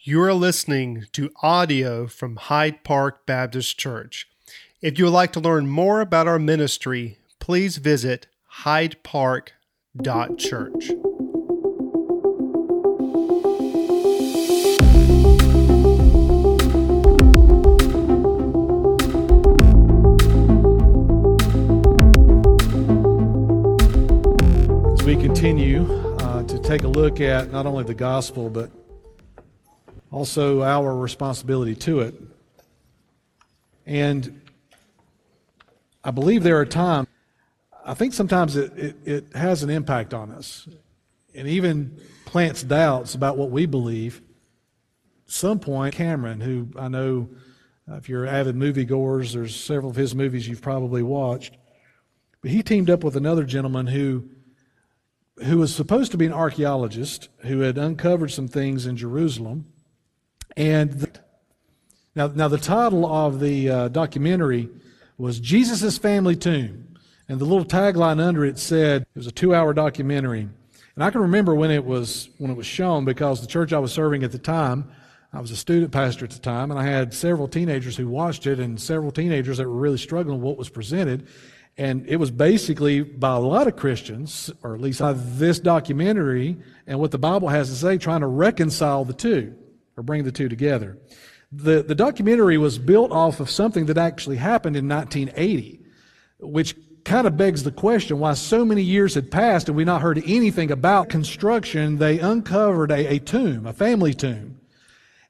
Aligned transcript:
You 0.00 0.22
are 0.22 0.32
listening 0.32 1.06
to 1.14 1.32
audio 1.42 2.06
from 2.06 2.36
Hyde 2.36 2.84
Park 2.84 3.26
Baptist 3.26 3.80
Church. 3.80 4.28
If 4.80 4.96
you 4.96 5.06
would 5.06 5.12
like 5.12 5.32
to 5.32 5.40
learn 5.40 5.66
more 5.66 6.00
about 6.00 6.28
our 6.28 6.38
ministry, 6.38 7.18
please 7.40 7.78
visit 7.78 8.28
hydepark.church. 8.62 10.90
As 24.92 25.02
we 25.02 25.16
continue 25.16 25.92
uh, 26.20 26.44
to 26.44 26.56
take 26.60 26.84
a 26.84 26.88
look 26.88 27.20
at 27.20 27.50
not 27.50 27.66
only 27.66 27.82
the 27.82 27.94
gospel, 27.94 28.48
but 28.48 28.70
also 30.10 30.62
our 30.62 30.96
responsibility 30.96 31.74
to 31.74 32.00
it. 32.00 32.14
And 33.86 34.42
I 36.04 36.10
believe 36.10 36.42
there 36.42 36.58
are 36.58 36.66
times, 36.66 37.08
I 37.84 37.94
think 37.94 38.14
sometimes 38.14 38.56
it, 38.56 38.78
it, 38.78 38.96
it 39.04 39.36
has 39.36 39.62
an 39.62 39.70
impact 39.70 40.14
on 40.14 40.30
us 40.30 40.68
and 41.34 41.48
even 41.48 41.98
plants 42.24 42.62
doubts 42.62 43.14
about 43.14 43.36
what 43.36 43.50
we 43.50 43.66
believe. 43.66 44.22
Some 45.26 45.58
point, 45.58 45.94
Cameron, 45.94 46.40
who 46.40 46.68
I 46.78 46.88
know 46.88 47.28
uh, 47.90 47.96
if 47.96 48.08
you're 48.08 48.26
avid 48.26 48.56
moviegoers, 48.56 49.32
there's 49.32 49.56
several 49.56 49.90
of 49.90 49.96
his 49.96 50.14
movies 50.14 50.48
you've 50.48 50.62
probably 50.62 51.02
watched, 51.02 51.56
but 52.42 52.50
he 52.50 52.62
teamed 52.62 52.90
up 52.90 53.04
with 53.04 53.16
another 53.16 53.44
gentleman 53.44 53.86
who 53.86 54.28
who 55.44 55.58
was 55.58 55.72
supposed 55.72 56.10
to 56.10 56.18
be 56.18 56.26
an 56.26 56.32
archaeologist 56.32 57.28
who 57.38 57.60
had 57.60 57.78
uncovered 57.78 58.32
some 58.32 58.48
things 58.48 58.86
in 58.86 58.96
Jerusalem 58.96 59.66
and 60.58 60.92
the, 60.92 61.08
now, 62.16 62.26
now 62.26 62.48
the 62.48 62.58
title 62.58 63.06
of 63.06 63.38
the 63.38 63.70
uh, 63.70 63.88
documentary 63.88 64.68
was 65.16 65.38
Jesus' 65.38 65.98
Family 65.98 66.34
Tomb. 66.34 66.96
And 67.28 67.38
the 67.38 67.44
little 67.44 67.64
tagline 67.64 68.20
under 68.20 68.44
it 68.44 68.58
said 68.58 69.02
it 69.02 69.08
was 69.14 69.28
a 69.28 69.32
two-hour 69.32 69.72
documentary. 69.72 70.48
And 70.96 71.04
I 71.04 71.10
can 71.10 71.20
remember 71.20 71.54
when 71.54 71.70
it 71.70 71.84
was 71.84 72.30
when 72.38 72.50
it 72.50 72.56
was 72.56 72.66
shown 72.66 73.04
because 73.04 73.40
the 73.40 73.46
church 73.46 73.72
I 73.72 73.78
was 73.78 73.92
serving 73.92 74.24
at 74.24 74.32
the 74.32 74.38
time, 74.38 74.90
I 75.32 75.40
was 75.40 75.52
a 75.52 75.56
student 75.56 75.92
pastor 75.92 76.24
at 76.24 76.32
the 76.32 76.40
time, 76.40 76.72
and 76.72 76.80
I 76.80 76.84
had 76.84 77.14
several 77.14 77.46
teenagers 77.46 77.96
who 77.96 78.08
watched 78.08 78.48
it 78.48 78.58
and 78.58 78.80
several 78.80 79.12
teenagers 79.12 79.58
that 79.58 79.68
were 79.68 79.76
really 79.76 79.98
struggling 79.98 80.38
with 80.38 80.44
what 80.44 80.56
was 80.56 80.70
presented. 80.70 81.28
And 81.76 82.04
it 82.08 82.16
was 82.16 82.32
basically 82.32 83.02
by 83.02 83.36
a 83.36 83.38
lot 83.38 83.68
of 83.68 83.76
Christians, 83.76 84.50
or 84.64 84.74
at 84.74 84.80
least 84.80 84.98
by 84.98 85.12
this 85.12 85.60
documentary 85.60 86.56
and 86.88 86.98
what 86.98 87.12
the 87.12 87.18
Bible 87.18 87.46
has 87.46 87.68
to 87.68 87.76
say, 87.76 87.96
trying 87.96 88.22
to 88.22 88.26
reconcile 88.26 89.04
the 89.04 89.12
two 89.12 89.54
or 89.98 90.02
bring 90.02 90.24
the 90.24 90.32
two 90.32 90.48
together. 90.48 90.96
The, 91.50 91.82
the 91.82 91.94
documentary 91.94 92.56
was 92.56 92.78
built 92.78 93.10
off 93.10 93.40
of 93.40 93.50
something 93.50 93.86
that 93.86 93.98
actually 93.98 94.36
happened 94.36 94.76
in 94.76 94.88
1980, 94.88 95.80
which 96.40 96.76
kind 97.04 97.26
of 97.26 97.36
begs 97.36 97.62
the 97.62 97.72
question 97.72 98.18
why 98.18 98.34
so 98.34 98.64
many 98.64 98.82
years 98.82 99.14
had 99.14 99.30
passed 99.30 99.68
and 99.68 99.76
we 99.76 99.84
not 99.84 100.02
heard 100.02 100.22
anything 100.26 100.70
about 100.70 101.08
construction. 101.08 101.98
They 101.98 102.18
uncovered 102.18 102.90
a, 102.90 103.14
a 103.14 103.18
tomb, 103.18 103.66
a 103.66 103.72
family 103.72 104.14
tomb. 104.14 104.60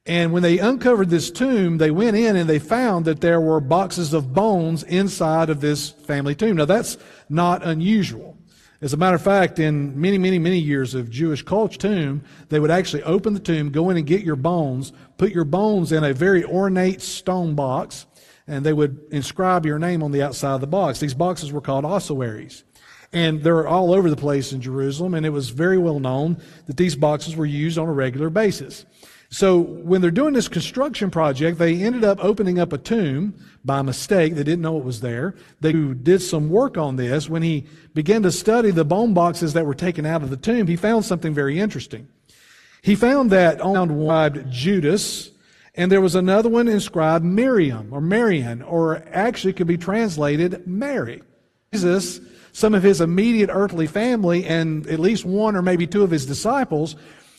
And 0.04 0.32
when 0.32 0.42
they 0.42 0.58
uncovered 0.58 1.10
this 1.10 1.30
tomb, 1.30 1.78
they 1.78 1.90
went 1.90 2.16
in 2.16 2.34
and 2.34 2.48
they 2.48 2.58
found 2.58 3.04
that 3.04 3.20
there 3.20 3.40
were 3.40 3.60
boxes 3.60 4.14
of 4.14 4.32
bones 4.32 4.82
inside 4.82 5.50
of 5.50 5.60
this 5.60 5.90
family 5.90 6.34
tomb. 6.34 6.56
Now 6.56 6.64
that's 6.64 6.96
not 7.28 7.62
unusual. 7.62 8.37
As 8.80 8.92
a 8.92 8.96
matter 8.96 9.16
of 9.16 9.22
fact, 9.22 9.58
in 9.58 10.00
many, 10.00 10.18
many, 10.18 10.38
many 10.38 10.58
years 10.58 10.94
of 10.94 11.10
Jewish 11.10 11.42
culture 11.42 11.78
tomb, 11.78 12.22
they 12.48 12.60
would 12.60 12.70
actually 12.70 13.02
open 13.02 13.34
the 13.34 13.40
tomb, 13.40 13.70
go 13.70 13.90
in 13.90 13.96
and 13.96 14.06
get 14.06 14.22
your 14.22 14.36
bones, 14.36 14.92
put 15.16 15.32
your 15.32 15.44
bones 15.44 15.90
in 15.90 16.04
a 16.04 16.14
very 16.14 16.44
ornate 16.44 17.02
stone 17.02 17.56
box, 17.56 18.06
and 18.46 18.64
they 18.64 18.72
would 18.72 19.00
inscribe 19.10 19.66
your 19.66 19.80
name 19.80 20.00
on 20.00 20.12
the 20.12 20.22
outside 20.22 20.54
of 20.54 20.60
the 20.60 20.68
box. 20.68 21.00
These 21.00 21.14
boxes 21.14 21.50
were 21.50 21.60
called 21.60 21.84
ossuaries. 21.84 22.62
And 23.12 23.42
they're 23.42 23.66
all 23.66 23.92
over 23.92 24.10
the 24.10 24.16
place 24.16 24.52
in 24.52 24.60
Jerusalem, 24.60 25.14
and 25.14 25.26
it 25.26 25.30
was 25.30 25.48
very 25.50 25.78
well 25.78 25.98
known 25.98 26.40
that 26.66 26.76
these 26.76 26.94
boxes 26.94 27.34
were 27.34 27.46
used 27.46 27.78
on 27.78 27.88
a 27.88 27.92
regular 27.92 28.30
basis. 28.30 28.86
So 29.30 29.58
when 29.58 30.00
they're 30.00 30.10
doing 30.10 30.34
this 30.34 30.48
construction 30.48 31.10
project, 31.10 31.58
they 31.58 31.82
ended 31.82 32.04
up 32.04 32.22
opening 32.22 32.58
up 32.58 32.72
a 32.72 32.78
tomb 32.78 33.34
by 33.68 33.82
mistake. 33.82 34.34
They 34.34 34.42
didn't 34.42 34.62
know 34.62 34.78
it 34.78 34.84
was 34.84 35.00
there. 35.00 35.36
They 35.60 35.72
did 35.72 36.20
some 36.22 36.50
work 36.50 36.76
on 36.76 36.96
this. 36.96 37.28
When 37.28 37.42
he 37.42 37.66
began 37.94 38.24
to 38.24 38.32
study 38.32 38.72
the 38.72 38.84
bone 38.84 39.14
boxes 39.14 39.52
that 39.52 39.64
were 39.64 39.74
taken 39.74 40.04
out 40.04 40.24
of 40.24 40.30
the 40.30 40.36
tomb, 40.36 40.66
he 40.66 40.74
found 40.74 41.04
something 41.04 41.32
very 41.32 41.60
interesting. 41.60 42.08
He 42.82 42.96
found 42.96 43.30
that 43.30 43.60
on 43.60 43.90
inscribed 43.90 44.50
Judas, 44.50 45.30
and 45.74 45.92
there 45.92 46.00
was 46.00 46.16
another 46.16 46.48
one 46.48 46.66
inscribed 46.66 47.24
Miriam 47.24 47.92
or 47.92 48.00
Marian, 48.00 48.62
or 48.62 49.04
actually 49.12 49.52
could 49.52 49.66
be 49.68 49.78
translated 49.78 50.66
Mary. 50.66 51.22
Jesus, 51.72 52.20
some 52.52 52.74
of 52.74 52.82
his 52.82 53.00
immediate 53.00 53.50
earthly 53.52 53.86
family, 53.86 54.44
and 54.46 54.86
at 54.86 54.98
least 54.98 55.24
one 55.24 55.54
or 55.54 55.62
maybe 55.62 55.86
two 55.86 56.02
of 56.02 56.10
his 56.10 56.26
disciples 56.26 56.96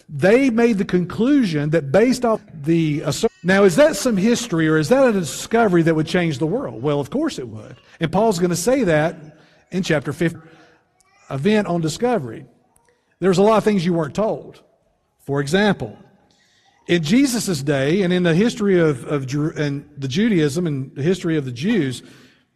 they 0.10 0.50
made 0.50 0.80
the 0.80 0.86
conclusion 0.86 1.70
that 1.70 1.92
based 1.92 2.26
off 2.26 2.42
the 2.52 3.04
now 3.44 3.64
is 3.64 3.76
that 3.78 3.96
some 3.96 4.18
history 4.18 4.68
or 4.68 4.78
is 4.78 4.90
that 4.90 5.08
a 5.08 5.14
discovery 5.14 5.82
that 5.84 5.96
would 5.96 6.08
change 6.08 6.38
the 6.38 6.48
world? 6.48 6.82
Well 6.82 7.00
of 7.00 7.10
course 7.10 7.40
it 7.40 7.48
would. 7.48 7.76
And 8.00 8.12
paul's 8.12 8.40
going 8.40 8.50
to 8.50 8.56
say 8.56 8.84
that 8.86 9.38
in 9.72 9.84
chapter 9.84 10.14
15 10.14 10.42
event 11.32 11.68
on 11.68 11.82
discovery. 11.82 12.46
There's 13.20 13.38
a 13.38 13.44
lot 13.44 13.58
of 13.58 13.64
things 13.64 13.86
you 13.86 13.94
weren't 13.94 14.16
told. 14.16 14.62
For 15.20 15.42
example 15.42 15.98
in 16.88 17.04
jesus' 17.04 17.62
day 17.62 18.02
and 18.02 18.12
in 18.12 18.24
the 18.24 18.34
history 18.34 18.80
of, 18.80 19.06
of 19.06 19.32
and 19.58 19.88
the 19.98 20.08
judaism 20.08 20.66
and 20.66 20.94
the 20.96 21.04
history 21.04 21.38
of 21.38 21.46
the 21.46 21.52
jews 21.52 22.02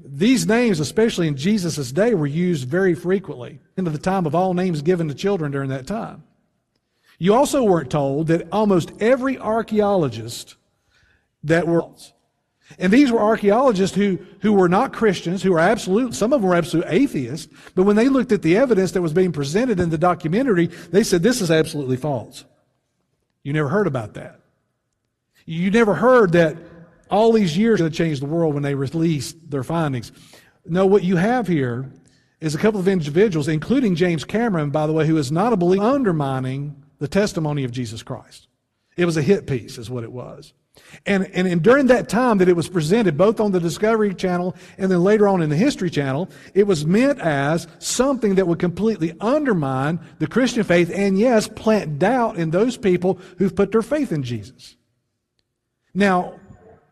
these 0.03 0.47
names 0.47 0.79
especially 0.79 1.27
in 1.27 1.37
jesus' 1.37 1.91
day 1.91 2.15
were 2.15 2.27
used 2.27 2.67
very 2.67 2.95
frequently 2.95 3.59
into 3.77 3.91
the 3.91 3.99
time 3.99 4.25
of 4.25 4.33
all 4.33 4.53
names 4.53 4.81
given 4.81 5.07
to 5.07 5.13
children 5.13 5.51
during 5.51 5.69
that 5.69 5.87
time. 5.87 6.23
You 7.19 7.35
also 7.35 7.63
weren't 7.63 7.91
told 7.91 8.27
that 8.27 8.47
almost 8.51 8.91
every 8.99 9.37
archaeologist 9.37 10.55
that 11.43 11.67
were, 11.67 11.83
and 12.77 12.91
these 12.91 13.11
were 13.11 13.19
archaeologists 13.19 13.95
who, 13.95 14.17
who 14.41 14.53
were 14.53 14.69
not 14.69 14.93
Christians, 14.93 15.43
who 15.43 15.51
were 15.51 15.59
absolute, 15.59 16.13
some 16.13 16.33
of 16.33 16.41
them 16.41 16.49
were 16.49 16.55
absolute 16.55 16.85
atheists, 16.87 17.53
but 17.75 17.83
when 17.83 17.95
they 17.95 18.09
looked 18.09 18.31
at 18.31 18.41
the 18.41 18.57
evidence 18.57 18.91
that 18.91 19.01
was 19.01 19.13
being 19.13 19.31
presented 19.31 19.79
in 19.79 19.89
the 19.89 19.97
documentary, 19.97 20.67
they 20.67 21.03
said, 21.03 21.21
this 21.23 21.41
is 21.41 21.51
absolutely 21.51 21.97
false. 21.97 22.45
You 23.43 23.53
never 23.53 23.69
heard 23.69 23.87
about 23.87 24.13
that. 24.13 24.39
You 25.45 25.69
never 25.71 25.93
heard 25.93 26.31
that 26.31 26.57
all 27.09 27.33
these 27.33 27.57
years 27.57 27.79
going 27.79 27.91
to 27.91 27.97
change 27.97 28.19
the 28.21 28.25
world 28.25 28.53
when 28.53 28.63
they 28.63 28.75
released 28.75 29.51
their 29.51 29.63
findings. 29.63 30.11
No, 30.65 30.85
what 30.85 31.03
you 31.03 31.17
have 31.17 31.47
here 31.47 31.91
is 32.39 32.55
a 32.55 32.57
couple 32.57 32.79
of 32.79 32.87
individuals, 32.87 33.47
including 33.47 33.95
James 33.95 34.23
Cameron, 34.23 34.69
by 34.69 34.87
the 34.87 34.93
way, 34.93 35.05
who 35.05 35.17
is 35.17 35.31
not 35.31 35.53
a 35.53 35.57
believer, 35.57 35.83
undermining 35.83 36.81
the 36.99 37.07
testimony 37.07 37.65
of 37.65 37.71
Jesus 37.71 38.01
Christ. 38.01 38.47
It 38.97 39.05
was 39.05 39.17
a 39.17 39.21
hit 39.21 39.47
piece, 39.47 39.77
is 39.77 39.89
what 39.89 40.03
it 40.03 40.11
was. 40.11 40.53
And, 41.05 41.25
and, 41.33 41.47
and, 41.47 41.61
during 41.61 41.87
that 41.87 42.09
time 42.09 42.39
that 42.39 42.49
it 42.49 42.55
was 42.55 42.67
presented, 42.67 43.15
both 43.15 43.39
on 43.39 43.51
the 43.51 43.59
Discovery 43.59 44.13
Channel 44.15 44.55
and 44.79 44.91
then 44.91 45.03
later 45.03 45.27
on 45.27 45.43
in 45.43 45.51
the 45.51 45.55
History 45.55 45.91
Channel, 45.91 46.29
it 46.55 46.65
was 46.65 46.83
meant 46.83 47.19
as 47.19 47.67
something 47.77 48.35
that 48.35 48.47
would 48.47 48.57
completely 48.57 49.13
undermine 49.21 49.99
the 50.17 50.25
Christian 50.25 50.63
faith 50.63 50.89
and, 50.91 51.19
yes, 51.19 51.47
plant 51.47 51.99
doubt 51.99 52.37
in 52.37 52.49
those 52.49 52.75
people 52.75 53.19
who've 53.37 53.55
put 53.55 53.71
their 53.71 53.83
faith 53.83 54.11
in 54.11 54.23
Jesus. 54.23 54.75
Now, 55.93 56.39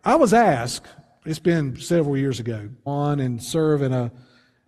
I 0.04 0.16
was 0.16 0.32
asked, 0.32 0.88
it's 1.26 1.40
been 1.40 1.76
several 1.76 2.16
years 2.16 2.40
ago, 2.40 2.70
on 2.86 3.20
and 3.20 3.42
serve 3.42 3.82
in 3.82 3.94
a, 3.94 4.12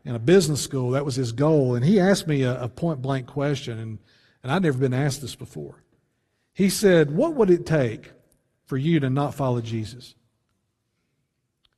in 0.05 0.15
a 0.15 0.19
business 0.19 0.61
school. 0.61 0.91
That 0.91 1.05
was 1.05 1.15
his 1.15 1.33
goal. 1.33 1.75
And 1.75 1.85
he 1.85 2.00
asked 2.00 2.27
me 2.27 2.41
a, 2.41 2.63
a 2.63 2.67
point 2.67 3.03
blank 3.03 3.27
question. 3.27 3.77
And 3.77 4.00
and 4.44 4.51
I'd 4.51 4.61
never 4.61 4.77
been 4.77 4.94
asked 4.94 5.21
this 5.21 5.35
before. 5.35 5.82
He 6.53 6.69
said, 6.69 7.12
What 7.12 7.34
would 7.36 7.50
it 7.50 7.66
take 7.66 8.12
for 8.66 8.77
you 8.77 9.00
to 9.00 9.10
not 9.10 9.33
follow 9.33 9.62
Jesus? 9.62 10.16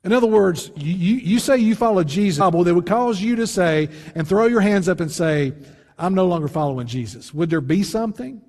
In 0.04 0.14
other 0.14 0.28
words, 0.28 0.70
you, 0.76 0.94
you, 0.94 1.40
say 1.40 1.58
you 1.58 1.74
follow 1.74 2.04
Jesus, 2.04 2.40
Well, 2.40 2.64
that 2.64 2.76
would 2.76 2.86
cause 2.86 3.22
you 3.22 3.36
to 3.38 3.48
say 3.48 3.90
and 4.14 4.28
throw 4.28 4.46
your 4.46 4.62
hands 4.62 4.88
up 4.88 5.00
and 5.00 5.12
say, 5.12 5.54
I'm 5.98 6.14
no 6.14 6.28
longer 6.28 6.48
following 6.48 6.88
Jesus. 6.88 7.34
Would 7.34 7.50
there 7.50 7.62
be 7.62 7.84
something? 7.84 8.42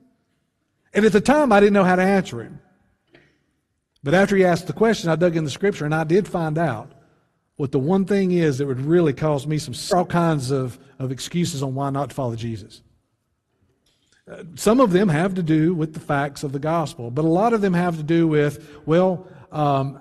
And 0.93 1.05
at 1.05 1.13
the 1.13 1.21
time, 1.21 1.53
I 1.53 1.61
didn't 1.61 1.75
know 1.75 1.85
how 1.85 1.97
to 1.97 2.03
answer 2.03 2.43
him. 2.43 2.61
But 4.03 4.15
after 4.15 4.37
he 4.37 4.45
asked 4.45 4.67
the 4.67 4.73
question, 4.73 5.11
I 5.11 5.17
dug 5.17 5.37
in 5.37 5.45
the 5.45 5.51
scripture 5.51 5.85
and 5.85 5.95
I 5.95 6.05
did 6.05 6.29
find 6.29 6.59
out 6.59 6.93
what 7.57 7.73
the 7.73 7.79
one 7.79 8.05
thing 8.05 8.33
is 8.33 8.59
that 8.59 8.67
would 8.67 8.81
really 8.81 9.13
cause 9.13 9.47
me 9.47 9.59
some 9.59 9.75
all 9.97 10.05
kinds 10.05 10.51
of, 10.51 10.79
of 10.99 11.11
excuses 11.11 11.63
on 11.63 11.75
why 11.75 11.91
not 11.91 12.11
to 12.11 12.15
follow 12.15 12.37
Jesus. 12.37 12.83
Some 14.57 14.81
of 14.81 14.93
them 14.93 15.09
have 15.09 15.35
to 15.35 15.43
do 15.43 15.75
with 15.75 15.95
the 15.95 16.01
facts 16.01 16.43
of 16.43 16.53
the 16.53 16.59
gospel, 16.59 17.11
but 17.11 17.25
a 17.25 17.29
lot 17.29 17.53
of 17.53 17.61
them 17.61 17.75
have 17.75 17.97
to 17.97 18.03
do 18.03 18.27
with, 18.27 18.81
well, 18.85 19.29
um, 19.53 20.01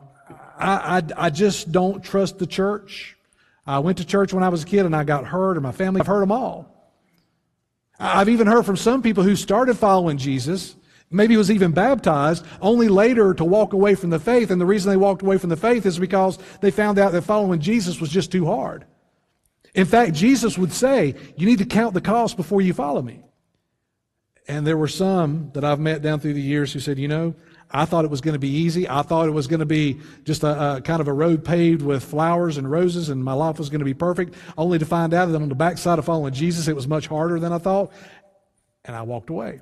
I, 0.58 0.98
I, 0.98 1.26
I, 1.26 1.30
just 1.30 1.72
don't 1.72 2.04
trust 2.04 2.40
the 2.40 2.48
church. 2.48 3.16
I 3.68 3.80
went 3.80 4.00
to 4.00 4.06
church 4.06 4.34
when 4.34 4.44
I 4.44 4.50
was 4.50 4.64
a 4.64 4.66
kid 4.66 4.86
and 4.86 4.96
I 4.96 5.04
got 5.04 5.26
hurt, 5.26 5.58
or 5.58 5.62
my 5.62 5.72
family, 5.72 6.02
I've 6.02 6.08
heard 6.08 6.22
them 6.22 6.32
all. 6.32 6.72
I've 8.00 8.30
even 8.30 8.48
heard 8.48 8.66
from 8.66 8.78
some 8.78 9.04
people 9.04 9.24
who 9.24 9.36
started 9.36 9.78
following 9.78 10.18
Jesus 10.18 10.76
Maybe 11.12 11.38
was 11.38 11.52
even 11.52 11.72
baptized, 11.72 12.46
only 12.62 12.90
later 12.90 13.34
to 13.36 13.46
walk 13.46 13.74
away 13.74 13.96
from 13.96 14.10
the 14.10 14.20
faith. 14.20 14.50
And 14.50 14.60
the 14.60 14.66
reason 14.66 14.90
they 14.90 14.98
walked 14.98 15.22
away 15.22 15.38
from 15.38 15.50
the 15.50 15.56
faith 15.56 15.86
is 15.86 16.00
because 16.00 16.40
they 16.62 16.72
found 16.72 16.98
out 16.98 17.12
that 17.12 17.22
following 17.22 17.60
Jesus 17.60 18.02
was 18.02 18.10
just 18.10 18.32
too 18.32 18.46
hard. 18.46 18.86
In 19.74 19.86
fact, 19.86 20.14
Jesus 20.14 20.58
would 20.58 20.74
say, 20.74 21.16
You 21.38 21.46
need 21.46 21.60
to 21.60 21.66
count 21.66 21.94
the 21.94 22.02
cost 22.02 22.38
before 22.38 22.62
you 22.62 22.74
follow 22.74 23.02
me. 23.02 23.22
And 24.48 24.66
there 24.66 24.78
were 24.78 24.88
some 24.88 25.52
that 25.54 25.64
I've 25.64 25.80
met 25.80 26.02
down 26.02 26.20
through 26.20 26.34
the 26.34 26.42
years 26.42 26.72
who 26.72 26.80
said, 26.80 27.00
You 27.00 27.08
know, 27.08 27.36
I 27.72 27.86
thought 27.86 28.06
it 28.06 28.12
was 28.12 28.22
going 28.22 28.34
to 28.34 28.40
be 28.40 28.50
easy. 28.50 28.88
I 28.88 29.02
thought 29.02 29.28
it 29.28 29.32
was 29.32 29.48
going 29.48 29.60
to 29.60 29.66
be 29.66 30.00
just 30.24 30.44
a, 30.44 30.76
a, 30.76 30.82
kind 30.82 31.02
of 31.02 31.08
a 31.08 31.14
road 31.14 31.44
paved 31.44 31.82
with 31.82 32.04
flowers 32.04 32.58
and 32.58 32.70
roses, 32.70 33.10
and 33.10 33.24
my 33.24 33.34
life 33.34 33.58
was 33.58 33.70
going 33.70 33.80
to 33.80 33.86
be 33.86 33.94
perfect, 33.94 34.36
only 34.58 34.78
to 34.78 34.86
find 34.86 35.14
out 35.14 35.26
that 35.28 35.36
on 35.36 35.50
the 35.50 35.56
backside 35.56 35.98
of 35.98 36.06
following 36.06 36.34
Jesus, 36.34 36.68
it 36.68 36.76
was 36.76 36.88
much 36.88 37.08
harder 37.08 37.40
than 37.40 37.52
I 37.52 37.58
thought. 37.58 37.92
And 38.84 38.96
I 38.96 39.02
walked 39.02 39.32
away. 39.32 39.62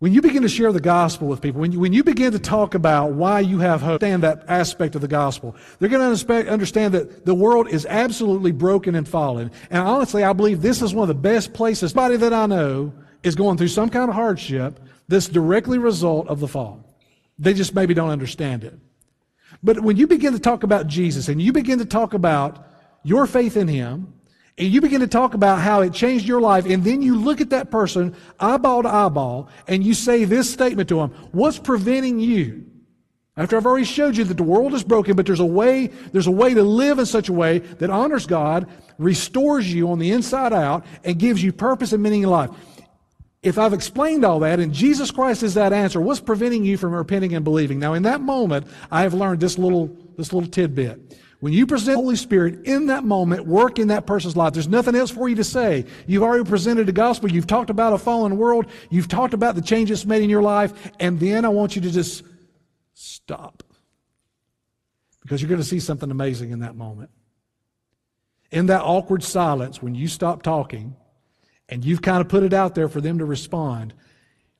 When 0.00 0.14
you 0.14 0.22
begin 0.22 0.40
to 0.42 0.48
share 0.48 0.72
the 0.72 0.80
gospel 0.80 1.28
with 1.28 1.42
people, 1.42 1.60
when 1.60 1.72
you, 1.72 1.78
when 1.78 1.92
you 1.92 2.02
begin 2.02 2.32
to 2.32 2.38
talk 2.38 2.74
about 2.74 3.12
why 3.12 3.40
you 3.40 3.58
have 3.58 3.82
hope, 3.82 4.00
understand 4.00 4.22
that 4.22 4.46
aspect 4.48 4.94
of 4.94 5.02
the 5.02 5.08
gospel, 5.08 5.54
they're 5.78 5.90
going 5.90 6.16
to 6.16 6.50
understand 6.50 6.94
that 6.94 7.26
the 7.26 7.34
world 7.34 7.68
is 7.68 7.84
absolutely 7.84 8.50
broken 8.50 8.94
and 8.94 9.06
fallen. 9.06 9.50
And 9.70 9.82
honestly, 9.82 10.24
I 10.24 10.32
believe 10.32 10.62
this 10.62 10.80
is 10.80 10.94
one 10.94 11.02
of 11.02 11.08
the 11.08 11.20
best 11.20 11.52
places. 11.52 11.90
Somebody 11.90 12.16
that 12.16 12.32
I 12.32 12.46
know 12.46 12.94
is 13.22 13.34
going 13.34 13.58
through 13.58 13.68
some 13.68 13.90
kind 13.90 14.08
of 14.08 14.14
hardship 14.14 14.80
that's 15.08 15.28
directly 15.28 15.76
result 15.76 16.28
of 16.28 16.40
the 16.40 16.48
fall. 16.48 16.82
They 17.38 17.52
just 17.52 17.74
maybe 17.74 17.92
don't 17.92 18.08
understand 18.08 18.64
it. 18.64 18.78
But 19.62 19.80
when 19.80 19.98
you 19.98 20.06
begin 20.06 20.32
to 20.32 20.38
talk 20.38 20.62
about 20.62 20.86
Jesus 20.86 21.28
and 21.28 21.42
you 21.42 21.52
begin 21.52 21.78
to 21.78 21.84
talk 21.84 22.14
about 22.14 22.66
your 23.02 23.26
faith 23.26 23.54
in 23.54 23.68
Him, 23.68 24.14
and 24.58 24.68
you 24.68 24.80
begin 24.80 25.00
to 25.00 25.06
talk 25.06 25.34
about 25.34 25.60
how 25.60 25.80
it 25.80 25.92
changed 25.92 26.26
your 26.26 26.40
life, 26.40 26.66
and 26.66 26.84
then 26.84 27.02
you 27.02 27.16
look 27.16 27.40
at 27.40 27.50
that 27.50 27.70
person 27.70 28.14
eyeball 28.38 28.82
to 28.82 28.88
eyeball, 28.88 29.48
and 29.66 29.82
you 29.84 29.94
say 29.94 30.24
this 30.24 30.50
statement 30.50 30.88
to 30.90 30.96
them 30.96 31.10
What's 31.32 31.58
preventing 31.58 32.20
you? 32.20 32.66
After 33.36 33.56
I've 33.56 33.64
already 33.64 33.86
showed 33.86 34.16
you 34.16 34.24
that 34.24 34.36
the 34.36 34.42
world 34.42 34.74
is 34.74 34.84
broken, 34.84 35.16
but 35.16 35.24
there's 35.24 35.40
a 35.40 35.46
way, 35.46 35.86
there's 36.12 36.26
a 36.26 36.30
way 36.30 36.52
to 36.52 36.62
live 36.62 36.98
in 36.98 37.06
such 37.06 37.28
a 37.28 37.32
way 37.32 37.60
that 37.60 37.88
honors 37.88 38.26
God, 38.26 38.68
restores 38.98 39.72
you 39.72 39.90
on 39.90 39.98
the 39.98 40.10
inside 40.10 40.52
out, 40.52 40.84
and 41.04 41.18
gives 41.18 41.42
you 41.42 41.52
purpose 41.52 41.92
and 41.92 42.02
meaning 42.02 42.22
in 42.22 42.28
life. 42.28 42.50
If 43.42 43.56
I've 43.56 43.72
explained 43.72 44.26
all 44.26 44.40
that 44.40 44.60
and 44.60 44.74
Jesus 44.74 45.10
Christ 45.10 45.42
is 45.42 45.54
that 45.54 45.72
answer, 45.72 46.00
what's 46.00 46.20
preventing 46.20 46.64
you 46.64 46.76
from 46.76 46.92
repenting 46.92 47.34
and 47.34 47.42
believing? 47.42 47.78
Now, 47.78 47.94
in 47.94 48.02
that 48.02 48.20
moment, 48.20 48.66
I 48.90 49.02
have 49.02 49.14
learned 49.14 49.40
this 49.40 49.56
little, 49.56 49.96
this 50.18 50.34
little 50.34 50.50
tidbit. 50.50 51.16
When 51.40 51.54
you 51.54 51.66
present 51.66 51.96
the 51.96 52.02
Holy 52.02 52.16
Spirit 52.16 52.66
in 52.66 52.86
that 52.86 53.02
moment, 53.02 53.46
work 53.46 53.78
in 53.78 53.88
that 53.88 54.06
person's 54.06 54.36
life. 54.36 54.52
There's 54.52 54.68
nothing 54.68 54.94
else 54.94 55.10
for 55.10 55.26
you 55.26 55.36
to 55.36 55.44
say. 55.44 55.86
You've 56.06 56.22
already 56.22 56.44
presented 56.44 56.86
the 56.86 56.92
gospel. 56.92 57.32
You've 57.32 57.46
talked 57.46 57.70
about 57.70 57.94
a 57.94 57.98
fallen 57.98 58.36
world. 58.36 58.66
You've 58.90 59.08
talked 59.08 59.32
about 59.32 59.54
the 59.54 59.62
changes 59.62 60.04
made 60.04 60.22
in 60.22 60.28
your 60.28 60.42
life. 60.42 60.92
And 61.00 61.18
then 61.18 61.46
I 61.46 61.48
want 61.48 61.76
you 61.76 61.82
to 61.82 61.90
just 61.90 62.22
stop. 62.92 63.62
Because 65.22 65.40
you're 65.40 65.48
going 65.48 65.60
to 65.60 65.66
see 65.66 65.80
something 65.80 66.10
amazing 66.10 66.50
in 66.50 66.58
that 66.60 66.76
moment. 66.76 67.10
In 68.50 68.66
that 68.66 68.82
awkward 68.82 69.22
silence, 69.22 69.80
when 69.82 69.94
you 69.94 70.08
stop 70.08 70.42
talking 70.42 70.94
and 71.70 71.84
you've 71.84 72.02
kind 72.02 72.20
of 72.20 72.28
put 72.28 72.42
it 72.42 72.52
out 72.52 72.74
there 72.74 72.88
for 72.88 73.00
them 73.00 73.18
to 73.18 73.24
respond, 73.24 73.94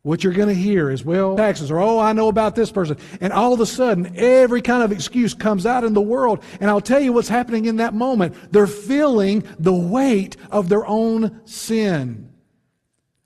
what 0.02 0.24
you're 0.24 0.32
going 0.32 0.48
to 0.48 0.54
hear 0.54 0.90
is, 0.90 1.04
well, 1.04 1.36
taxes, 1.36 1.70
or 1.70 1.78
oh, 1.78 1.98
I 1.98 2.14
know 2.14 2.28
about 2.28 2.54
this 2.54 2.72
person. 2.72 2.96
And 3.20 3.32
all 3.32 3.52
of 3.52 3.60
a 3.60 3.66
sudden, 3.66 4.14
every 4.16 4.62
kind 4.62 4.82
of 4.82 4.92
excuse 4.92 5.34
comes 5.34 5.66
out 5.66 5.84
in 5.84 5.92
the 5.92 6.00
world. 6.00 6.42
And 6.58 6.70
I'll 6.70 6.80
tell 6.80 7.00
you 7.00 7.12
what's 7.12 7.28
happening 7.28 7.66
in 7.66 7.76
that 7.76 7.92
moment. 7.92 8.34
They're 8.50 8.66
feeling 8.66 9.44
the 9.58 9.74
weight 9.74 10.38
of 10.50 10.70
their 10.70 10.86
own 10.86 11.42
sin. 11.44 12.30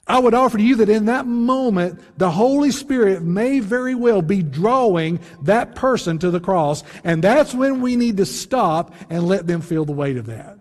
I 0.06 0.18
would 0.18 0.34
offer 0.34 0.58
to 0.58 0.62
you 0.62 0.76
that 0.76 0.88
in 0.88 1.06
that 1.06 1.26
moment, 1.26 2.00
the 2.18 2.30
Holy 2.30 2.72
Spirit 2.72 3.22
may 3.22 3.60
very 3.60 3.94
well 3.94 4.20
be 4.20 4.42
drawing 4.42 5.20
that 5.42 5.76
person 5.76 6.18
to 6.18 6.30
the 6.30 6.40
cross. 6.40 6.82
And 7.04 7.22
that's 7.22 7.54
when 7.54 7.80
we 7.80 7.94
need 7.94 8.16
to 8.18 8.26
stop 8.26 8.92
and 9.08 9.26
let 9.26 9.46
them 9.46 9.60
feel 9.60 9.84
the 9.84 9.92
weight 9.92 10.16
of 10.16 10.26
that. 10.26 10.58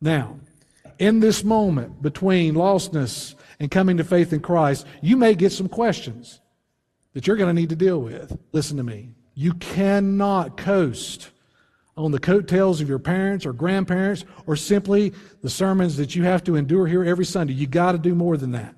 Now, 0.00 0.38
in 0.98 1.20
this 1.20 1.44
moment 1.44 2.00
between 2.00 2.54
lostness 2.54 3.34
and 3.60 3.70
coming 3.70 3.96
to 3.96 4.04
faith 4.04 4.32
in 4.32 4.40
Christ, 4.40 4.86
you 5.02 5.16
may 5.16 5.34
get 5.34 5.52
some 5.52 5.68
questions 5.68 6.40
that 7.14 7.26
you're 7.26 7.36
going 7.36 7.54
to 7.54 7.60
need 7.60 7.70
to 7.70 7.76
deal 7.76 8.00
with. 8.00 8.38
Listen 8.52 8.76
to 8.76 8.82
me. 8.82 9.10
You 9.34 9.54
cannot 9.54 10.56
coast 10.56 11.30
on 11.96 12.12
the 12.12 12.20
coattails 12.20 12.80
of 12.80 12.88
your 12.88 13.00
parents 13.00 13.44
or 13.44 13.52
grandparents 13.52 14.24
or 14.46 14.54
simply 14.54 15.12
the 15.42 15.50
sermons 15.50 15.96
that 15.96 16.14
you 16.14 16.24
have 16.24 16.44
to 16.44 16.56
endure 16.56 16.86
here 16.86 17.04
every 17.04 17.24
Sunday. 17.24 17.54
You 17.54 17.66
got 17.66 17.92
to 17.92 17.98
do 17.98 18.14
more 18.14 18.36
than 18.36 18.52
that. 18.52 18.74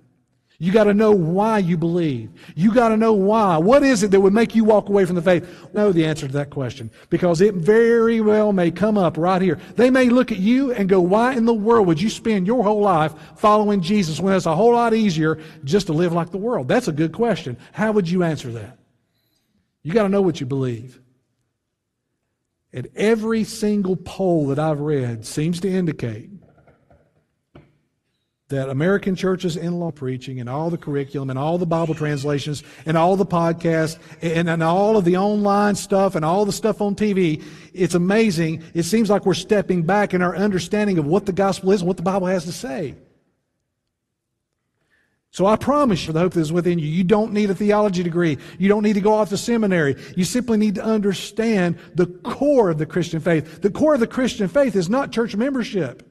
You 0.63 0.73
got 0.73 0.85
to 0.85 0.93
know 0.93 1.11
why 1.11 1.57
you 1.57 1.79
believe. 1.79 2.31
You 2.55 2.75
got 2.75 2.91
to 2.91 2.97
know 2.99 3.15
why. 3.15 3.57
What 3.57 3.83
is 3.83 4.03
it 4.03 4.11
that 4.11 4.21
would 4.21 4.35
make 4.35 4.55
you 4.55 4.63
walk 4.63 4.91
away 4.91 5.07
from 5.07 5.15
the 5.15 5.23
faith? 5.23 5.73
Know 5.73 5.91
the 5.91 6.05
answer 6.05 6.27
to 6.27 6.33
that 6.35 6.51
question 6.51 6.91
because 7.09 7.41
it 7.41 7.55
very 7.55 8.21
well 8.21 8.53
may 8.53 8.71
come 8.71 8.99
up 8.99 9.17
right 9.17 9.41
here. 9.41 9.59
They 9.77 9.89
may 9.89 10.11
look 10.11 10.31
at 10.31 10.39
you 10.39 10.71
and 10.73 10.87
go, 10.87 11.01
why 11.01 11.33
in 11.33 11.47
the 11.47 11.55
world 11.55 11.87
would 11.87 12.01
you 12.01 12.11
spend 12.11 12.47
your 12.47 12.63
whole 12.63 12.83
life 12.83 13.15
following 13.37 13.81
Jesus 13.81 14.21
when 14.21 14.35
it's 14.35 14.45
a 14.45 14.55
whole 14.55 14.73
lot 14.73 14.93
easier 14.93 15.39
just 15.65 15.87
to 15.87 15.95
live 15.95 16.13
like 16.13 16.29
the 16.29 16.37
world? 16.37 16.69
That's 16.69 16.89
a 16.89 16.93
good 16.93 17.13
question. 17.13 17.57
How 17.73 17.93
would 17.93 18.07
you 18.07 18.23
answer 18.23 18.53
that? 18.53 18.77
You 19.83 19.95
got 19.95 20.03
to 20.03 20.09
know 20.11 20.21
what 20.21 20.41
you 20.41 20.47
believe. 20.47 21.01
And 22.75 22.87
every 22.95 23.45
single 23.45 23.97
poll 23.97 24.49
that 24.49 24.59
I've 24.59 24.81
read 24.81 25.25
seems 25.25 25.59
to 25.61 25.71
indicate 25.71 26.29
that 28.51 28.69
American 28.69 29.15
churches 29.15 29.57
in 29.57 29.79
law 29.79 29.93
preaching 29.93 30.41
and 30.41 30.49
all 30.49 30.71
the 30.71 30.77
curriculum 30.77 31.31
and 31.31 31.39
all 31.39 31.57
the 31.57 31.67
Bible 31.67 31.95
translations 31.95 32.63
and 32.85 32.97
all 32.97 33.17
the 33.17 33.27
podcasts 33.27 33.99
and, 34.23 34.51
and 34.51 34.63
all 34.63 34.97
of 34.97 35.05
the 35.05 35.17
online 35.17 35.77
stuff 35.77 36.17
and 36.17 36.25
all 36.25 36.45
the 36.45 36.53
stuff 36.53 36.81
on 36.81 36.97
TV, 36.97 37.43
it's 37.73 37.95
amazing. 37.95 38.63
It 38.75 38.83
seems 38.83 39.09
like 39.09 39.25
we're 39.25 39.35
stepping 39.35 39.85
back 39.85 40.15
in 40.15 40.21
our 40.21 40.37
understanding 40.37 40.99
of 40.99 41.07
what 41.07 41.27
the 41.27 41.33
gospel 41.33 41.71
is 41.71 41.81
and 41.81 41.89
what 41.89 41.97
the 41.97 42.03
Bible 42.03 42.27
has 42.27 42.45
to 42.45 42.53
say. 42.53 42.97
So 45.33 45.47
I 45.47 45.55
promise 45.55 46.09
you, 46.09 46.13
the 46.13 46.19
hope 46.19 46.33
that 46.33 46.41
is 46.41 46.53
within 46.53 46.81
you, 46.81 46.89
you 46.89 47.05
don't 47.05 47.33
need 47.33 47.51
a 47.51 47.55
theology 47.55 48.03
degree. 48.03 48.37
You 48.59 48.69
don't 48.69 48.83
need 48.83 48.95
to 48.95 49.01
go 49.01 49.15
off 49.15 49.29
to 49.29 49.37
seminary. 49.37 49.95
You 50.17 50.25
simply 50.25 50.59
need 50.59 50.75
to 50.75 50.85
understand 50.85 51.79
the 51.95 52.07
core 52.07 52.69
of 52.69 52.79
the 52.79 52.87
Christian 52.87 53.21
faith. 53.21 53.63
The 53.63 53.71
core 53.71 53.95
of 53.95 54.01
the 54.01 54.09
Christian 54.09 54.49
faith 54.49 54.75
is 54.75 54.91
not 54.91 55.13
church 55.13 55.37
membership. 55.37 56.10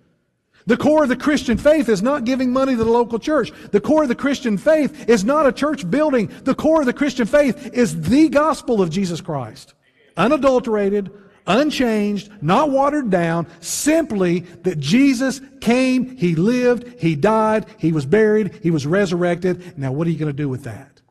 The 0.66 0.78
core 0.78 1.04
of 1.04 1.10
the 1.10 1.16
Christian 1.16 1.58
faith 1.58 1.90
is 1.90 2.02
not 2.02 2.26
giving 2.26 2.52
money 2.52 2.76
to 2.76 2.84
the 2.84 2.92
local 2.92 3.20
church. 3.20 3.52
The 3.72 3.82
core 3.82 4.04
of 4.04 4.10
the 4.10 4.16
Christian 4.16 4.58
faith 4.58 5.10
is 5.10 5.24
not 5.24 5.48
a 5.48 5.52
church 5.52 5.90
building. 5.90 6.28
The 6.44 6.56
core 6.56 6.82
of 6.82 6.86
the 6.86 6.94
Christian 6.94 7.26
faith 7.26 7.72
is 7.74 8.02
the 8.02 8.30
gospel 8.30 8.82
of 8.82 8.90
Jesus 8.90 9.22
Christ. 9.22 9.74
Unadulterated, 10.16 11.12
unchanged, 11.48 12.32
not 12.42 12.70
watered 12.70 13.10
down, 13.10 13.48
simply 13.60 14.42
that 14.64 14.80
Jesus 14.80 15.42
came, 15.62 16.16
He 16.18 16.36
lived, 16.36 17.00
He 17.00 17.16
died, 17.16 17.66
He 17.78 17.92
was 17.92 18.06
buried, 18.06 18.60
He 18.62 18.70
was 18.70 18.86
resurrected. 18.86 19.78
Now, 19.78 19.92
what 19.92 20.08
are 20.08 20.12
you 20.12 20.20
going 20.20 20.32
to 20.32 20.34
do 20.34 20.50
with 20.50 20.64
that? 20.64 21.02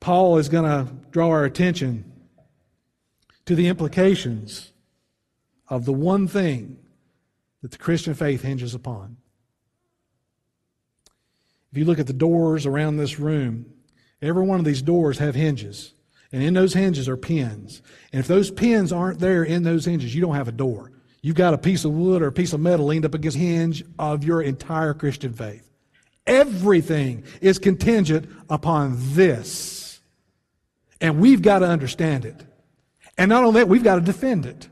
Paul 0.00 0.38
is 0.38 0.48
going 0.48 0.64
to 0.64 0.92
draw 1.10 1.30
our 1.30 1.44
attention 1.44 2.10
to 3.46 3.54
the 3.54 3.68
implications 3.68 4.72
of 5.68 5.84
the 5.84 5.92
one 5.92 6.28
thing 6.28 6.78
that 7.64 7.70
the 7.70 7.78
Christian 7.78 8.12
faith 8.12 8.42
hinges 8.42 8.74
upon. 8.74 9.16
If 11.72 11.78
you 11.78 11.86
look 11.86 11.98
at 11.98 12.06
the 12.06 12.12
doors 12.12 12.66
around 12.66 12.98
this 12.98 13.18
room, 13.18 13.64
every 14.20 14.44
one 14.44 14.58
of 14.58 14.66
these 14.66 14.82
doors 14.82 15.16
have 15.16 15.34
hinges. 15.34 15.94
And 16.30 16.42
in 16.42 16.52
those 16.52 16.74
hinges 16.74 17.08
are 17.08 17.16
pins. 17.16 17.80
And 18.12 18.20
if 18.20 18.26
those 18.26 18.50
pins 18.50 18.92
aren't 18.92 19.18
there 19.18 19.42
in 19.42 19.62
those 19.62 19.86
hinges, 19.86 20.14
you 20.14 20.20
don't 20.20 20.34
have 20.34 20.46
a 20.46 20.52
door. 20.52 20.92
You've 21.22 21.36
got 21.36 21.54
a 21.54 21.58
piece 21.58 21.86
of 21.86 21.92
wood 21.92 22.20
or 22.20 22.26
a 22.26 22.32
piece 22.32 22.52
of 22.52 22.60
metal 22.60 22.84
leaned 22.84 23.06
up 23.06 23.14
against 23.14 23.38
hinge 23.38 23.82
of 23.98 24.24
your 24.24 24.42
entire 24.42 24.92
Christian 24.92 25.32
faith. 25.32 25.66
Everything 26.26 27.24
is 27.40 27.58
contingent 27.58 28.28
upon 28.50 28.96
this. 29.14 30.02
And 31.00 31.18
we've 31.18 31.40
got 31.40 31.60
to 31.60 31.66
understand 31.66 32.26
it. 32.26 32.44
And 33.16 33.30
not 33.30 33.42
only 33.42 33.60
that, 33.60 33.68
we've 33.68 33.82
got 33.82 33.94
to 33.94 34.02
defend 34.02 34.44
it. 34.44 34.68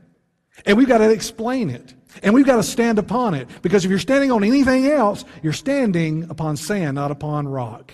And 0.63 0.77
we've 0.77 0.87
got 0.87 0.99
to 0.99 1.09
explain 1.09 1.71
it. 1.71 1.95
And 2.21 2.33
we've 2.33 2.45
got 2.45 2.57
to 2.57 2.63
stand 2.63 2.99
upon 2.99 3.33
it. 3.33 3.47
Because 3.61 3.85
if 3.85 3.89
you're 3.89 3.99
standing 3.99 4.31
on 4.31 4.43
anything 4.43 4.87
else, 4.87 5.25
you're 5.41 5.53
standing 5.53 6.29
upon 6.29 6.57
sand, 6.57 6.95
not 6.95 7.11
upon 7.11 7.47
rock. 7.47 7.93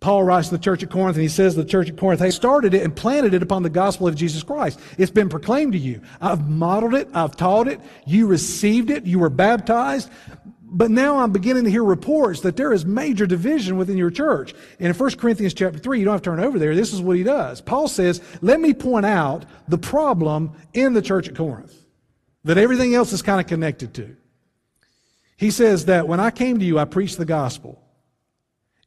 Paul 0.00 0.24
writes 0.24 0.48
to 0.48 0.56
the 0.56 0.62
church 0.62 0.82
at 0.82 0.90
Corinth, 0.90 1.16
and 1.16 1.22
he 1.22 1.28
says 1.28 1.54
the 1.54 1.64
church 1.64 1.88
at 1.88 1.96
Corinth, 1.96 2.20
they 2.20 2.30
started 2.30 2.74
it 2.74 2.82
and 2.82 2.94
planted 2.94 3.32
it 3.32 3.42
upon 3.42 3.62
the 3.62 3.70
gospel 3.70 4.06
of 4.06 4.14
Jesus 4.14 4.42
Christ. 4.42 4.78
It's 4.98 5.10
been 5.10 5.30
proclaimed 5.30 5.72
to 5.72 5.78
you. 5.78 6.02
I've 6.20 6.46
modeled 6.46 6.94
it. 6.94 7.08
I've 7.14 7.36
taught 7.36 7.68
it. 7.68 7.80
You 8.06 8.26
received 8.26 8.90
it. 8.90 9.06
You 9.06 9.18
were 9.18 9.30
baptized. 9.30 10.10
But 10.62 10.90
now 10.90 11.20
I'm 11.20 11.32
beginning 11.32 11.64
to 11.64 11.70
hear 11.70 11.84
reports 11.84 12.40
that 12.40 12.56
there 12.56 12.72
is 12.72 12.84
major 12.84 13.26
division 13.26 13.78
within 13.78 13.96
your 13.96 14.10
church. 14.10 14.52
And 14.78 14.88
in 14.88 14.94
1 14.94 15.10
Corinthians 15.12 15.54
chapter 15.54 15.78
3, 15.78 16.00
you 16.00 16.04
don't 16.04 16.12
have 16.12 16.22
to 16.22 16.30
turn 16.30 16.40
over 16.40 16.58
there. 16.58 16.74
This 16.74 16.92
is 16.92 17.00
what 17.00 17.16
he 17.16 17.22
does. 17.22 17.60
Paul 17.60 17.88
says, 17.88 18.20
let 18.42 18.60
me 18.60 18.74
point 18.74 19.06
out 19.06 19.46
the 19.68 19.78
problem 19.78 20.52
in 20.74 20.92
the 20.92 21.00
church 21.00 21.28
at 21.28 21.36
Corinth 21.36 21.83
that 22.44 22.58
everything 22.58 22.94
else 22.94 23.12
is 23.12 23.22
kind 23.22 23.40
of 23.40 23.46
connected 23.46 23.94
to. 23.94 24.16
He 25.36 25.50
says 25.50 25.86
that 25.86 26.06
when 26.06 26.20
I 26.20 26.30
came 26.30 26.58
to 26.58 26.64
you, 26.64 26.78
I 26.78 26.84
preached 26.84 27.18
the 27.18 27.24
gospel. 27.24 27.80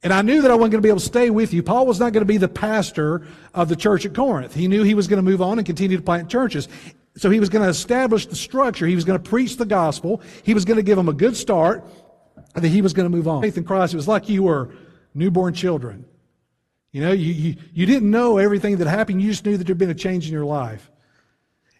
And 0.02 0.12
I 0.12 0.22
knew 0.22 0.42
that 0.42 0.50
I 0.50 0.54
wasn't 0.54 0.72
going 0.72 0.82
to 0.82 0.86
be 0.86 0.90
able 0.90 1.00
to 1.00 1.04
stay 1.04 1.28
with 1.28 1.52
you. 1.52 1.62
Paul 1.62 1.84
was 1.84 1.98
not 1.98 2.12
going 2.12 2.22
to 2.22 2.26
be 2.26 2.36
the 2.36 2.48
pastor 2.48 3.26
of 3.52 3.68
the 3.68 3.74
church 3.74 4.06
at 4.06 4.14
Corinth. 4.14 4.54
He 4.54 4.68
knew 4.68 4.84
he 4.84 4.94
was 4.94 5.08
going 5.08 5.18
to 5.18 5.28
move 5.28 5.42
on 5.42 5.58
and 5.58 5.66
continue 5.66 5.96
to 5.96 6.02
plant 6.02 6.30
churches. 6.30 6.68
So 7.16 7.30
he 7.30 7.40
was 7.40 7.48
going 7.48 7.64
to 7.64 7.68
establish 7.68 8.26
the 8.26 8.36
structure. 8.36 8.86
He 8.86 8.94
was 8.94 9.04
going 9.04 9.20
to 9.20 9.28
preach 9.28 9.56
the 9.56 9.66
gospel. 9.66 10.22
He 10.44 10.54
was 10.54 10.64
going 10.64 10.76
to 10.76 10.84
give 10.84 10.96
them 10.96 11.08
a 11.08 11.12
good 11.12 11.36
start. 11.36 11.84
And 12.54 12.62
then 12.62 12.70
he 12.70 12.80
was 12.80 12.92
going 12.92 13.10
to 13.10 13.14
move 13.14 13.26
on. 13.26 13.42
Faith 13.42 13.58
in 13.58 13.64
Christ, 13.64 13.92
it 13.92 13.96
was 13.96 14.06
like 14.06 14.28
you 14.28 14.44
were 14.44 14.70
newborn 15.14 15.52
children. 15.52 16.04
You 16.92 17.00
know, 17.02 17.12
you, 17.12 17.32
you, 17.32 17.56
you 17.74 17.86
didn't 17.86 18.10
know 18.10 18.38
everything 18.38 18.76
that 18.76 18.86
happened. 18.86 19.20
You 19.20 19.30
just 19.30 19.44
knew 19.44 19.56
that 19.56 19.64
there'd 19.64 19.78
been 19.78 19.90
a 19.90 19.94
change 19.94 20.26
in 20.26 20.32
your 20.32 20.44
life. 20.44 20.90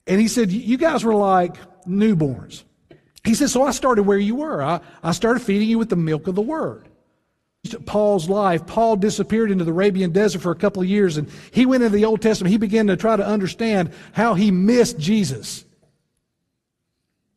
And 0.08 0.20
he 0.20 0.26
said, 0.26 0.50
you 0.50 0.76
guys 0.76 1.04
were 1.04 1.14
like 1.14 1.56
newborns. 1.86 2.64
He 3.24 3.34
said, 3.34 3.50
so 3.50 3.62
I 3.62 3.72
started 3.72 4.04
where 4.04 4.18
you 4.18 4.36
were. 4.36 4.62
I, 4.62 4.80
I 5.02 5.12
started 5.12 5.40
feeding 5.40 5.68
you 5.68 5.78
with 5.78 5.90
the 5.90 5.96
milk 5.96 6.28
of 6.28 6.34
the 6.34 6.42
word. 6.42 6.88
Paul's 7.84 8.28
life, 8.28 8.66
Paul 8.66 8.96
disappeared 8.96 9.50
into 9.50 9.64
the 9.64 9.72
Arabian 9.72 10.12
desert 10.12 10.40
for 10.40 10.52
a 10.52 10.56
couple 10.56 10.80
of 10.80 10.88
years 10.88 11.16
and 11.16 11.28
he 11.50 11.66
went 11.66 11.82
into 11.82 11.96
the 11.96 12.04
Old 12.04 12.22
Testament. 12.22 12.52
He 12.52 12.56
began 12.56 12.86
to 12.86 12.96
try 12.96 13.16
to 13.16 13.26
understand 13.26 13.92
how 14.12 14.34
he 14.34 14.50
missed 14.50 14.98
Jesus. 14.98 15.64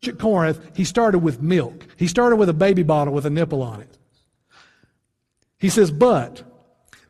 At 0.07 0.17
Corinth, 0.17 0.59
he 0.75 0.83
started 0.83 1.19
with 1.19 1.41
milk. 1.41 1.85
He 1.97 2.07
started 2.07 2.37
with 2.37 2.49
a 2.49 2.53
baby 2.53 2.83
bottle 2.83 3.13
with 3.13 3.25
a 3.25 3.29
nipple 3.29 3.61
on 3.61 3.81
it. 3.81 3.97
He 5.59 5.69
says, 5.69 5.91
but 5.91 6.43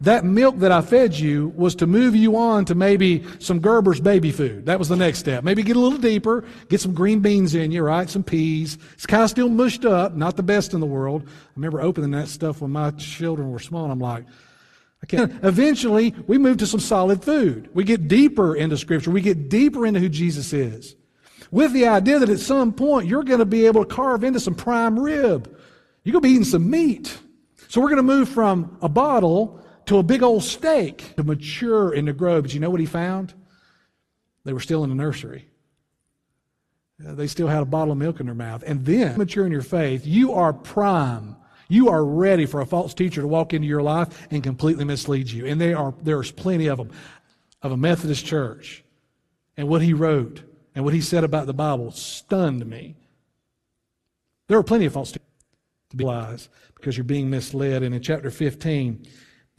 that 0.02 0.26
milk 0.26 0.58
that 0.60 0.72
I 0.72 0.82
fed 0.82 1.14
you 1.14 1.54
was 1.56 1.76
to 1.76 1.88
move 1.88 2.16
you 2.16 2.36
on 2.36 2.66
to 2.66 2.76
maybe 2.76 3.24
some 3.40 3.60
Gerber's 3.60 4.02
baby 4.02 4.32
food. 4.32 4.66
That 4.66 4.80
was 4.80 4.90
the 4.90 4.96
next 4.96 5.20
step. 5.20 5.44
Maybe 5.44 5.62
get 5.62 5.76
a 5.76 5.80
little 5.80 6.00
deeper, 6.00 6.44
get 6.70 6.82
some 6.82 6.94
green 6.94 7.20
beans 7.20 7.54
in 7.54 7.72
you, 7.72 7.84
right? 7.84 8.10
Some 8.10 8.24
peas. 8.24 8.80
It's 8.94 9.06
kind 9.06 9.24
of 9.24 9.30
still 9.30 9.50
mushed 9.50 9.86
up, 9.86 10.16
not 10.16 10.38
the 10.38 10.44
best 10.44 10.74
in 10.74 10.80
the 10.80 10.88
world. 10.88 11.24
I 11.28 11.32
remember 11.56 11.82
opening 11.82 12.12
that 12.12 12.30
stuff 12.30 12.62
when 12.62 12.72
my 12.72 12.92
children 12.92 13.52
were 13.52 13.60
small, 13.60 13.84
and 13.84 13.92
I'm 13.92 14.00
like, 14.00 14.26
I 15.04 15.06
can't. 15.06 15.34
Eventually, 15.44 16.16
we 16.26 16.40
move 16.40 16.58
to 16.58 16.68
some 16.68 16.80
solid 16.80 17.24
food. 17.24 17.70
We 17.74 17.84
get 17.84 18.08
deeper 18.08 18.56
into 18.56 18.78
Scripture. 18.78 19.12
We 19.12 19.22
get 19.22 19.50
deeper 19.50 19.86
into 19.86 20.00
who 20.00 20.10
Jesus 20.10 20.52
is. 20.52 20.96
With 21.52 21.74
the 21.74 21.88
idea 21.88 22.18
that 22.18 22.30
at 22.30 22.40
some 22.40 22.74
point 22.74 23.08
you're 23.08 23.24
going 23.24 23.40
to 23.40 23.46
be 23.46 23.68
able 23.68 23.86
to 23.86 23.94
carve 23.94 24.24
into 24.24 24.40
some 24.40 24.56
prime 24.56 24.98
rib. 24.98 25.56
You're 26.04 26.14
going 26.14 26.24
to 26.24 26.28
be 26.28 26.34
eating 26.34 26.44
some 26.44 26.70
meat. 26.70 27.16
So 27.68 27.82
we're 27.82 27.90
going 27.90 27.98
to 27.98 28.04
move 28.04 28.30
from 28.30 28.78
a 28.82 28.90
bottle 28.90 29.62
to 29.92 29.98
a 29.98 30.04
big 30.04 30.24
old 30.24 30.42
steak 30.42 31.18
to 31.18 31.24
mature 31.24 31.92
and 31.92 32.08
to 32.08 32.14
grow. 32.14 32.42
But 32.42 32.54
you 32.54 32.62
know 32.62 32.70
what 32.70 32.80
he 32.80 32.86
found? 32.86 33.34
They 34.46 34.54
were 34.54 34.62
still 34.62 34.86
in 34.86 34.90
the 34.90 34.96
nursery. 34.96 35.50
Uh, 37.06 37.14
they 37.14 37.28
still 37.28 37.50
had 37.50 37.62
a 37.62 37.66
bottle 37.66 37.92
of 37.92 37.98
milk 37.98 38.22
in 38.22 38.26
their 38.26 38.34
mouth. 38.34 38.64
And 38.66 38.86
then, 38.86 39.18
mature 39.18 39.46
in 39.46 39.52
your 39.52 39.62
faith, 39.62 40.08
you 40.08 40.32
are 40.32 40.54
prime. 40.54 41.36
You 41.68 41.90
are 41.90 42.06
ready 42.06 42.46
for 42.46 42.62
a 42.62 42.66
false 42.66 42.94
teacher 42.94 43.20
to 43.20 43.28
walk 43.28 43.54
into 43.54 43.68
your 43.68 43.82
life 43.82 44.28
and 44.32 44.42
completely 44.42 44.86
mislead 44.86 45.30
you. 45.30 45.46
And 45.46 45.60
they 45.60 45.74
are, 45.74 45.94
there's 46.02 46.32
plenty 46.32 46.68
of 46.68 46.78
them, 46.78 46.92
of 47.62 47.74
a 47.74 47.78
Methodist 47.78 48.26
church. 48.26 48.86
And 49.58 49.68
what 49.68 49.82
he 49.82 49.94
wrote 49.94 50.42
and 50.74 50.86
what 50.86 50.94
he 50.94 51.02
said 51.02 51.26
about 51.26 51.48
the 51.48 51.54
Bible 51.54 51.92
stunned 51.92 52.66
me. 52.66 52.96
There 54.48 54.58
are 54.58 54.64
plenty 54.64 54.86
of 54.86 54.94
false 54.94 55.12
teachers 55.12 55.28
to 55.90 55.98
be 55.98 56.06
lies 56.06 56.48
because 56.76 56.96
you're 56.96 57.04
being 57.04 57.30
misled. 57.30 57.84
And 57.84 57.94
in 57.94 58.02
chapter 58.02 58.32
15, 58.32 59.06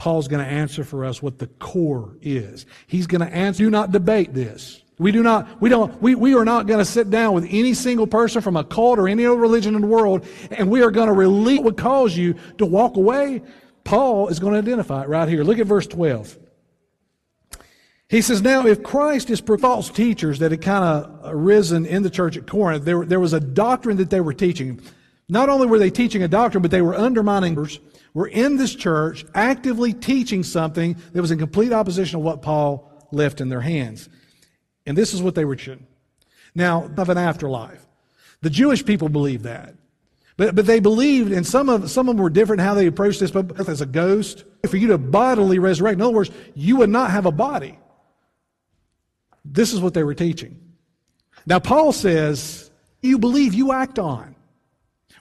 Paul's 0.03 0.27
going 0.27 0.45
to 0.45 0.51
answer 0.51 0.83
for 0.83 1.05
us 1.05 1.23
what 1.23 1.39
the 1.39 1.47
core 1.47 2.17
is. 2.21 2.67
He's 2.89 3.07
going 3.07 3.21
to 3.21 3.33
answer, 3.33 3.63
do 3.63 3.71
not 3.71 3.93
debate 3.93 4.35
this. 4.35 4.83
We 4.99 5.13
do 5.13 5.23
not, 5.23 5.63
we 5.63 5.69
don't, 5.71 6.03
we, 6.03 6.17
we 6.17 6.35
are 6.35 6.45
not 6.45 6.67
going 6.67 6.81
to 6.81 6.85
sit 6.85 7.09
down 7.09 7.35
with 7.35 7.47
any 7.49 7.73
single 7.73 8.09
person 8.09 8.43
from 8.43 8.57
a 8.57 8.65
cult 8.65 8.99
or 8.99 9.07
any 9.07 9.25
other 9.25 9.39
religion 9.39 9.77
in 9.77 9.81
the 9.81 9.87
world 9.87 10.27
and 10.51 10.69
we 10.69 10.83
are 10.83 10.91
going 10.91 11.07
to 11.07 11.13
release 11.13 11.61
what 11.61 11.81
would 11.81 12.17
you 12.17 12.35
to 12.59 12.67
walk 12.67 12.97
away. 12.97 13.43
Paul 13.85 14.27
is 14.27 14.41
going 14.41 14.55
to 14.55 14.59
identify 14.59 15.05
it 15.05 15.09
right 15.09 15.29
here. 15.29 15.45
Look 15.45 15.61
at 15.61 15.69
verse 15.69 15.87
12. 15.87 16.37
He 18.09 18.23
says, 18.23 18.43
now 18.43 18.67
if 18.67 18.83
Christ 18.83 19.31
is 19.31 19.39
for 19.39 19.57
false 19.57 19.89
teachers 19.89 20.41
that 20.41 20.51
had 20.51 20.63
kind 20.63 20.83
of 20.83 21.21
arisen 21.33 21.87
in 21.87 22.03
the 22.03 22.11
church 22.11 22.37
at 22.37 22.49
Corinth, 22.49 22.85
there, 22.85 23.05
there 23.05 23.21
was 23.21 23.35
a 23.35 23.41
doctrine 23.41 23.99
that 23.99 24.11
they 24.11 24.21
were 24.21 24.35
teaching. 24.35 24.81
Not 25.29 25.49
only 25.49 25.69
were 25.69 25.79
they 25.79 25.91
teaching 25.91 26.25
a 26.25 26.29
doctrine, 26.29 26.61
but 26.61 26.73
they 26.73 26.83
were 26.83 26.97
undermining 26.97 27.55
were 28.15 28.27
in 28.27 28.57
this 28.57 28.75
church 28.75 29.25
actively 29.35 29.93
teaching 29.93 30.43
something 30.43 30.97
that 31.13 31.21
was 31.21 31.31
in 31.31 31.39
complete 31.39 31.73
opposition 31.73 32.19
to 32.21 32.25
what 32.25 32.43
Paul 32.43 32.91
left 33.11 33.41
in 33.41 33.49
their 33.49 33.61
hands. 33.61 34.09
And 34.87 34.97
this 34.97 35.15
is 35.15 35.23
what 35.23 35.35
they 35.35 35.45
were 35.45 35.57
teaching. 35.57 35.87
Now, 36.55 36.91
of 36.97 37.09
an 37.09 37.19
afterlife. 37.19 37.87
The 38.43 38.51
Jewish 38.51 38.85
people 38.85 39.09
believed 39.09 39.45
that. 39.45 39.75
But, 40.37 40.55
but 40.55 40.67
they 40.67 40.81
believed, 40.81 41.33
and 41.33 41.47
some 41.47 41.69
of, 41.69 41.91
some 41.91 42.09
of 42.09 42.17
them 42.17 42.23
were 42.23 42.31
different 42.31 42.63
how 42.63 42.75
they 42.75 42.87
approached 42.87 43.21
this, 43.21 43.31
but 43.31 43.69
as 43.69 43.81
a 43.81 43.87
ghost, 43.87 44.45
for 44.67 44.77
you 44.77 44.89
to 44.89 44.99
bodily 44.99 45.59
resurrect, 45.59 45.95
in 45.95 46.03
other 46.03 46.13
words, 46.13 46.31
you 46.55 46.77
would 46.77 46.91
not 46.91 47.11
have 47.11 47.27
a 47.27 47.33
body. 47.33 47.79
This 49.45 49.73
is 49.73 49.81
what 49.81 49.95
they 49.95 50.03
were 50.03 50.15
teaching. 50.15 50.59
Now, 51.47 51.59
Paul 51.59 51.93
says, 51.93 52.71
you 53.03 53.19
believe, 53.19 53.55
you 53.55 53.73
act 53.73 53.99
on. 53.99 54.35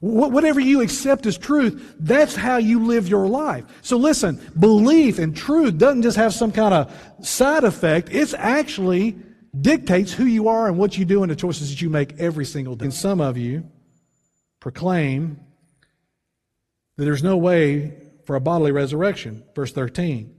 Whatever 0.02 0.60
you 0.60 0.82
accept 0.82 1.28
as 1.28 1.38
truth, 1.38 1.96
that's 2.00 2.36
how 2.36 2.58
you 2.58 2.86
live 2.86 3.08
your 3.08 3.28
life. 3.28 3.66
So 3.84 3.98
listen, 3.98 4.42
belief 4.60 5.20
and 5.20 5.38
truth 5.38 5.78
doesn't 5.78 6.02
just 6.02 6.18
have 6.18 6.34
some 6.34 6.52
kind 6.52 6.74
of 6.74 7.26
side 7.26 7.64
effect. 7.64 8.10
It's 8.12 8.34
actually 8.34 9.16
dictates 9.60 10.12
who 10.12 10.26
you 10.26 10.48
are 10.48 10.68
and 10.68 10.80
what 10.80 10.98
you 10.98 11.06
do 11.06 11.22
and 11.22 11.32
the 11.32 11.36
choices 11.36 11.70
that 11.70 11.84
you 11.84 11.90
make 11.92 12.18
every 12.18 12.46
single 12.46 12.76
day. 12.76 12.86
And 12.86 12.94
some 12.94 13.22
of 13.22 13.38
you 13.38 13.70
proclaim 14.60 15.40
that 16.98 17.06
there's 17.06 17.24
no 17.24 17.38
way 17.38 17.94
for 18.26 18.36
a 18.36 18.42
bodily 18.42 18.72
resurrection. 18.72 19.44
Verse 19.56 19.72
13. 19.72 20.34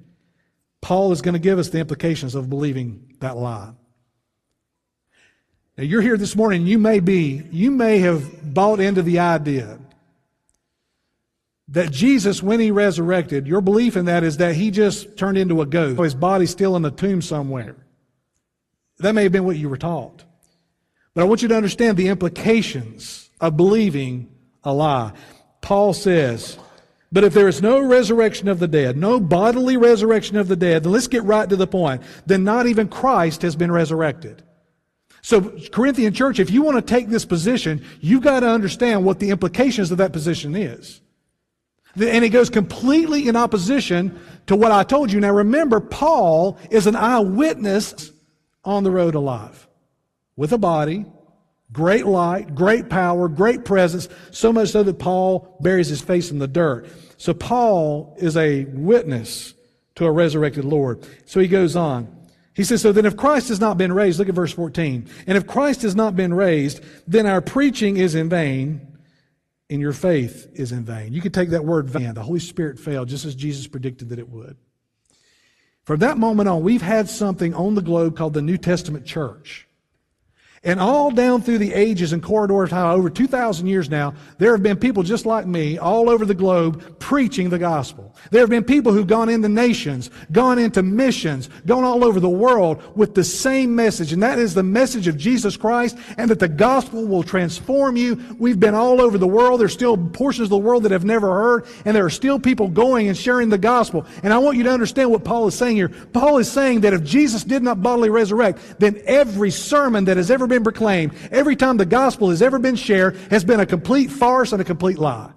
Paul 0.80 1.12
is 1.12 1.22
going 1.22 1.34
to 1.34 1.38
give 1.38 1.60
us 1.60 1.68
the 1.68 1.78
implications 1.78 2.34
of 2.34 2.50
believing 2.50 3.14
that 3.20 3.36
lie. 3.36 3.74
Now 5.76 5.84
you're 5.84 6.02
here 6.02 6.18
this 6.18 6.36
morning, 6.36 6.66
you 6.66 6.78
may 6.78 7.00
be, 7.00 7.42
you 7.50 7.70
may 7.70 7.98
have 8.00 8.54
bought 8.54 8.80
into 8.80 9.02
the 9.02 9.20
idea 9.20 9.78
that 11.68 11.90
Jesus, 11.90 12.42
when 12.42 12.60
he 12.60 12.70
resurrected, 12.70 13.46
your 13.46 13.62
belief 13.62 13.96
in 13.96 14.04
that 14.04 14.22
is 14.22 14.36
that 14.36 14.54
he 14.54 14.70
just 14.70 15.16
turned 15.16 15.38
into 15.38 15.62
a 15.62 15.66
ghost. 15.66 15.98
His 15.98 16.14
body's 16.14 16.50
still 16.50 16.76
in 16.76 16.82
the 16.82 16.90
tomb 16.90 17.22
somewhere. 17.22 17.76
That 18.98 19.14
may 19.14 19.22
have 19.22 19.32
been 19.32 19.44
what 19.44 19.56
you 19.56 19.70
were 19.70 19.78
taught. 19.78 20.24
But 21.14 21.22
I 21.22 21.24
want 21.24 21.40
you 21.40 21.48
to 21.48 21.56
understand 21.56 21.96
the 21.96 22.08
implications 22.08 23.30
of 23.40 23.56
believing 23.56 24.30
a 24.64 24.72
lie. 24.74 25.12
Paul 25.62 25.94
says, 25.94 26.58
but 27.10 27.24
if 27.24 27.32
there 27.32 27.48
is 27.48 27.62
no 27.62 27.80
resurrection 27.80 28.48
of 28.48 28.58
the 28.58 28.68
dead, 28.68 28.96
no 28.96 29.18
bodily 29.20 29.78
resurrection 29.78 30.36
of 30.36 30.48
the 30.48 30.56
dead, 30.56 30.82
then 30.82 30.92
let's 30.92 31.08
get 31.08 31.24
right 31.24 31.48
to 31.48 31.56
the 31.56 31.66
point. 31.66 32.02
Then 32.26 32.44
not 32.44 32.66
even 32.66 32.88
Christ 32.88 33.42
has 33.42 33.56
been 33.56 33.72
resurrected. 33.72 34.42
So, 35.22 35.56
Corinthian 35.72 36.12
church, 36.12 36.40
if 36.40 36.50
you 36.50 36.62
want 36.62 36.76
to 36.76 36.82
take 36.82 37.08
this 37.08 37.24
position, 37.24 37.84
you've 38.00 38.24
got 38.24 38.40
to 38.40 38.48
understand 38.48 39.04
what 39.04 39.20
the 39.20 39.30
implications 39.30 39.92
of 39.92 39.98
that 39.98 40.12
position 40.12 40.56
is. 40.56 41.00
And 41.94 42.24
it 42.24 42.30
goes 42.30 42.50
completely 42.50 43.28
in 43.28 43.36
opposition 43.36 44.18
to 44.46 44.56
what 44.56 44.72
I 44.72 44.82
told 44.82 45.12
you. 45.12 45.20
Now 45.20 45.30
remember, 45.30 45.78
Paul 45.78 46.58
is 46.70 46.86
an 46.86 46.96
eyewitness 46.96 48.10
on 48.64 48.82
the 48.82 48.90
road 48.90 49.14
alive 49.14 49.68
with 50.36 50.52
a 50.52 50.58
body, 50.58 51.04
great 51.70 52.06
light, 52.06 52.54
great 52.54 52.88
power, 52.88 53.28
great 53.28 53.64
presence, 53.64 54.08
so 54.30 54.52
much 54.52 54.70
so 54.70 54.82
that 54.82 54.98
Paul 54.98 55.56
buries 55.60 55.88
his 55.88 56.00
face 56.00 56.30
in 56.30 56.38
the 56.38 56.48
dirt. 56.48 56.88
So 57.16 57.34
Paul 57.34 58.16
is 58.18 58.36
a 58.36 58.64
witness 58.64 59.54
to 59.96 60.06
a 60.06 60.10
resurrected 60.10 60.64
Lord. 60.64 61.06
So 61.26 61.40
he 61.40 61.48
goes 61.48 61.76
on. 61.76 62.21
He 62.54 62.64
says, 62.64 62.82
So 62.82 62.92
then 62.92 63.06
if 63.06 63.16
Christ 63.16 63.48
has 63.48 63.60
not 63.60 63.78
been 63.78 63.92
raised, 63.92 64.18
look 64.18 64.28
at 64.28 64.34
verse 64.34 64.52
14. 64.52 65.08
And 65.26 65.38
if 65.38 65.46
Christ 65.46 65.82
has 65.82 65.94
not 65.94 66.16
been 66.16 66.34
raised, 66.34 66.82
then 67.06 67.26
our 67.26 67.40
preaching 67.40 67.96
is 67.96 68.14
in 68.14 68.28
vain 68.28 68.92
and 69.70 69.80
your 69.80 69.92
faith 69.94 70.48
is 70.52 70.70
in 70.70 70.84
vain. 70.84 71.12
You 71.12 71.22
could 71.22 71.32
take 71.32 71.50
that 71.50 71.64
word 71.64 71.88
vain. 71.88 72.12
The 72.12 72.22
Holy 72.22 72.40
Spirit 72.40 72.78
failed 72.78 73.08
just 73.08 73.24
as 73.24 73.34
Jesus 73.34 73.66
predicted 73.66 74.10
that 74.10 74.18
it 74.18 74.28
would. 74.28 74.56
From 75.84 76.00
that 76.00 76.18
moment 76.18 76.48
on, 76.48 76.62
we've 76.62 76.82
had 76.82 77.08
something 77.08 77.54
on 77.54 77.74
the 77.74 77.82
globe 77.82 78.16
called 78.16 78.34
the 78.34 78.42
New 78.42 78.58
Testament 78.58 79.06
church. 79.06 79.66
And 80.64 80.78
all 80.78 81.10
down 81.10 81.42
through 81.42 81.58
the 81.58 81.74
ages 81.74 82.12
and 82.12 82.22
corridors, 82.22 82.70
how 82.70 82.94
over 82.94 83.10
2,000 83.10 83.66
years 83.66 83.90
now, 83.90 84.14
there 84.38 84.52
have 84.52 84.62
been 84.62 84.76
people 84.76 85.02
just 85.02 85.26
like 85.26 85.44
me 85.44 85.76
all 85.76 86.08
over 86.08 86.24
the 86.24 86.34
globe 86.34 87.00
preaching 87.00 87.50
the 87.50 87.58
gospel. 87.58 88.14
There 88.30 88.42
have 88.42 88.50
been 88.50 88.62
people 88.62 88.92
who've 88.92 89.04
gone 89.04 89.28
into 89.28 89.48
nations, 89.48 90.08
gone 90.30 90.60
into 90.60 90.84
missions, 90.84 91.50
gone 91.66 91.82
all 91.82 92.04
over 92.04 92.20
the 92.20 92.28
world 92.28 92.80
with 92.96 93.16
the 93.16 93.24
same 93.24 93.74
message. 93.74 94.12
And 94.12 94.22
that 94.22 94.38
is 94.38 94.54
the 94.54 94.62
message 94.62 95.08
of 95.08 95.16
Jesus 95.16 95.56
Christ 95.56 95.98
and 96.16 96.30
that 96.30 96.38
the 96.38 96.46
gospel 96.46 97.08
will 97.08 97.24
transform 97.24 97.96
you. 97.96 98.36
We've 98.38 98.60
been 98.60 98.76
all 98.76 99.00
over 99.00 99.18
the 99.18 99.26
world. 99.26 99.60
There's 99.60 99.72
still 99.72 99.96
portions 99.96 100.46
of 100.46 100.50
the 100.50 100.58
world 100.58 100.84
that 100.84 100.92
have 100.92 101.04
never 101.04 101.26
heard. 101.26 101.66
And 101.84 101.96
there 101.96 102.04
are 102.04 102.10
still 102.10 102.38
people 102.38 102.68
going 102.68 103.08
and 103.08 103.18
sharing 103.18 103.48
the 103.48 103.58
gospel. 103.58 104.06
And 104.22 104.32
I 104.32 104.38
want 104.38 104.56
you 104.56 104.62
to 104.62 104.70
understand 104.70 105.10
what 105.10 105.24
Paul 105.24 105.48
is 105.48 105.56
saying 105.56 105.74
here. 105.74 105.88
Paul 105.88 106.38
is 106.38 106.48
saying 106.48 106.82
that 106.82 106.92
if 106.92 107.02
Jesus 107.02 107.42
did 107.42 107.64
not 107.64 107.82
bodily 107.82 108.10
resurrect, 108.10 108.78
then 108.78 109.02
every 109.06 109.50
sermon 109.50 110.04
that 110.04 110.16
has 110.18 110.30
ever 110.30 110.51
been 110.52 110.62
proclaimed, 110.64 111.12
every 111.30 111.56
time 111.56 111.78
the 111.78 111.86
gospel 111.86 112.30
has 112.30 112.42
ever 112.42 112.58
been 112.58 112.76
shared, 112.76 113.16
has 113.30 113.44
been 113.44 113.60
a 113.60 113.66
complete 113.66 114.10
farce 114.10 114.52
and 114.52 114.60
a 114.60 114.64
complete 114.64 114.98
lie. 114.98 115.32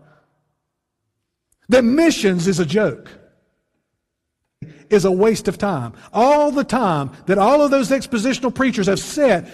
That 1.69 1.83
missions 1.83 2.47
is 2.47 2.59
a 2.59 2.65
joke, 2.65 3.09
is 4.89 5.05
a 5.05 5.11
waste 5.11 5.47
of 5.47 5.57
time. 5.57 5.93
All 6.13 6.51
the 6.51 6.63
time 6.63 7.11
that 7.25 7.37
all 7.37 7.61
of 7.61 7.71
those 7.71 7.89
expositional 7.89 8.53
preachers 8.53 8.87
have 8.87 8.99
said, 8.99 9.51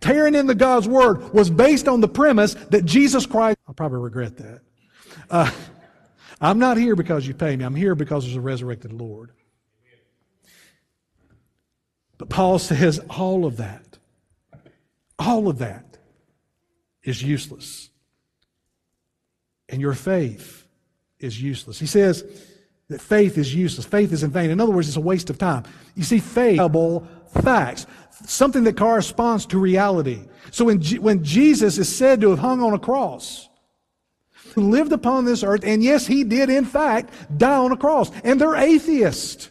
tearing 0.00 0.34
into 0.34 0.54
God's 0.54 0.88
word, 0.88 1.32
was 1.32 1.50
based 1.50 1.86
on 1.86 2.00
the 2.00 2.08
premise 2.08 2.54
that 2.70 2.84
Jesus 2.84 3.26
Christ. 3.26 3.58
I'll 3.68 3.74
probably 3.74 4.00
regret 4.00 4.38
that. 4.38 4.60
Uh, 5.30 5.50
I'm 6.40 6.58
not 6.58 6.76
here 6.78 6.96
because 6.96 7.26
you 7.28 7.34
pay 7.34 7.54
me. 7.54 7.64
I'm 7.64 7.76
here 7.76 7.94
because 7.94 8.24
there's 8.24 8.36
a 8.36 8.40
resurrected 8.40 8.92
Lord. 8.92 9.30
But 12.18 12.28
Paul 12.28 12.58
says 12.58 13.00
all 13.10 13.44
of 13.46 13.58
that, 13.58 13.91
all 15.18 15.48
of 15.48 15.58
that 15.58 15.98
is 17.02 17.22
useless. 17.22 17.90
And 19.68 19.80
your 19.80 19.94
faith 19.94 20.66
is 21.18 21.40
useless. 21.40 21.78
He 21.78 21.86
says 21.86 22.24
that 22.88 23.00
faith 23.00 23.38
is 23.38 23.54
useless. 23.54 23.86
Faith 23.86 24.12
is 24.12 24.22
in 24.22 24.30
vain. 24.30 24.50
In 24.50 24.60
other 24.60 24.72
words, 24.72 24.88
it's 24.88 24.96
a 24.96 25.00
waste 25.00 25.30
of 25.30 25.38
time. 25.38 25.64
You 25.94 26.02
see, 26.04 26.18
faith, 26.18 26.58
facts, 27.42 27.86
something 28.26 28.64
that 28.64 28.76
corresponds 28.76 29.46
to 29.46 29.58
reality. 29.58 30.20
So 30.50 30.66
when, 30.66 30.80
G- 30.80 30.98
when 30.98 31.24
Jesus 31.24 31.78
is 31.78 31.94
said 31.94 32.20
to 32.20 32.30
have 32.30 32.38
hung 32.38 32.62
on 32.62 32.74
a 32.74 32.78
cross, 32.78 33.48
lived 34.56 34.92
upon 34.92 35.24
this 35.24 35.42
earth, 35.42 35.64
and 35.64 35.82
yes, 35.82 36.06
he 36.06 36.24
did 36.24 36.50
in 36.50 36.64
fact 36.64 37.10
die 37.38 37.56
on 37.56 37.72
a 37.72 37.76
cross, 37.76 38.10
and 38.22 38.40
they're 38.40 38.56
atheists. 38.56 39.50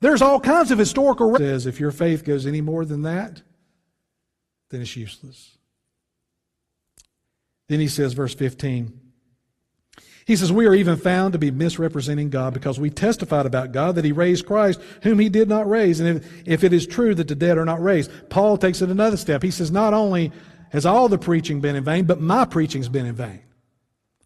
There's 0.00 0.22
all 0.22 0.40
kinds 0.40 0.70
of 0.70 0.78
historical 0.78 1.36
says 1.36 1.66
if 1.66 1.78
your 1.78 1.90
faith 1.90 2.24
goes 2.24 2.46
any 2.46 2.60
more 2.60 2.84
than 2.84 3.02
that, 3.02 3.42
then 4.70 4.80
it's 4.80 4.96
useless. 4.96 5.56
Then 7.68 7.80
he 7.80 7.88
says, 7.88 8.14
verse 8.14 8.34
15, 8.34 9.00
he 10.30 10.36
says, 10.36 10.52
We 10.52 10.66
are 10.66 10.74
even 10.74 10.96
found 10.96 11.32
to 11.32 11.40
be 11.40 11.50
misrepresenting 11.50 12.30
God 12.30 12.54
because 12.54 12.78
we 12.78 12.88
testified 12.88 13.46
about 13.46 13.72
God 13.72 13.96
that 13.96 14.04
He 14.04 14.12
raised 14.12 14.46
Christ, 14.46 14.80
whom 15.02 15.18
He 15.18 15.28
did 15.28 15.48
not 15.48 15.68
raise. 15.68 15.98
And 15.98 16.18
if, 16.18 16.42
if 16.46 16.64
it 16.64 16.72
is 16.72 16.86
true 16.86 17.16
that 17.16 17.26
the 17.26 17.34
dead 17.34 17.58
are 17.58 17.64
not 17.64 17.82
raised, 17.82 18.12
Paul 18.28 18.56
takes 18.56 18.80
it 18.80 18.90
another 18.90 19.16
step. 19.16 19.42
He 19.42 19.50
says, 19.50 19.72
Not 19.72 19.92
only 19.92 20.30
has 20.70 20.86
all 20.86 21.08
the 21.08 21.18
preaching 21.18 21.60
been 21.60 21.74
in 21.74 21.82
vain, 21.82 22.04
but 22.04 22.20
my 22.20 22.44
preaching's 22.44 22.88
been 22.88 23.06
in 23.06 23.16
vain. 23.16 23.42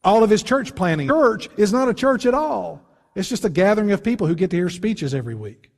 All 0.05 0.23
of 0.23 0.29
his 0.29 0.43
church 0.43 0.75
planning. 0.75 1.09
Church 1.09 1.49
is 1.57 1.73
not 1.73 1.89
a 1.89 1.95
church 1.95 2.27
at 2.27 2.35
all. 2.35 2.83
It's 3.15 3.31
just 3.31 3.47
a 3.47 3.49
gathering 3.49 3.93
of 3.93 4.05
people 4.05 4.27
who 4.27 4.35
get 4.35 4.51
to 4.51 4.57
hear 4.57 4.69
speeches 4.69 5.15
every 5.15 5.35
week. 5.35 5.71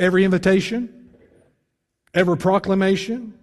Every 0.00 0.24
invitation, 0.24 1.03
every 2.14 2.36
proclamation, 2.36 3.34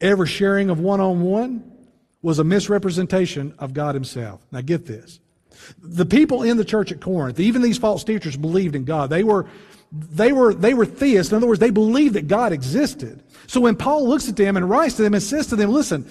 every 0.00 0.28
sharing 0.28 0.70
of 0.70 0.78
one 0.78 1.00
on 1.00 1.22
one 1.22 1.72
was 2.20 2.38
a 2.38 2.44
misrepresentation 2.44 3.54
of 3.58 3.74
God 3.74 3.94
Himself. 3.94 4.40
Now 4.52 4.60
get 4.60 4.86
this. 4.86 5.18
The 5.82 6.06
people 6.06 6.42
in 6.42 6.56
the 6.56 6.64
church 6.64 6.92
at 6.92 7.00
Corinth, 7.00 7.40
even 7.40 7.62
these 7.62 7.78
false 7.78 8.04
teachers 8.04 8.36
believed 8.36 8.74
in 8.74 8.84
God. 8.84 9.10
They 9.10 9.22
were, 9.22 9.46
they 9.92 10.32
were, 10.32 10.54
they 10.54 10.74
were 10.74 10.86
theists. 10.86 11.32
In 11.32 11.36
other 11.36 11.46
words, 11.46 11.60
they 11.60 11.70
believed 11.70 12.14
that 12.14 12.28
God 12.28 12.52
existed. 12.52 13.22
So 13.46 13.60
when 13.60 13.76
Paul 13.76 14.08
looks 14.08 14.28
at 14.28 14.36
them 14.36 14.56
and 14.56 14.68
writes 14.68 14.96
to 14.96 15.02
them 15.02 15.14
and 15.14 15.22
says 15.22 15.48
to 15.48 15.56
them, 15.56 15.70
listen, 15.70 16.08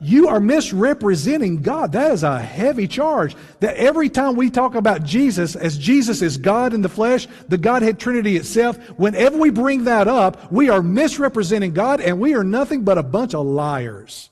you 0.00 0.28
are 0.28 0.40
misrepresenting 0.40 1.62
God. 1.62 1.92
That 1.92 2.12
is 2.12 2.22
a 2.22 2.38
heavy 2.38 2.86
charge. 2.86 3.36
That 3.60 3.76
every 3.76 4.08
time 4.08 4.36
we 4.36 4.50
talk 4.50 4.74
about 4.74 5.04
Jesus 5.04 5.56
as 5.56 5.78
Jesus 5.78 6.22
is 6.22 6.36
God 6.36 6.74
in 6.74 6.82
the 6.82 6.88
flesh, 6.88 7.26
the 7.48 7.58
Godhead 7.58 7.98
Trinity 7.98 8.36
itself, 8.36 8.76
whenever 8.98 9.38
we 9.38 9.50
bring 9.50 9.84
that 9.84 10.08
up, 10.08 10.52
we 10.52 10.68
are 10.68 10.82
misrepresenting 10.82 11.72
God 11.72 12.00
and 12.00 12.20
we 12.20 12.34
are 12.34 12.44
nothing 12.44 12.84
but 12.84 12.98
a 12.98 13.02
bunch 13.02 13.34
of 13.34 13.46
liars. 13.46 14.30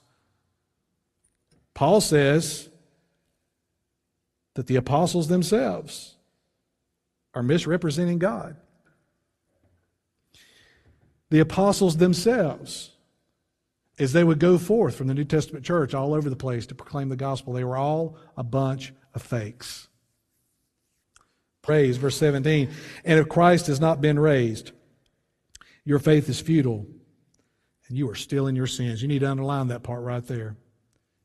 Paul 1.75 2.01
says 2.01 2.69
that 4.55 4.67
the 4.67 4.77
apostles 4.77 5.29
themselves 5.29 6.15
are 7.35 7.43
misrepresenting 7.43 8.19
God 8.19 8.57
the 11.33 11.41
apostles 11.41 11.97
themselves, 11.97 12.91
as 14.03 14.13
they 14.13 14.25
would 14.25 14.39
go 14.39 14.59
forth 14.59 14.97
from 14.97 15.07
the 15.07 15.15
New 15.15 15.25
Testament 15.25 15.65
church 15.65 15.95
all 15.95 16.13
over 16.13 16.29
the 16.29 16.37
place 16.37 16.67
to 16.67 16.75
proclaim 16.75 17.09
the 17.09 17.17
gospel, 17.17 17.53
they 17.53 17.65
were 17.65 17.77
all 17.77 18.17
a 18.37 18.43
bunch 18.43 18.93
of 19.15 19.23
fakes. 19.23 19.89
Praise, 21.63 21.97
verse 21.97 22.17
17. 22.17 22.71
And 23.05 23.19
if 23.21 23.29
Christ 23.29 23.69
has 23.69 23.81
not 23.81 24.01
been 24.01 24.19
raised, 24.19 24.73
your 25.85 26.01
faith 26.01 26.29
is 26.29 26.41
futile, 26.41 26.87
and 27.89 27.97
you 27.97 28.11
are 28.11 28.15
still 28.15 28.49
in 28.49 28.57
your 28.57 28.67
sins. 28.67 29.01
You 29.01 29.09
need 29.09 29.21
to 29.21 29.31
underline 29.31 29.69
that 29.69 29.83
part 29.83 30.03
right 30.03 30.27
there. 30.27 30.57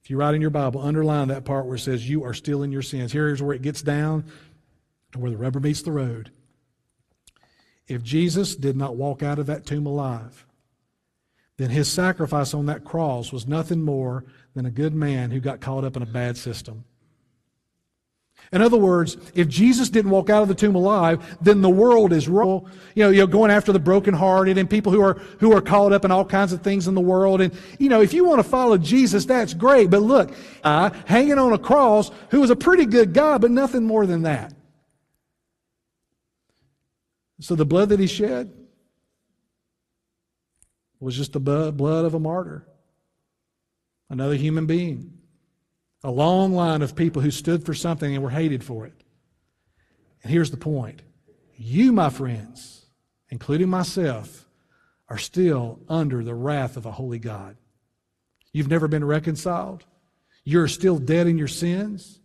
If 0.03 0.11
you 0.11 0.17
write 0.17 0.35
in 0.35 0.41
your 0.41 0.51
Bible, 0.51 0.81
underline 0.81 1.29
that 1.29 1.45
part 1.45 1.65
where 1.65 1.75
it 1.75 1.79
says 1.79 2.09
you 2.09 2.23
are 2.23 2.33
still 2.33 2.63
in 2.63 2.71
your 2.71 2.81
sins. 2.81 3.11
Here's 3.11 3.41
where 3.41 3.55
it 3.55 3.61
gets 3.61 3.81
down 3.81 4.25
to 5.11 5.19
where 5.19 5.31
the 5.31 5.37
rubber 5.37 5.59
meets 5.59 5.81
the 5.81 5.91
road. 5.91 6.31
If 7.87 8.03
Jesus 8.03 8.55
did 8.55 8.77
not 8.77 8.95
walk 8.95 9.23
out 9.23 9.39
of 9.39 9.47
that 9.47 9.65
tomb 9.65 9.85
alive, 9.85 10.46
then 11.57 11.69
his 11.71 11.91
sacrifice 11.91 12.53
on 12.53 12.67
that 12.67 12.83
cross 12.83 13.31
was 13.31 13.47
nothing 13.47 13.81
more 13.81 14.23
than 14.53 14.65
a 14.65 14.71
good 14.71 14.93
man 14.93 15.31
who 15.31 15.39
got 15.39 15.59
caught 15.59 15.83
up 15.83 15.95
in 15.95 16.03
a 16.03 16.07
bad 16.07 16.37
system. 16.37 16.83
In 18.53 18.61
other 18.61 18.77
words, 18.77 19.17
if 19.33 19.47
Jesus 19.49 19.89
didn't 19.89 20.11
walk 20.11 20.29
out 20.29 20.41
of 20.41 20.47
the 20.47 20.55
tomb 20.55 20.75
alive, 20.75 21.37
then 21.41 21.61
the 21.61 21.69
world 21.69 22.13
is 22.13 22.29
wrong. 22.29 22.69
You 22.95 23.03
know, 23.03 23.09
you 23.09 23.19
know, 23.19 23.27
going 23.27 23.51
after 23.51 23.73
the 23.73 23.79
brokenhearted 23.79 24.57
and 24.57 24.69
people 24.69 24.91
who 24.91 25.01
are 25.01 25.15
who 25.39 25.51
are 25.53 25.59
caught 25.59 25.91
up 25.91 26.05
in 26.05 26.11
all 26.11 26.23
kinds 26.23 26.53
of 26.53 26.61
things 26.61 26.87
in 26.87 26.95
the 26.95 27.01
world. 27.01 27.41
And 27.41 27.53
you 27.77 27.89
know, 27.89 28.01
if 28.01 28.13
you 28.13 28.23
want 28.23 28.39
to 28.39 28.47
follow 28.47 28.77
Jesus, 28.77 29.25
that's 29.25 29.53
great. 29.53 29.89
But 29.89 30.01
look, 30.01 30.33
uh, 30.63 30.91
hanging 31.05 31.37
on 31.39 31.51
a 31.51 31.57
cross, 31.57 32.09
who 32.29 32.39
was 32.39 32.49
a 32.49 32.55
pretty 32.55 32.85
good 32.85 33.13
guy, 33.13 33.37
but 33.37 33.51
nothing 33.51 33.83
more 33.83 34.05
than 34.05 34.21
that. 34.21 34.53
So 37.39 37.55
the 37.55 37.65
blood 37.65 37.89
that 37.89 37.99
he 37.99 38.07
shed 38.07 38.53
was 40.99 41.15
just 41.15 41.33
the 41.33 41.39
blood 41.39 42.05
of 42.05 42.13
a 42.13 42.19
martyr, 42.19 42.67
another 44.09 44.35
human 44.35 44.65
being. 44.65 45.13
A 46.03 46.11
long 46.11 46.53
line 46.53 46.81
of 46.81 46.95
people 46.95 47.21
who 47.21 47.31
stood 47.31 47.65
for 47.65 47.73
something 47.73 48.13
and 48.13 48.23
were 48.23 48.29
hated 48.29 48.63
for 48.63 48.85
it. 48.85 48.93
And 50.23 50.31
here's 50.31 50.51
the 50.51 50.57
point 50.57 51.01
you, 51.55 51.91
my 51.91 52.09
friends, 52.09 52.85
including 53.29 53.69
myself, 53.69 54.45
are 55.09 55.17
still 55.17 55.79
under 55.89 56.23
the 56.23 56.35
wrath 56.35 56.77
of 56.77 56.85
a 56.85 56.91
holy 56.91 57.19
God. 57.19 57.57
You've 58.53 58.69
never 58.69 58.87
been 58.87 59.05
reconciled. 59.05 59.85
You're 60.43 60.67
still 60.67 60.97
dead 60.97 61.27
in 61.27 61.37
your 61.37 61.47
sins. 61.47 62.19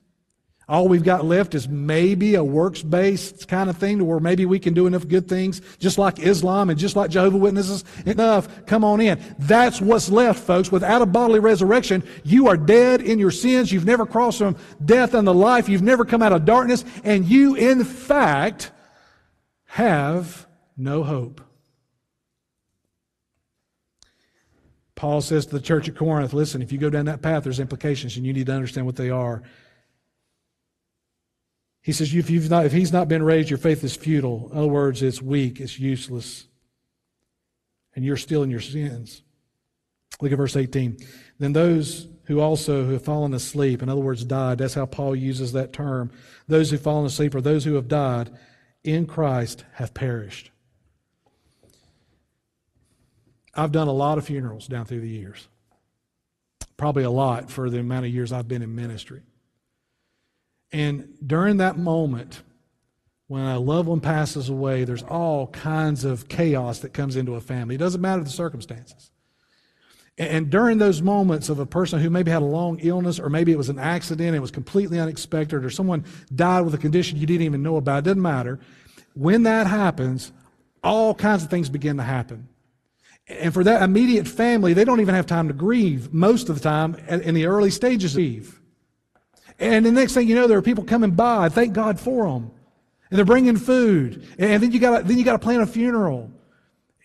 All 0.69 0.89
we've 0.89 1.03
got 1.03 1.25
left 1.25 1.55
is 1.55 1.69
maybe 1.69 2.35
a 2.37 2.45
works 2.45 2.83
based 2.83 3.49
kind 3.49 3.69
of 3.69 3.77
thing 3.77 3.99
to 3.99 4.05
where 4.05 4.21
maybe 4.21 4.47
we 4.47 4.59
can 4.59 4.75
do 4.75 4.87
enough 4.87 5.09
good 5.09 5.29
things, 5.29 5.61
just 5.79 5.99
like 5.99 6.21
Islam 6.21 6.71
and 6.71 6.79
just 6.79 6.95
like 6.95 7.11
Jehovah 7.11 7.37
Witnesses. 7.37 7.85
Enough, 8.07 8.67
come 8.67 8.85
on 8.85 9.01
in. 9.01 9.21
That's 9.39 9.81
what's 9.81 10.09
left, 10.09 10.41
folks. 10.41 10.71
Without 10.71 11.03
a 11.03 11.07
bodily 11.07 11.41
resurrection, 11.41 12.05
you 12.25 12.49
are 12.49 12.57
dead 12.57 13.01
in 13.01 13.19
your 13.19 13.33
sins. 13.33 13.73
You've 13.73 13.85
never 13.85 14.07
crossed 14.07 14.39
from 14.39 14.57
death 14.85 15.15
unto 15.15 15.33
life. 15.33 15.69
You've 15.69 15.83
never 15.83 16.05
come 16.05 16.23
out 16.23 16.33
of 16.33 16.45
darkness. 16.45 16.85
And 17.03 17.25
you, 17.25 17.55
in 17.55 17.85
fact, 17.85 18.71
have 19.65 20.47
no 20.77 21.03
hope. 21.03 21.41
Paul 24.95 25.21
says 25.21 25.47
to 25.47 25.53
the 25.57 25.61
church 25.61 25.89
at 25.89 25.97
Corinth, 25.97 26.33
listen, 26.33 26.63
if 26.63 26.71
you 26.71 26.79
go 26.79 26.89
down 26.89 27.07
that 27.07 27.23
path, 27.23 27.43
there's 27.43 27.59
implications, 27.59 28.17
and 28.17 28.25
you 28.25 28.33
need 28.33 28.47
to 28.47 28.55
understand 28.55 28.87
what 28.87 28.95
they 28.95 29.11
are. 29.11 29.43
He 31.83 31.93
says, 31.93 32.15
if, 32.15 32.31
you've 32.31 32.49
not, 32.49 32.65
if 32.65 32.73
he's 32.73 32.93
not 32.93 33.09
been 33.09 33.25
raised, 33.25 33.51
your 33.51 33.59
faith 33.59 33.83
is 33.83 33.97
futile. 33.97 34.49
In 34.53 34.59
other 34.59 34.69
words, 34.69 35.03
it's 35.03 35.21
weak, 35.21 35.61
it's 35.61 35.81
useless, 35.81 36.47
and 37.95 38.05
you're 38.05 38.17
still 38.17 38.45
in 38.45 38.51
your 38.51 38.61
sins. 38.61 39.23
Look 40.21 40.31
at 40.31 40.39
verse 40.39 40.57
18. 40.57 40.97
Then 41.41 41.53
those 41.53 42.07
who 42.27 42.41
also 42.41 42.85
who 42.85 42.93
have 42.93 43.05
fallen 43.05 43.35
asleep, 43.35 43.83
in 43.83 43.89
other 43.89 44.01
words, 44.01 44.25
died, 44.25 44.59
that's 44.59 44.75
how 44.75 44.87
Paul 44.87 45.17
uses 45.17 45.53
that 45.53 45.73
term. 45.73 46.13
Those 46.47 46.71
who 46.71 46.77
have 46.77 46.85
fallen 46.85 47.07
asleep 47.07 47.35
or 47.35 47.41
those 47.41 47.65
who 47.65 47.75
have 47.75 47.89
died 47.89 48.31
in 48.85 49.07
Christ 49.07 49.65
have 49.75 49.93
perished. 49.93 50.53
I've 53.55 53.73
done 53.73 53.89
a 53.89 53.93
lot 53.93 54.19
of 54.19 54.25
funerals 54.25 54.69
down 54.69 54.87
through 54.87 55.01
the 55.01 55.09
years. 55.09 55.49
Probably 56.77 57.03
a 57.03 57.11
lot 57.11 57.51
for 57.51 57.69
the 57.69 57.81
amount 57.81 58.07
of 58.07 58.13
years 58.13 58.33
I've 58.33 58.49
been 58.49 58.63
in 58.63 58.75
ministry. 58.75 59.23
And 60.73 61.17
during 61.25 61.59
that 61.59 61.79
moment, 61.79 62.43
when 63.29 63.43
a 63.43 63.59
loved 63.59 63.89
one 63.89 64.01
passes 64.01 64.49
away, 64.49 64.85
there's 64.85 65.03
all 65.03 65.47
kinds 65.49 66.05
of 66.05 66.29
chaos 66.29 66.81
that 66.81 66.93
comes 66.93 67.17
into 67.17 67.35
a 67.35 67.41
family. 67.41 67.75
It 67.75 67.79
doesn't 67.79 68.01
matter 68.01 68.23
the 68.23 68.31
circumstances. 68.31 69.11
And 70.19 70.51
during 70.51 70.79
those 70.79 71.01
moments 71.01 71.49
of 71.49 71.59
a 71.59 71.65
person 71.65 71.99
who 72.01 72.11
maybe 72.11 72.31
had 72.31 72.43
a 72.43 72.47
long 72.47 72.79
illness, 72.81 73.19
or 73.19 73.31
maybe 73.31 73.51
it 73.51 73.59
was 73.59 73.71
an 73.71 73.79
accident, 73.79 74.37
it 74.37 74.41
was 74.41 74.51
completely 74.51 75.01
unexpected, 75.01 75.65
or 75.65 75.71
someone 75.71 76.05
died 76.35 76.63
with 76.63 76.75
a 76.75 76.79
condition 76.79 77.19
you 77.19 77.27
didn't 77.27 77.47
even 77.47 77.63
know 77.63 77.77
about, 77.77 78.01
it 78.01 78.05
doesn't 78.05 78.21
matter. 78.21 78.61
When 79.15 79.45
that 79.45 79.67
happens, 79.67 80.33
all 80.83 81.15
kinds 81.15 81.43
of 81.43 81.51
things 81.51 81.69
begin 81.71 81.97
to 81.97 82.03
happen. 82.03 82.49
And 83.27 83.55
for 83.55 83.65
that 83.65 83.83
immediate 83.83 84.29
family, 84.29 84.75
they 84.75 84.85
don't 84.85 85.01
even 85.01 85.15
have 85.15 85.27
time 85.27 85.49
to 85.49 85.55
grieve 85.55 86.13
most 86.13 86.49
of 86.49 86.57
the 86.57 86.63
time 86.63 86.95
in 87.09 87.35
the 87.35 87.47
early 87.47 87.71
stages 87.71 88.13
of 88.13 88.17
grief. 88.17 88.62
And 89.59 89.85
the 89.85 89.93
next 89.93 90.15
thing 90.15 90.29
you 90.29 90.35
know, 90.35 90.47
there 90.47 90.59
are 90.59 90.63
people 90.63 90.85
coming 90.85 91.13
by. 91.13 91.49
Thank 91.49 91.73
God 91.73 92.01
for 92.01 92.25
them. 92.25 92.51
And 93.11 93.19
they're 93.19 93.25
bringing 93.25 93.57
food. 93.57 94.27
And 94.39 94.63
then 94.63 94.73
you 94.73 94.81
got 94.81 95.07
then 95.07 95.19
you 95.19 95.25
got 95.25 95.33
to 95.33 95.39
plan 95.39 95.61
a 95.61 95.67
funeral. 95.67 96.31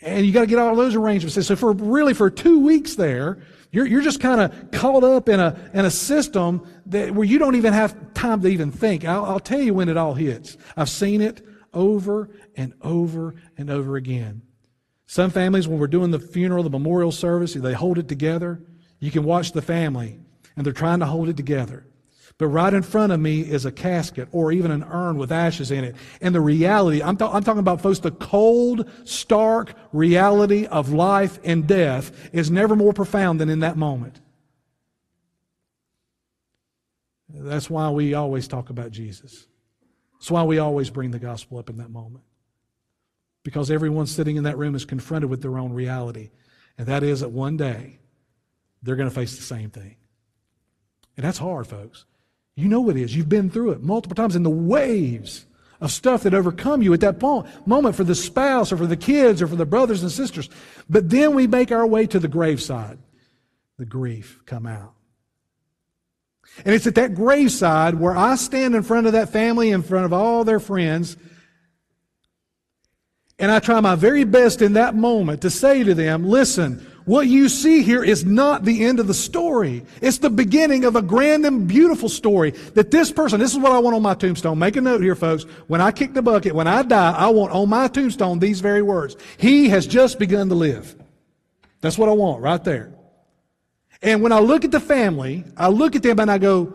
And 0.02 0.26
you 0.26 0.32
got 0.32 0.42
to 0.42 0.48
get 0.48 0.60
all 0.60 0.76
those 0.76 0.96
arrangements. 0.96 1.46
So 1.46 1.56
for 1.56 1.74
really 1.74 2.14
for 2.14 2.30
two 2.30 2.60
weeks 2.60 2.96
there, 2.96 3.40
you're, 3.72 3.86
you're 3.86 4.02
just 4.02 4.20
kind 4.20 4.40
of 4.40 4.72
caught 4.72 5.04
up 5.04 5.28
in 5.28 5.40
a, 5.40 5.70
in 5.74 5.86
a 5.86 5.92
system 5.92 6.66
that, 6.86 7.14
where 7.14 7.26
you 7.26 7.40
don't 7.40 7.56
even 7.56 7.74
have 7.74 8.14
time 8.14 8.42
to 8.42 8.48
even 8.48 8.72
think. 8.72 9.06
I'll, 9.06 9.26
I'll 9.26 9.40
tell 9.40 9.60
you 9.60 9.74
when 9.74 9.90
it 9.90 9.98
all 9.98 10.14
hits. 10.14 10.56
I've 10.76 10.90
seen 10.90 11.22
it 11.22 11.46
over 11.74 12.30
and 12.56 12.74
over 12.82 13.36
and 13.58 13.70
over 13.70 13.96
again. 13.98 14.44
Some 15.08 15.32
families, 15.32 15.68
when 15.68 15.80
we're 15.80 15.88
doing 15.88 16.12
the 16.12 16.20
funeral, 16.20 16.64
the 16.64 16.70
memorial 16.70 17.12
service, 17.12 17.54
they 17.54 17.74
hold 17.74 17.98
it 17.98 18.08
together. 18.08 18.62
You 19.00 19.10
can 19.10 19.24
watch 19.24 19.54
the 19.54 19.62
family, 19.62 20.20
and 20.56 20.66
they're 20.66 20.74
trying 20.74 21.00
to 21.00 21.06
hold 21.06 21.30
it 21.30 21.38
together. 21.38 21.87
But 22.38 22.48
right 22.48 22.74
in 22.74 22.84
front 22.84 23.12
of 23.12 23.20
me 23.20 23.42
is 23.42 23.66
a 23.66 23.72
casket 23.72 24.28
or 24.32 24.52
even 24.52 24.70
an 24.70 24.84
urn 24.84 25.18
with 25.18 25.32
ashes 25.32 25.72
in 25.72 25.84
it. 25.84 25.96
And 26.22 26.36
the 26.36 26.42
reality, 26.42 27.02
I'm, 27.02 27.18
I'm 27.20 27.44
talking 27.44 27.58
about, 27.58 27.82
folks, 27.82 28.00
the 28.00 28.12
cold, 28.12 28.90
stark 29.06 29.74
reality 29.92 30.68
of 30.68 30.94
life 30.94 31.40
and 31.44 31.66
death 31.66 32.30
is 32.32 32.52
never 32.52 32.76
more 32.76 32.94
profound 32.94 33.42
than 33.42 33.50
in 33.50 33.62
that 33.62 33.76
moment. 33.76 34.22
That's 37.30 37.70
why 37.70 37.90
we 37.90 38.14
always 38.14 38.48
talk 38.48 38.70
about 38.70 38.92
Jesus. 38.92 39.48
That's 40.14 40.30
why 40.30 40.44
we 40.44 40.60
always 40.60 40.92
bring 40.92 41.12
the 41.12 41.20
gospel 41.20 41.58
up 41.58 41.70
in 41.72 41.78
that 41.78 41.90
moment. 41.90 42.24
Because 43.44 43.72
everyone 43.72 44.06
sitting 44.06 44.36
in 44.36 44.44
that 44.44 44.58
room 44.58 44.76
is 44.76 44.86
confronted 44.86 45.30
with 45.30 45.42
their 45.42 45.58
own 45.58 45.74
reality. 45.74 46.30
And 46.78 46.88
that 46.88 47.02
is 47.02 47.22
that 47.22 47.30
one 47.30 47.58
day 47.58 48.00
they're 48.84 48.96
going 48.96 49.10
to 49.10 49.16
face 49.16 49.36
the 49.36 49.44
same 49.44 49.72
thing. 49.72 49.96
And 51.16 51.26
that's 51.26 51.40
hard, 51.40 51.66
folks. 51.66 52.06
You 52.58 52.68
know 52.68 52.82
what 52.82 52.98
it 52.98 53.04
is. 53.04 53.16
You've 53.16 53.30
been 53.30 53.52
through 53.52 53.72
it 53.72 53.84
multiple 53.84 54.16
times 54.16 54.36
in 54.36 54.42
the 54.42 54.50
waves 54.50 55.46
of 55.80 55.92
stuff 55.92 56.24
that 56.24 56.34
overcome 56.34 56.82
you 56.82 56.92
at 56.92 57.02
that 57.02 57.22
moment 57.22 57.96
for 57.96 58.04
the 58.04 58.16
spouse 58.16 58.72
or 58.72 58.78
for 58.78 58.88
the 58.88 58.98
kids 58.98 59.44
or 59.44 59.48
for 59.48 59.56
the 59.56 59.66
brothers 59.66 60.02
and 60.02 60.12
sisters. 60.12 60.50
But 60.90 61.12
then 61.12 61.36
we 61.36 61.46
make 61.46 61.72
our 61.72 61.86
way 61.86 62.08
to 62.08 62.18
the 62.18 62.28
graveside. 62.28 62.98
The 63.78 63.86
grief 63.86 64.42
come 64.48 64.66
out. 64.66 64.94
And 66.66 66.74
it's 66.74 66.88
at 66.88 66.96
that 66.96 67.14
graveside 67.14 67.94
where 67.94 68.18
I 68.18 68.34
stand 68.34 68.74
in 68.74 68.82
front 68.82 69.06
of 69.06 69.14
that 69.14 69.30
family, 69.30 69.70
in 69.70 69.84
front 69.84 70.06
of 70.06 70.14
all 70.14 70.44
their 70.44 70.60
friends, 70.60 71.16
and 73.38 73.52
I 73.52 73.60
try 73.60 73.80
my 73.82 73.94
very 73.94 74.24
best 74.24 74.64
in 74.64 74.74
that 74.74 74.96
moment 74.96 75.44
to 75.44 75.52
say 75.52 75.84
to 75.84 75.94
them, 75.94 76.28
listen, 76.28 76.84
what 77.08 77.28
you 77.28 77.48
see 77.48 77.82
here 77.84 78.04
is 78.04 78.26
not 78.26 78.66
the 78.66 78.84
end 78.84 79.00
of 79.00 79.08
the 79.08 79.14
story. 79.14 79.84
It's 80.02 80.18
the 80.18 80.30
beginning 80.30 80.84
of 80.84 80.98
a 80.98 81.02
grand 81.02 81.46
and 81.46 81.66
beautiful 81.68 82.10
story 82.10 82.52
that 82.76 82.92
this 82.92 83.14
person, 83.14 83.40
this 83.40 83.54
is 83.54 83.58
what 83.58 83.72
I 83.72 83.80
want 83.80 83.96
on 83.96 84.02
my 84.02 84.14
tombstone. 84.14 84.60
Make 84.60 84.76
a 84.76 84.82
note 84.82 85.02
here, 85.02 85.16
folks. 85.16 85.44
When 85.68 85.80
I 85.80 85.92
kick 85.92 86.14
the 86.14 86.22
bucket, 86.22 86.54
when 86.54 86.68
I 86.68 86.84
die, 86.84 87.14
I 87.14 87.30
want 87.30 87.54
on 87.54 87.70
my 87.70 87.88
tombstone 87.88 88.40
these 88.40 88.60
very 88.60 88.82
words. 88.82 89.16
He 89.38 89.70
has 89.70 89.88
just 89.88 90.20
begun 90.20 90.50
to 90.50 90.56
live. 90.56 90.96
That's 91.80 91.98
what 91.98 92.10
I 92.10 92.12
want 92.12 92.42
right 92.42 92.62
there. 92.62 92.94
And 94.02 94.22
when 94.22 94.34
I 94.34 94.40
look 94.40 94.66
at 94.66 94.72
the 94.72 94.82
family, 94.82 95.46
I 95.56 95.70
look 95.70 95.96
at 95.96 96.04
them 96.04 96.20
and 96.20 96.30
I 96.30 96.38
go, 96.38 96.74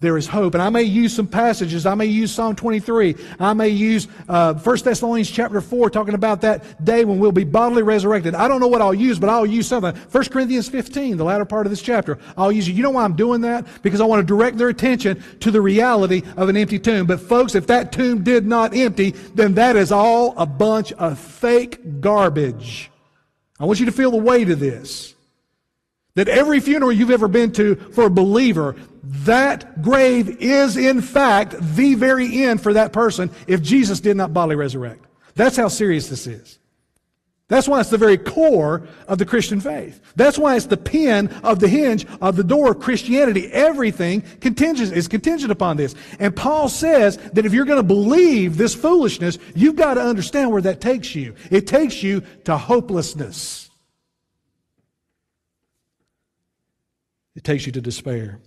there 0.00 0.16
is 0.16 0.28
hope. 0.28 0.54
And 0.54 0.62
I 0.62 0.70
may 0.70 0.84
use 0.84 1.14
some 1.14 1.26
passages. 1.26 1.84
I 1.84 1.94
may 1.94 2.06
use 2.06 2.32
Psalm 2.32 2.54
23. 2.54 3.16
I 3.40 3.52
may 3.52 3.70
use 3.70 4.06
uh, 4.28 4.54
1 4.54 4.78
Thessalonians 4.84 5.28
chapter 5.28 5.60
4, 5.60 5.90
talking 5.90 6.14
about 6.14 6.40
that 6.42 6.84
day 6.84 7.04
when 7.04 7.18
we'll 7.18 7.32
be 7.32 7.42
bodily 7.42 7.82
resurrected. 7.82 8.36
I 8.36 8.46
don't 8.46 8.60
know 8.60 8.68
what 8.68 8.80
I'll 8.80 8.94
use, 8.94 9.18
but 9.18 9.28
I'll 9.28 9.44
use 9.44 9.66
something. 9.66 9.96
1 9.96 10.24
Corinthians 10.26 10.68
15, 10.68 11.16
the 11.16 11.24
latter 11.24 11.44
part 11.44 11.66
of 11.66 11.70
this 11.70 11.82
chapter. 11.82 12.18
I'll 12.36 12.52
use 12.52 12.68
it. 12.68 12.72
You 12.72 12.84
know 12.84 12.90
why 12.90 13.02
I'm 13.02 13.16
doing 13.16 13.40
that? 13.40 13.66
Because 13.82 14.00
I 14.00 14.04
want 14.04 14.20
to 14.20 14.26
direct 14.26 14.56
their 14.56 14.68
attention 14.68 15.22
to 15.40 15.50
the 15.50 15.60
reality 15.60 16.22
of 16.36 16.48
an 16.48 16.56
empty 16.56 16.78
tomb. 16.78 17.06
But 17.06 17.20
folks, 17.20 17.56
if 17.56 17.66
that 17.66 17.90
tomb 17.90 18.22
did 18.22 18.46
not 18.46 18.76
empty, 18.76 19.10
then 19.34 19.54
that 19.54 19.74
is 19.74 19.90
all 19.90 20.32
a 20.36 20.46
bunch 20.46 20.92
of 20.92 21.18
fake 21.18 22.00
garbage. 22.00 22.90
I 23.58 23.64
want 23.64 23.80
you 23.80 23.86
to 23.86 23.92
feel 23.92 24.12
the 24.12 24.16
weight 24.16 24.48
of 24.50 24.60
this. 24.60 25.16
That 26.18 26.26
every 26.26 26.58
funeral 26.58 26.90
you've 26.90 27.12
ever 27.12 27.28
been 27.28 27.52
to 27.52 27.76
for 27.76 28.06
a 28.06 28.10
believer, 28.10 28.74
that 29.04 29.80
grave 29.82 30.28
is 30.40 30.76
in 30.76 31.00
fact 31.00 31.54
the 31.60 31.94
very 31.94 32.42
end 32.42 32.60
for 32.60 32.72
that 32.72 32.92
person 32.92 33.30
if 33.46 33.62
Jesus 33.62 34.00
did 34.00 34.16
not 34.16 34.34
bodily 34.34 34.56
resurrect. 34.56 35.04
That's 35.36 35.56
how 35.56 35.68
serious 35.68 36.08
this 36.08 36.26
is. 36.26 36.58
That's 37.46 37.68
why 37.68 37.78
it's 37.78 37.90
the 37.90 37.98
very 37.98 38.18
core 38.18 38.88
of 39.06 39.18
the 39.18 39.26
Christian 39.26 39.60
faith. 39.60 40.00
That's 40.16 40.36
why 40.36 40.56
it's 40.56 40.66
the 40.66 40.76
pin 40.76 41.28
of 41.44 41.60
the 41.60 41.68
hinge 41.68 42.04
of 42.20 42.34
the 42.34 42.42
door 42.42 42.72
of 42.72 42.80
Christianity. 42.80 43.46
Everything 43.52 44.22
contingent, 44.40 44.94
is 44.94 45.06
contingent 45.06 45.52
upon 45.52 45.76
this. 45.76 45.94
And 46.18 46.34
Paul 46.34 46.68
says 46.68 47.16
that 47.34 47.46
if 47.46 47.52
you're 47.52 47.64
going 47.64 47.76
to 47.78 47.84
believe 47.84 48.56
this 48.56 48.74
foolishness, 48.74 49.38
you've 49.54 49.76
got 49.76 49.94
to 49.94 50.02
understand 50.02 50.50
where 50.50 50.62
that 50.62 50.80
takes 50.80 51.14
you. 51.14 51.36
It 51.52 51.68
takes 51.68 52.02
you 52.02 52.24
to 52.42 52.56
hopelessness. 52.56 53.67
It 57.38 57.44
takes 57.44 57.66
you 57.66 57.72
to 57.72 57.80
despair. 57.80 58.40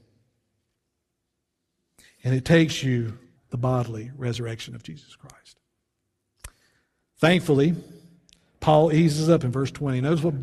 And 2.25 2.35
it 2.35 2.43
takes 2.43 2.83
you 2.83 3.17
the 3.49 3.55
bodily 3.55 4.11
resurrection 4.17 4.75
of 4.75 4.83
Jesus 4.83 5.15
Christ. 5.15 5.61
Thankfully, 7.17 7.73
Paul 8.59 8.91
eases 8.91 9.29
up 9.29 9.45
in 9.45 9.51
verse 9.53 9.71
20. 9.71 10.01
Notice 10.01 10.25
what 10.25 10.33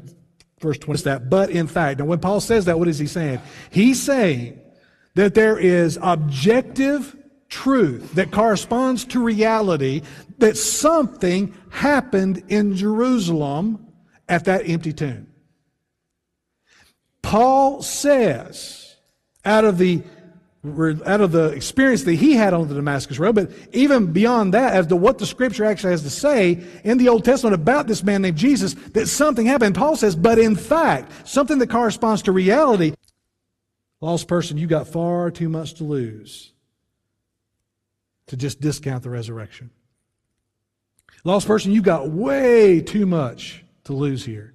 verse 0.61 0.78
20 0.78 0.94
is 0.96 1.02
that. 1.02 1.28
But 1.28 1.50
in 1.50 1.66
fact, 1.66 1.98
now 1.98 2.06
when 2.06 2.20
Paul 2.20 2.40
says 2.40 2.64
that, 2.64 2.78
what 2.78 2.88
is 2.88 2.98
he 2.98 3.06
saying? 3.06 3.42
He's 3.68 4.02
saying 4.02 4.58
that 5.14 5.34
there 5.34 5.58
is 5.58 5.98
objective 6.00 7.14
truth 7.50 8.14
that 8.14 8.32
corresponds 8.32 9.04
to 9.04 9.22
reality 9.22 10.00
that 10.38 10.56
something 10.56 11.54
happened 11.68 12.44
in 12.48 12.74
Jerusalem 12.76 13.88
at 14.26 14.46
that 14.46 14.66
empty 14.66 14.94
tomb. 14.94 15.28
Paul 17.29 17.83
says, 17.83 18.97
out 19.45 19.67
of 19.67 19.77
the 19.77 20.03
out 21.05 21.21
of 21.21 21.31
the 21.31 21.51
experience 21.51 22.05
that 22.05 22.14
he 22.14 22.33
had 22.33 22.55
on 22.55 22.69
the 22.69 22.75
Damascus 22.75 23.19
Road, 23.19 23.35
but 23.35 23.51
even 23.73 24.14
beyond 24.14 24.55
that, 24.55 24.73
as 24.73 24.87
to 24.87 24.97
what 24.97 25.19
the 25.19 25.27
Scripture 25.27 25.67
actually 25.67 25.91
has 25.91 26.03
to 26.05 26.11
say 26.11 26.64
in 26.85 26.97
the 26.97 27.11
Old 27.11 27.27
Testament 27.27 27.53
about 27.53 27.87
this 27.87 28.03
man 28.03 28.23
named 28.23 28.38
Jesus, 28.38 28.73
that 28.73 29.09
something 29.09 29.45
happened. 29.45 29.75
Paul 29.75 29.95
says, 29.95 30.17
but 30.17 30.38
in 30.38 30.57
fact, 30.57 31.29
something 31.29 31.59
that 31.59 31.69
corresponds 31.69 32.23
to 32.23 32.33
reality. 32.33 32.95
Lost 34.01 34.27
person, 34.27 34.57
you 34.57 34.67
got 34.67 34.88
far 34.88 35.31
too 35.31 35.51
much 35.51 35.75
to 35.75 35.85
lose 35.85 36.53
to 38.29 38.38
just 38.38 38.59
discount 38.59 39.03
the 39.03 39.11
resurrection. 39.11 39.69
Lost 41.25 41.47
person, 41.47 41.73
you 41.73 41.83
got 41.83 42.09
way 42.09 42.81
too 42.81 43.05
much 43.05 43.64
to 43.85 43.93
lose 43.93 44.25
here. 44.25 44.55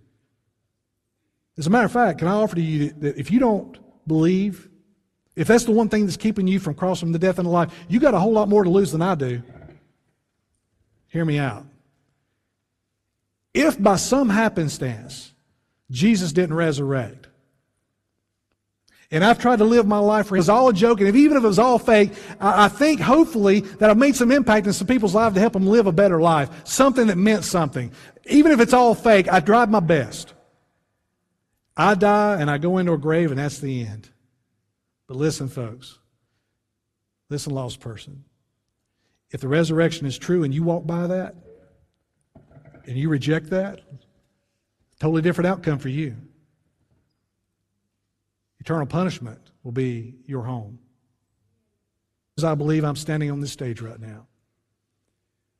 As 1.57 1.67
a 1.67 1.69
matter 1.69 1.85
of 1.85 1.91
fact, 1.91 2.19
can 2.19 2.27
I 2.27 2.31
offer 2.31 2.55
to 2.55 2.61
you 2.61 2.89
that 2.99 3.17
if 3.17 3.29
you 3.29 3.39
don't 3.39 3.77
believe, 4.07 4.69
if 5.35 5.47
that's 5.47 5.65
the 5.65 5.71
one 5.71 5.89
thing 5.89 6.05
that's 6.05 6.17
keeping 6.17 6.47
you 6.47 6.59
from 6.59 6.73
crossing 6.73 7.11
the 7.11 7.19
death 7.19 7.37
and 7.37 7.45
the 7.45 7.51
life, 7.51 7.71
you 7.87 7.99
got 7.99 8.13
a 8.13 8.19
whole 8.19 8.33
lot 8.33 8.49
more 8.49 8.63
to 8.63 8.69
lose 8.69 8.91
than 8.91 9.01
I 9.01 9.15
do. 9.15 9.41
Hear 11.07 11.25
me 11.25 11.37
out. 11.37 11.65
If 13.53 13.81
by 13.81 13.97
some 13.97 14.29
happenstance 14.29 15.31
Jesus 15.91 16.33
didn't 16.33 16.55
resurrect, 16.55 17.27
and 19.11 19.23
I've 19.23 19.37
tried 19.37 19.57
to 19.57 19.63
live 19.63 19.85
my 19.85 19.99
life 19.99 20.27
for 20.27 20.35
It 20.35 20.39
was 20.39 20.49
all 20.49 20.69
a 20.69 20.73
joke, 20.73 20.99
and 20.99 21.07
if, 21.07 21.15
even 21.15 21.37
if 21.37 21.43
it 21.43 21.47
was 21.47 21.59
all 21.59 21.77
fake, 21.77 22.13
I, 22.39 22.65
I 22.65 22.67
think 22.67 22.99
hopefully 22.99 23.59
that 23.59 23.91
I've 23.91 23.97
made 23.97 24.15
some 24.15 24.31
impact 24.31 24.65
in 24.65 24.73
some 24.73 24.87
people's 24.87 25.13
lives 25.13 25.35
to 25.35 25.39
help 25.39 25.53
them 25.53 25.67
live 25.67 25.85
a 25.85 25.91
better 25.91 26.19
life. 26.19 26.49
Something 26.63 27.05
that 27.07 27.17
meant 27.17 27.43
something. 27.43 27.91
Even 28.25 28.51
if 28.51 28.59
it's 28.59 28.73
all 28.73 28.95
fake, 28.95 29.31
I 29.31 29.39
tried 29.39 29.69
my 29.69 29.81
best. 29.81 30.32
I 31.75 31.95
die 31.95 32.39
and 32.39 32.51
I 32.51 32.57
go 32.57 32.77
into 32.77 32.93
a 32.93 32.97
grave, 32.97 33.31
and 33.31 33.39
that's 33.39 33.59
the 33.59 33.85
end. 33.85 34.09
But 35.07 35.17
listen, 35.17 35.47
folks. 35.47 35.99
Listen, 37.29 37.53
lost 37.53 37.79
person. 37.79 38.25
If 39.31 39.41
the 39.41 39.47
resurrection 39.47 40.05
is 40.05 40.17
true 40.17 40.43
and 40.43 40.53
you 40.53 40.63
walk 40.63 40.85
by 40.85 41.07
that 41.07 41.35
and 42.85 42.95
you 42.95 43.09
reject 43.09 43.49
that, 43.49 43.81
totally 44.99 45.23
different 45.23 45.47
outcome 45.47 45.79
for 45.79 45.89
you. 45.89 46.15
Eternal 48.59 48.85
punishment 48.85 49.39
will 49.63 49.71
be 49.71 50.15
your 50.27 50.43
home. 50.43 50.79
As 52.37 52.43
I 52.43 52.55
believe 52.55 52.83
I'm 52.83 52.95
standing 52.95 53.31
on 53.31 53.41
this 53.41 53.51
stage 53.51 53.81
right 53.81 53.99
now. 53.99 54.27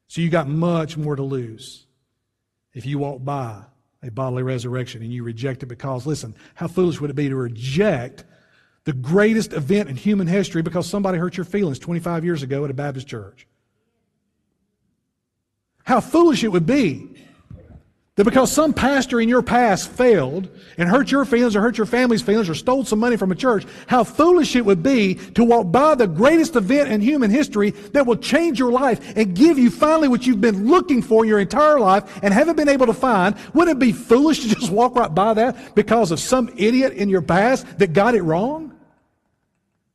So 0.08 0.21
you 0.21 0.30
got 0.30 0.47
much 0.47 0.95
more 0.95 1.15
to 1.15 1.23
lose 1.23 1.88
if 2.73 2.86
you 2.86 2.99
walk 2.99 3.23
by 3.23 3.63
a 4.03 4.11
bodily 4.11 4.43
resurrection 4.43 5.01
and 5.01 5.11
you 5.11 5.23
reject 5.23 5.63
it 5.63 5.67
because, 5.67 6.05
listen, 6.05 6.35
how 6.55 6.67
foolish 6.67 6.99
would 6.99 7.09
it 7.09 7.15
be 7.15 7.29
to 7.29 7.35
reject 7.35 8.25
the 8.83 8.93
greatest 8.93 9.53
event 9.53 9.89
in 9.89 9.95
human 9.95 10.27
history 10.27 10.61
because 10.61 10.87
somebody 10.87 11.17
hurt 11.17 11.37
your 11.37 11.45
feelings 11.45 11.79
25 11.79 12.25
years 12.25 12.43
ago 12.43 12.65
at 12.65 12.71
a 12.71 12.73
Baptist 12.73 13.07
church? 13.07 13.47
How 15.85 15.99
foolish 15.99 16.43
it 16.43 16.49
would 16.49 16.65
be 16.65 17.09
That 18.15 18.26
because 18.26 18.52
some 18.52 18.73
pastor 18.73 19.19
in 19.19 19.28
your 19.28 19.41
past 19.41 19.89
failed 19.89 20.47
and 20.78 20.88
hurt 20.88 21.10
your 21.10 21.26
feelings 21.26 21.56
or 21.56 21.62
hurt 21.62 21.80
your 21.80 21.88
family's 21.88 22.21
feelings 22.21 22.47
or 22.47 22.54
stole 22.54 22.86
some 22.86 22.99
money 22.99 23.17
from 23.17 23.32
a 23.32 23.36
church, 23.36 23.65
how 23.88 24.04
foolish 24.04 24.56
it 24.56 24.63
would 24.63 24.84
be 24.84 25.15
to 25.15 25.43
walk 25.43 25.71
by 25.71 25.95
the 25.95 26.06
greatest 26.06 26.56
event 26.56 26.91
in 26.91 27.02
human 27.02 27.32
history 27.32 27.71
that 27.71 28.06
will 28.06 28.15
change 28.15 28.60
your 28.60 28.71
life 28.71 29.17
and 29.17 29.36
give 29.36 29.58
you 29.58 29.71
finally 29.71 30.08
what 30.08 30.28
you've 30.28 30.41
been 30.41 30.67
looking 30.67 31.02
for 31.02 31.26
your 31.26 31.39
entire 31.39 31.80
life 31.80 32.19
and 32.21 32.32
haven't 32.32 32.56
been 32.56 32.69
able 32.69 32.86
to 32.86 32.93
find. 32.93 33.36
Wouldn't 33.56 33.78
it 33.78 33.80
be 33.80 33.91
foolish 33.91 34.41
to 34.41 34.56
just 34.56 34.71
walk 34.71 34.95
right 34.95 35.13
by 35.13 35.34
that 35.34 35.73
because 35.73 36.12
of 36.12 36.19
some 36.19 36.54
idiot 36.56 36.93
in 36.93 37.10
your 37.10 37.23
past 37.23 37.80
that 37.80 37.93
got 37.93 38.13
it 38.13 38.21
wrong? 38.21 38.78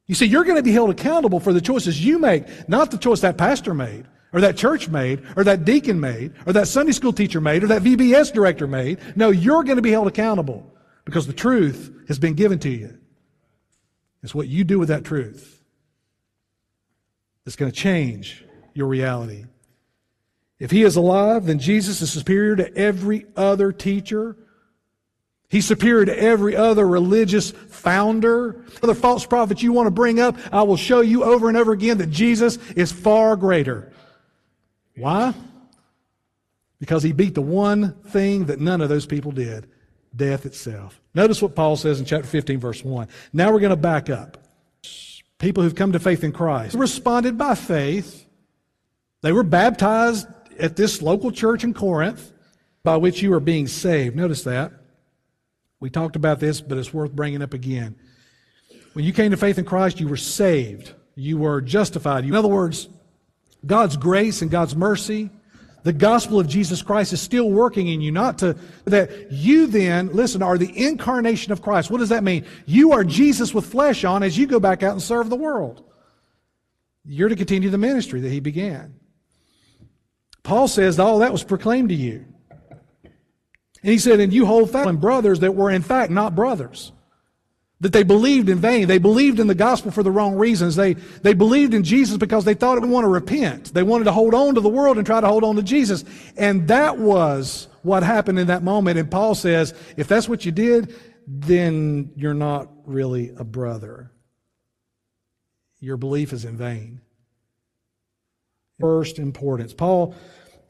You 0.09 0.17
see, 0.17 0.27
you're 0.27 0.43
going 0.45 0.57
to 0.57 0.63
be 0.65 0.73
held 0.73 0.91
accountable 0.91 1.39
for 1.39 1.53
the 1.53 1.61
choices 1.61 2.05
you 2.05 2.19
make, 2.19 2.69
not 2.69 2.91
the 2.91 2.99
choice 2.99 3.21
that 3.21 3.39
pastor 3.39 3.75
made 3.75 4.07
or 4.33 4.41
that 4.41 4.57
church 4.57 4.88
made, 4.88 5.23
or 5.37 5.45
that 5.45 5.64
deacon 5.64 6.01
made, 6.01 6.33
or 6.47 6.53
that 6.53 6.69
Sunday 6.69 6.93
school 6.93 7.12
teacher 7.12 7.41
made, 7.41 7.64
or 7.64 7.69
that 7.69 7.83
VBS 7.83 8.33
director 8.33 8.67
made. 8.67 8.99
No, 9.17 9.31
you're 9.31 9.64
going 9.64 9.77
to 9.77 9.83
be 9.83 9.91
held 9.91 10.07
accountable 10.07 10.75
because 11.05 11.27
the 11.27 11.33
truth 11.33 11.93
has 12.09 12.19
been 12.19 12.35
given 12.35 12.59
to 12.61 12.69
you. 12.69 12.99
It's 14.23 14.35
what 14.35 14.49
you 14.49 14.64
do 14.64 14.79
with 14.79 14.88
that 14.88 15.05
truth 15.05 15.62
that's 17.45 17.57
going 17.57 17.71
to 17.71 17.77
change 17.77 18.45
your 18.75 18.88
reality. 18.88 19.45
If 20.59 20.71
he 20.71 20.83
is 20.83 20.97
alive, 20.97 21.47
then 21.47 21.59
Jesus 21.59 22.03
is 22.03 22.12
superior 22.12 22.57
to 22.57 22.77
every 22.77 23.27
other 23.37 23.73
teacher. 23.73 24.37
He's 25.49 25.64
superior 25.64 26.05
to 26.05 26.19
every 26.23 26.57
other 26.57 26.87
religious 26.87 27.53
founder. 27.53 28.64
Other 28.83 28.95
false 28.95 29.25
prophets 29.25 29.62
you 29.62 29.73
want 29.73 29.87
to 29.87 29.93
bring 29.93 30.21
up, 30.21 30.37
I 30.53 30.62
will 30.62 30.77
show 30.77 31.01
you 31.01 31.25
over 31.25 31.49
and 31.49 31.57
over 31.57 31.73
again 31.73 31.99
that 31.99 32.11
Jesus 32.11 32.59
is 32.73 32.93
far 32.93 33.37
greater. 33.37 33.93
Why? 34.99 35.35
Because 36.79 37.03
he 37.03 37.13
beat 37.13 37.35
the 37.35 37.43
one 37.43 37.95
thing 38.09 38.47
that 38.47 38.61
none 38.61 38.81
of 38.81 38.89
those 38.89 39.07
people 39.07 39.33
did 39.33 39.69
death 40.15 40.47
itself. 40.47 41.01
Notice 41.15 41.43
what 41.43 41.55
Paul 41.55 41.77
says 41.77 42.01
in 42.01 42.07
chapter 42.07 42.27
15, 42.27 42.59
verse 42.59 42.85
1. 42.85 43.09
Now 43.33 43.53
we're 43.53 43.61
going 43.61 43.71
to 43.71 43.77
back 43.77 44.11
up. 44.11 44.39
People 45.39 45.63
who've 45.63 45.75
come 45.75 45.93
to 45.93 46.01
faith 46.01 46.25
in 46.25 46.33
Christ 46.33 46.75
responded 46.75 47.39
by 47.39 47.55
faith. 47.55 48.27
They 49.23 49.33
were 49.33 49.45
baptized 49.45 50.27
at 50.59 50.77
this 50.77 51.03
local 51.03 51.31
church 51.31 51.63
in 51.63 51.75
Corinth 51.75 52.33
by 52.83 52.97
which 52.97 53.23
you 53.23 53.33
are 53.33 53.41
being 53.41 53.69
saved. 53.69 54.17
Notice 54.17 54.45
that. 54.45 54.73
We 55.81 55.91
talked 55.91 56.17
about 56.17 56.41
this, 56.41 56.61
but 56.61 56.79
it's 56.79 56.93
worth 56.93 57.13
bringing 57.13 57.43
up 57.43 57.55
again. 57.55 57.95
When 58.95 59.05
you 59.05 59.13
came 59.13 59.31
to 59.31 59.37
faith 59.37 59.59
in 59.59 59.65
Christ, 59.65 60.01
you 60.01 60.09
were 60.09 60.17
saved. 60.17 60.93
You 61.15 61.39
were 61.39 61.61
justified. 61.61 62.25
In 62.25 62.35
other 62.35 62.49
words, 62.49 62.89
God's 63.66 63.97
grace 63.97 64.42
and 64.42 64.51
God's 64.51 64.77
mercy, 64.77 65.31
the 65.85 65.92
gospel 65.92 66.38
of 66.40 66.49
Jesus 66.49 66.83
Christ 66.83 67.12
is 67.12 67.21
still 67.21 67.51
working 67.51 67.88
in 67.88 68.01
you, 68.01 68.12
not 68.12 68.38
to, 68.38 68.57
that 68.85 69.33
you 69.33 69.66
then, 69.66 70.09
listen, 70.12 70.42
are 70.42 70.59
the 70.59 70.73
incarnation 70.77 71.53
of 71.53 71.62
Christ. 71.62 71.90
What 71.90 71.99
does 71.99 72.11
that 72.11 72.25
mean? 72.25 72.44
You 72.66 72.92
are 72.92 73.05
Jesus 73.05 73.55
with 73.55 73.66
flesh 73.66 74.05
on 74.05 74.23
as 74.23 74.37
you 74.37 74.47
go 74.47 74.61
back 74.61 74.83
out 74.83 74.92
and 74.92 75.03
serve 75.03 75.31
the 75.31 75.37
world. 75.37 75.85
You're 77.05 77.29
to 77.29 77.37
continue 77.37 77.71
the 77.71 77.79
ministry 77.79 78.21
that 78.21 78.31
he 78.31 78.40
began. 78.40 78.94
Paul 80.42 80.68
says 80.68 80.99
all 80.99 81.21
that 81.21 81.33
was 81.33 81.44
proclaimed 81.44 81.88
to 81.90 81.94
you. 81.94 82.25
And 83.83 83.92
he 83.92 83.99
said, 83.99 84.21
and 84.21 84.33
you 84.33 84.44
hold 84.44 84.71
fast 84.71 85.01
brothers 85.01 85.40
that 85.40 85.55
were 85.55 85.71
in 85.71 85.83
fact 85.83 86.11
not 86.11 86.35
brothers. 86.35 86.92
That 87.81 87.93
they 87.93 88.03
believed 88.03 88.49
in 88.49 88.59
vain. 88.59 88.88
They 88.88 88.99
believed 88.99 89.38
in 89.38 89.47
the 89.47 89.55
gospel 89.55 89.93
for 89.93 90.03
the 90.03 90.11
wrong 90.11 90.35
reasons. 90.35 90.75
They, 90.75 90.95
they 90.95 91.33
believed 91.33 91.75
in 91.75 91.85
Jesus 91.85 92.17
because 92.17 92.45
they 92.45 92.55
thought 92.55 92.81
they 92.81 92.88
want 92.88 93.05
to 93.05 93.09
repent. 93.09 93.73
They 93.73 93.85
wanted 93.85 94.05
to 94.05 94.12
hold 94.12 94.35
on 94.35 94.57
to 94.57 94.61
the 94.61 94.69
world 94.69 94.97
and 94.97 95.07
try 95.07 95.21
to 95.21 95.29
hold 95.29 95.45
on 95.45 95.55
to 95.57 95.62
Jesus. 95.62 96.05
And 96.37 96.67
that 96.67 96.99
was 96.99 97.69
what 97.83 98.03
happened 98.03 98.41
in 98.41 98.49
that 98.49 98.64
moment. 98.64 98.99
And 98.99 99.09
Paul 99.09 99.37
says, 99.37 99.75
if 99.97 100.09
that's 100.09 100.29
what 100.29 100.45
you 100.45 100.51
did, 100.51 100.93
then 101.29 102.11
you're 102.17 102.35
not 102.35 102.69
really 102.85 103.33
a 103.37 103.45
brother. 103.45 104.11
Your 105.79 105.97
belief 105.97 106.33
is 106.33 106.45
in 106.45 106.57
vain. 106.57 107.01
First 108.81 109.19
importance. 109.19 109.73
Paul 109.73 110.14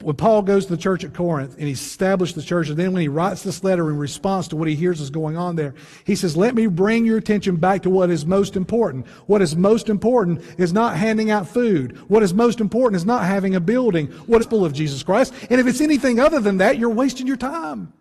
when 0.01 0.15
Paul 0.15 0.43
goes 0.43 0.65
to 0.65 0.75
the 0.75 0.81
church 0.81 1.03
at 1.03 1.13
Corinth 1.13 1.55
and 1.57 1.67
he 1.67 1.73
established 1.73 2.35
the 2.35 2.41
church, 2.41 2.69
and 2.69 2.77
then 2.77 2.93
when 2.93 3.01
he 3.01 3.09
writes 3.09 3.43
this 3.43 3.65
letter 3.65 3.89
in 3.89 3.97
response 3.97 4.47
to 4.47 4.55
what 4.55 4.69
he 4.69 4.75
hears 4.75 5.01
is 5.01 5.09
going 5.09 5.35
on 5.35 5.57
there, 5.57 5.73
he 6.05 6.15
says, 6.15 6.37
Let 6.37 6.55
me 6.55 6.67
bring 6.67 7.05
your 7.05 7.17
attention 7.17 7.57
back 7.57 7.83
to 7.83 7.89
what 7.89 8.09
is 8.09 8.25
most 8.25 8.55
important. 8.55 9.07
What 9.27 9.41
is 9.41 9.57
most 9.57 9.89
important 9.89 10.41
is 10.57 10.71
not 10.71 10.95
handing 10.95 11.31
out 11.31 11.49
food. 11.49 11.97
What 12.09 12.23
is 12.23 12.33
most 12.33 12.61
important 12.61 12.95
is 12.95 13.05
not 13.05 13.25
having 13.25 13.55
a 13.55 13.59
building. 13.59 14.07
What 14.25 14.39
is 14.39 14.47
full 14.47 14.63
of 14.63 14.71
Jesus 14.71 15.03
Christ? 15.03 15.33
And 15.49 15.59
if 15.59 15.67
it's 15.67 15.81
anything 15.81 16.19
other 16.19 16.39
than 16.39 16.59
that, 16.59 16.77
you're 16.77 16.89
wasting 16.89 17.27
your 17.27 17.37
time. 17.37 17.91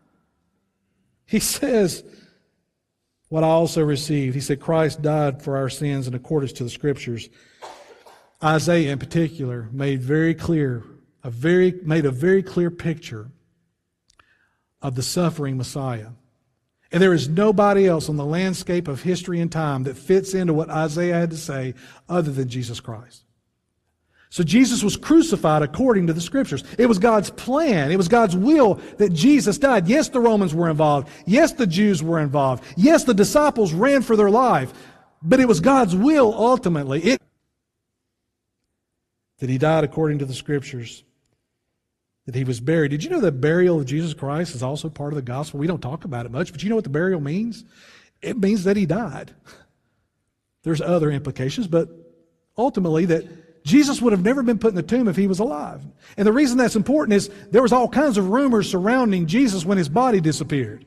He 1.27 1.41
says, 1.41 2.05
What 3.29 3.43
I 3.43 3.49
also 3.49 3.83
received. 3.83 4.37
He 4.37 4.41
said, 4.41 4.61
Christ 4.61 5.03
died 5.03 5.43
for 5.43 5.57
our 5.57 5.69
sins 5.69 6.07
in 6.07 6.15
accordance 6.15 6.53
to 6.55 6.65
the 6.65 6.71
scriptures. 6.71 7.29
Isaiah, 8.41 8.93
in 8.93 9.01
particular, 9.01 9.69
made 9.73 10.01
very 10.01 10.33
clear 10.33 10.85
a 11.25 11.31
very, 11.31 11.75
made 11.83 12.07
a 12.07 12.11
very 12.11 12.43
clear 12.43 12.71
picture 12.71 13.31
of 14.81 14.95
the 14.95 15.03
suffering 15.03 15.57
Messiah. 15.57 16.09
And 16.91 17.03
there 17.03 17.13
is 17.13 17.29
nobody 17.29 17.87
else 17.87 18.09
on 18.09 18.17
the 18.17 18.25
landscape 18.25 18.89
of 18.89 19.03
history 19.03 19.41
and 19.41 19.53
time 19.53 19.83
that 19.83 19.97
fits 19.97 20.33
into 20.33 20.55
what 20.55 20.71
Isaiah 20.71 21.15
had 21.15 21.31
to 21.31 21.37
say 21.37 21.75
other 22.09 22.31
than 22.31 22.49
Jesus 22.49 22.81
Christ. 22.81 23.25
So 24.31 24.43
Jesus 24.43 24.83
was 24.83 24.97
crucified 24.97 25.63
according 25.63 26.07
to 26.07 26.13
the 26.13 26.21
scriptures. 26.21 26.63
It 26.77 26.87
was 26.87 26.99
God's 26.99 27.31
plan. 27.31 27.91
It 27.91 27.97
was 27.97 28.09
God's 28.09 28.37
will 28.37 28.75
that 28.99 29.13
Jesus 29.13 29.57
died. 29.59 29.89
Yes, 29.89 30.11
the 30.11 30.21
Romans 30.21 30.55
were 30.55 30.69
involved. 30.69 31.09
Yes, 31.27 31.53
the 31.53 31.67
Jews 31.67 32.03
were 32.03 32.21
involved. 32.21 32.63
Yes, 32.77 33.05
the 33.05 33.15
disciples 33.15 33.73
ran 33.73 34.03
for 34.03 34.17
their 34.17 34.31
life. 34.31 34.73
But 35.23 35.41
it 35.41 35.49
was 35.49 35.61
God's 35.61 35.97
will 35.97 36.33
ultimately 36.35 37.01
it, 37.03 37.23
that 39.39 39.49
he 39.49 39.59
died 39.59 39.85
according 39.85 40.19
to 40.19 40.27
the 40.27 40.35
scriptures 40.35 41.05
that 42.29 42.35
he 42.35 42.45
was 42.45 42.61
buried. 42.61 42.91
Did 42.91 43.03
you 43.03 43.09
know 43.09 43.23
the 43.23 43.33
burial 43.33 43.79
of 43.79 43.87
Jesus 43.87 44.13
Christ 44.13 44.55
is 44.55 44.63
also 44.63 44.91
part 44.91 45.15
of 45.15 45.17
the 45.17 45.23
gospel? 45.23 45.59
We 45.59 45.67
don't 45.67 45.81
talk 45.81 46.05
about 46.05 46.27
it 46.27 46.31
much, 46.31 46.53
but 46.53 46.63
you 46.63 46.69
know 46.69 46.75
what 46.75 46.85
the 46.85 46.91
burial 46.91 47.23
means? 47.23 47.65
It 48.21 48.37
means 48.37 48.65
that 48.65 48.77
he 48.77 48.85
died. 48.85 49.35
There's 50.63 50.83
other 50.83 51.11
implications, 51.11 51.69
but 51.69 51.89
ultimately 52.59 53.07
that 53.07 53.65
Jesus 53.65 54.03
would 54.03 54.13
have 54.13 54.23
never 54.23 54.43
been 54.43 54.59
put 54.59 54.69
in 54.69 54.75
the 54.75 54.83
tomb 54.83 55.09
if 55.09 55.17
he 55.17 55.27
was 55.27 55.39
alive. 55.39 55.81
And 56.19 56.27
the 56.27 56.33
reason 56.35 56.59
that's 56.59 56.77
important 56.77 57.17
is 57.17 57.31
there 57.51 57.63
was 57.63 57.73
all 57.73 57.89
kinds 57.89 58.19
of 58.19 58.29
rumors 58.29 58.71
surrounding 58.71 59.25
Jesus 59.25 59.65
when 59.65 59.79
his 59.79 59.89
body 59.89 60.21
disappeared. 60.21 60.85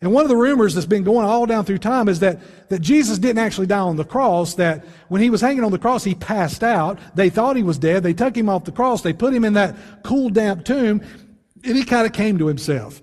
And 0.00 0.12
one 0.12 0.24
of 0.24 0.28
the 0.28 0.36
rumors 0.36 0.74
that's 0.74 0.86
been 0.86 1.04
going 1.04 1.26
all 1.26 1.46
down 1.46 1.64
through 1.64 1.78
time 1.78 2.08
is 2.08 2.20
that, 2.20 2.38
that 2.68 2.80
Jesus 2.80 3.18
didn't 3.18 3.38
actually 3.38 3.66
die 3.66 3.78
on 3.78 3.96
the 3.96 4.04
cross, 4.04 4.54
that 4.54 4.84
when 5.08 5.22
he 5.22 5.30
was 5.30 5.40
hanging 5.40 5.64
on 5.64 5.72
the 5.72 5.78
cross, 5.78 6.04
he 6.04 6.14
passed 6.14 6.62
out. 6.62 6.98
They 7.14 7.30
thought 7.30 7.56
he 7.56 7.62
was 7.62 7.78
dead. 7.78 8.02
They 8.02 8.12
took 8.12 8.36
him 8.36 8.48
off 8.48 8.64
the 8.64 8.72
cross. 8.72 9.00
They 9.02 9.14
put 9.14 9.32
him 9.32 9.44
in 9.44 9.54
that 9.54 9.74
cool, 10.02 10.28
damp 10.28 10.64
tomb, 10.64 11.02
and 11.64 11.76
he 11.76 11.84
kind 11.84 12.06
of 12.06 12.12
came 12.12 12.38
to 12.38 12.46
himself. 12.46 13.02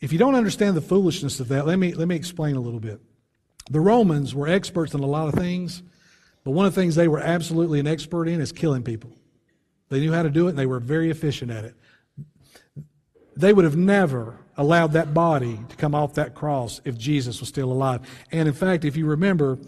If 0.00 0.12
you 0.12 0.18
don't 0.18 0.34
understand 0.34 0.76
the 0.76 0.82
foolishness 0.82 1.40
of 1.40 1.48
that, 1.48 1.66
let 1.66 1.78
me, 1.78 1.94
let 1.94 2.06
me 2.06 2.14
explain 2.14 2.56
a 2.56 2.60
little 2.60 2.78
bit. 2.78 3.00
The 3.70 3.80
Romans 3.80 4.34
were 4.34 4.46
experts 4.46 4.94
in 4.94 5.00
a 5.00 5.06
lot 5.06 5.28
of 5.28 5.34
things, 5.34 5.82
but 6.44 6.50
one 6.50 6.66
of 6.66 6.74
the 6.74 6.80
things 6.80 6.94
they 6.94 7.08
were 7.08 7.20
absolutely 7.20 7.80
an 7.80 7.86
expert 7.86 8.28
in 8.28 8.40
is 8.40 8.52
killing 8.52 8.82
people. 8.82 9.10
They 9.88 10.00
knew 10.00 10.12
how 10.12 10.22
to 10.22 10.30
do 10.30 10.46
it, 10.46 10.50
and 10.50 10.58
they 10.58 10.66
were 10.66 10.78
very 10.78 11.10
efficient 11.10 11.50
at 11.50 11.64
it. 11.64 11.74
They 13.36 13.52
would 13.52 13.64
have 13.64 13.76
never 13.76 14.38
allowed 14.56 14.92
that 14.92 15.12
body 15.12 15.58
to 15.68 15.76
come 15.76 15.94
off 15.94 16.14
that 16.14 16.34
cross 16.34 16.80
if 16.84 16.96
Jesus 16.96 17.40
was 17.40 17.48
still 17.48 17.72
alive. 17.72 18.00
And 18.30 18.46
in 18.48 18.54
fact, 18.54 18.84
if 18.84 18.96
you 18.96 19.06
remember, 19.06 19.58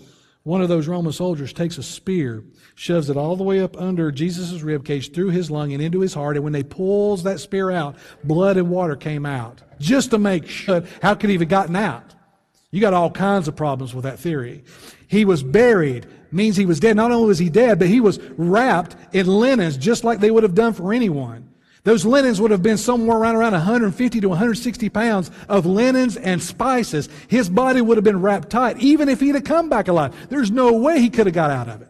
one 0.45 0.63
of 0.63 0.69
those 0.69 0.87
Roman 0.87 1.13
soldiers 1.13 1.53
takes 1.53 1.77
a 1.77 1.83
spear, 1.83 2.45
shoves 2.77 3.11
it 3.11 3.17
all 3.17 3.35
the 3.35 3.43
way 3.43 3.61
up 3.61 3.77
under 3.77 4.13
Jesus' 4.13 4.63
rib 4.63 4.85
cage, 4.85 5.13
through 5.13 5.31
his 5.31 5.51
lung 5.51 5.73
and 5.73 5.83
into 5.83 6.01
his 6.01 6.15
heart. 6.15 6.37
And 6.37 6.45
when 6.45 6.53
they 6.53 6.63
pulls 6.63 7.25
that 7.25 7.41
spear 7.41 7.73
out, 7.73 7.97
blood 8.23 8.57
and 8.57 8.71
water 8.71 8.95
came 8.95 9.27
out. 9.27 9.61
Just 9.81 10.11
to 10.11 10.19
make 10.19 10.47
sure, 10.47 10.85
how 11.03 11.15
could 11.15 11.31
he 11.31 11.37
have 11.37 11.49
gotten 11.49 11.75
out? 11.75 12.15
You 12.71 12.81
got 12.81 12.95
all 12.95 13.11
kinds 13.11 13.49
of 13.49 13.57
problems 13.57 13.93
with 13.93 14.05
that 14.05 14.21
theory. 14.21 14.63
He 15.09 15.25
was 15.25 15.43
buried, 15.43 16.07
means 16.31 16.57
he 16.57 16.67
was 16.67 16.79
dead. 16.79 16.95
Not 16.95 17.11
only 17.11 17.27
was 17.27 17.39
he 17.39 17.49
dead, 17.49 17.81
but 17.81 17.89
he 17.89 18.01
was 18.01 18.21
wrapped 18.37 18.95
in 19.13 19.27
linens, 19.27 19.77
just 19.77 20.05
like 20.05 20.21
they 20.21 20.31
would 20.31 20.43
have 20.45 20.55
done 20.55 20.75
for 20.75 20.93
anyone. 20.93 21.49
Those 21.87 22.05
linens 22.05 22.41
would 22.41 22.51
have 22.51 22.65
been 22.65 22.79
somewhere 22.79 23.17
around, 23.17 23.37
around 23.37 23.53
150 23.53 24.21
to 24.21 24.29
160 24.29 24.89
pounds 24.89 25.31
of 25.49 25.67
linens 25.67 26.17
and 26.17 26.43
spices. 26.43 27.09
His 27.29 27.49
body 27.49 27.81
would 27.81 27.97
have 27.97 28.03
been 28.03 28.21
wrapped 28.21 28.51
tight, 28.51 28.79
even 28.79 29.09
if 29.09 29.21
he'd 29.21 29.37
have 29.37 29.45
come 29.45 29.69
back 29.69 29.87
alive. 29.87 30.13
There's 30.29 30.51
no 30.51 30.73
way 30.73 30.99
he 30.99 31.09
could 31.09 31.27
have 31.27 31.35
got 31.35 31.53
out 31.53 31.69
of 31.69 31.83
it. 31.83 31.89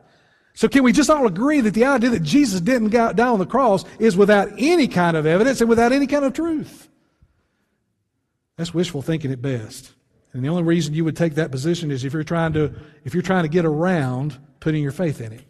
So 0.53 0.69
can 0.69 0.83
we 0.83 0.93
just 0.93 1.09
all 1.09 1.27
agree 1.27 1.63
that 1.63 1.73
the 1.73 1.87
idea 1.87 2.11
that 2.11 2.23
Jesus 2.23 2.61
didn't 2.61 2.91
die 2.91 3.27
on 3.27 3.39
the 3.39 3.47
cross 3.47 3.87
is 3.99 4.19
without 4.19 4.51
any 4.59 4.87
kind 4.87 5.17
of 5.17 5.25
evidence 5.25 5.63
and 5.63 5.71
without 5.71 5.93
any 5.93 6.07
kind 6.07 6.27
of 6.27 6.35
truth? 6.35 6.91
That's 8.59 8.75
wishful 8.75 9.01
thinking 9.01 9.33
at 9.33 9.41
best. 9.41 9.95
And 10.35 10.45
the 10.45 10.51
only 10.51 10.65
reason 10.65 10.93
you 10.93 11.07
would 11.07 11.17
take 11.17 11.37
that 11.37 11.51
position 11.51 11.91
is 11.91 12.05
if 12.05 12.13
you're 12.13 12.23
trying 12.23 12.53
to, 12.53 12.71
if 13.07 13.15
you're 13.15 13.23
trying 13.23 13.45
to 13.45 13.49
get 13.49 13.65
around 13.65 14.37
putting 14.61 14.83
your 14.83 14.93
faith 14.93 15.23
in 15.23 15.33
it. 15.33 15.45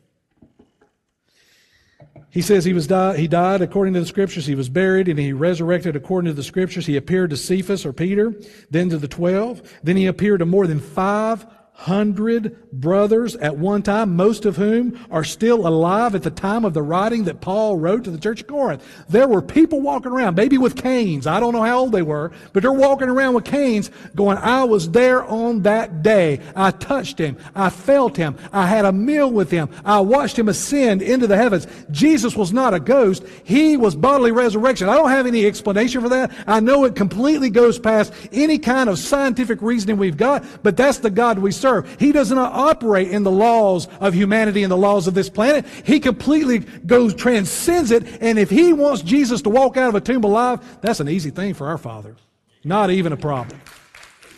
He 2.37 2.43
says 2.43 2.67
he 2.67 2.75
was 2.75 2.87
di- 2.87 3.17
he 3.17 3.29
died 3.29 3.63
according 3.63 3.95
to 3.95 4.01
the 4.01 4.05
scriptures. 4.05 4.45
He 4.45 4.55
was 4.55 4.69
buried 4.69 5.09
and 5.09 5.19
he 5.19 5.33
resurrected 5.33 5.97
according 5.97 6.29
to 6.29 6.35
the 6.35 6.43
scriptures. 6.43 6.85
He 6.85 6.99
appeared 6.99 7.31
to 7.31 7.37
Cephas 7.39 7.87
or 7.87 7.95
Peter, 7.95 8.35
then 8.71 8.91
to 8.91 8.99
the 8.99 9.09
twelve. 9.09 9.63
Then 9.83 9.97
he 9.97 10.05
appeared 10.05 10.41
to 10.41 10.45
more 10.45 10.67
than 10.67 10.79
five 10.79 11.47
hundred 11.77 12.57
brothers 12.73 13.37
at 13.37 13.57
one 13.57 13.83
time, 13.83 14.17
most 14.17 14.47
of 14.47 14.57
whom 14.57 14.99
are 15.11 15.25
still 15.25 15.69
alive 15.69 16.15
at 16.15 16.23
the 16.23 16.31
time 16.31 16.65
of 16.65 16.73
the 16.73 16.83
writing 16.83 17.25
that 17.25 17.43
Paul 17.43 17.77
wrote 17.77 18.05
to 18.05 18.11
the 18.11 18.19
church 18.19 18.41
of 18.41 18.47
Corinth. 18.47 18.83
There 19.11 19.29
were 19.29 19.43
people 19.43 19.83
walking 19.83 20.11
around, 20.11 20.37
maybe 20.37 20.57
with 20.57 20.75
canes. 20.75 21.27
I 21.27 21.39
don't 21.39 21.53
know 21.53 21.63
how 21.63 21.81
old 21.81 21.93
they 21.93 22.01
were, 22.01 22.33
but 22.55 22.63
they're 22.63 22.73
walking 22.73 23.11
around 23.11 23.35
with 23.35 23.45
canes 23.45 23.91
going, 24.15 24.39
I 24.39 24.65
was 24.65 24.91
there 24.91 25.23
on 25.25 25.63
that 25.63 26.03
day. 26.03 26.41
I 26.57 26.71
touched 26.71 27.19
him. 27.19 27.37
I 27.55 27.69
felt 27.69 28.17
him. 28.17 28.37
I 28.53 28.67
had 28.67 28.87
a 28.87 28.93
meal 28.93 29.31
with 29.31 29.51
him. 29.51 29.69
I 29.85 30.01
watched 30.01 30.39
him 30.39 30.49
ascend 30.49 31.03
into 31.03 31.27
the 31.27 31.37
heavens. 31.37 31.67
Jesus 31.91 32.35
was 32.37 32.55
not 32.55 32.73
a 32.73 32.81
ghost. 32.81 33.23
He 33.45 33.77
was 33.77 33.95
bodily 33.95 34.33
resurrection. 34.33 34.89
I 34.89 34.97
don't 34.97 35.11
have 35.11 35.27
any 35.27 35.45
explanation 35.45 36.01
for 36.01 36.09
that. 36.09 36.33
I 36.47 36.61
know 36.61 36.85
it 36.85 36.97
completely 36.97 37.51
goes 37.51 37.79
past 37.79 38.15
any 38.33 38.59
kind 38.59 38.89
of 38.89 38.99
scientific 38.99 39.61
reasoning 39.61 39.99
we've 39.99 40.17
got, 40.17 40.43
but 40.63 40.79
that's 40.79 40.99
the 40.99 41.11
God 41.11 41.39
we 41.39 41.53
serve 41.53 41.66
serve. 41.67 41.97
He 41.99 42.13
does 42.13 42.31
not 42.31 42.53
operate 42.53 43.11
in 43.11 43.25
the 43.25 43.31
laws 43.31 43.89
of 44.01 44.15
humanity 44.15 44.63
and 44.63 44.71
the 44.71 44.77
laws 44.77 45.07
of 45.07 45.15
this 45.15 45.29
planet. 45.29 45.67
He 45.85 46.01
completely 46.01 46.61
goes, 46.61 47.15
transcends 47.15 47.91
it. 47.91 48.05
And 48.21 48.39
if 48.39 48.51
he 48.51 48.73
wants 48.73 49.03
Jesus 49.03 49.43
to 49.43 49.51
walk 49.51 49.77
out 49.77 49.89
of 49.89 49.95
a 49.95 50.01
tomb 50.01 50.25
alive, 50.25 50.81
that's 50.81 51.01
an 51.01 51.09
easy 51.09 51.31
thing 51.31 51.55
for 51.55 51.67
our 51.67 51.79
Father. 51.79 52.17
Not 52.65 52.91
even 52.91 53.13
a 53.13 53.17
problem. 53.17 53.61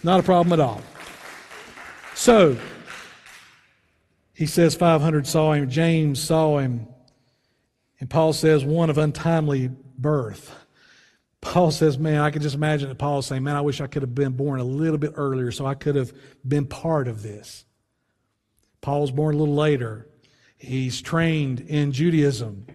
Not 0.02 0.20
a 0.20 0.22
problem 0.22 0.52
at 0.58 0.60
all. 0.60 0.80
So, 2.14 2.56
he 4.34 4.46
says 4.46 4.74
500 4.74 5.26
saw 5.26 5.52
him. 5.52 5.68
James 5.68 6.22
saw 6.22 6.58
him. 6.58 6.86
And 8.00 8.08
Paul 8.08 8.32
says 8.32 8.64
one 8.64 8.90
of 8.90 8.98
untimely 8.98 9.70
birth. 9.98 10.54
Paul 11.40 11.70
says, 11.70 11.98
Man, 11.98 12.20
I 12.20 12.30
can 12.30 12.42
just 12.42 12.54
imagine 12.54 12.88
that 12.88 12.98
Paul 12.98 13.22
saying, 13.22 13.42
Man, 13.42 13.56
I 13.56 13.60
wish 13.60 13.80
I 13.80 13.86
could 13.86 14.02
have 14.02 14.14
been 14.14 14.32
born 14.32 14.60
a 14.60 14.64
little 14.64 14.98
bit 14.98 15.12
earlier 15.14 15.50
so 15.50 15.66
I 15.66 15.74
could 15.74 15.94
have 15.94 16.12
been 16.46 16.66
part 16.66 17.08
of 17.08 17.22
this. 17.22 17.64
Paul's 18.80 19.10
born 19.10 19.34
a 19.34 19.38
little 19.38 19.54
later. 19.54 20.08
He's 20.56 21.00
trained 21.00 21.60
in 21.60 21.92
Judaism 21.92 22.66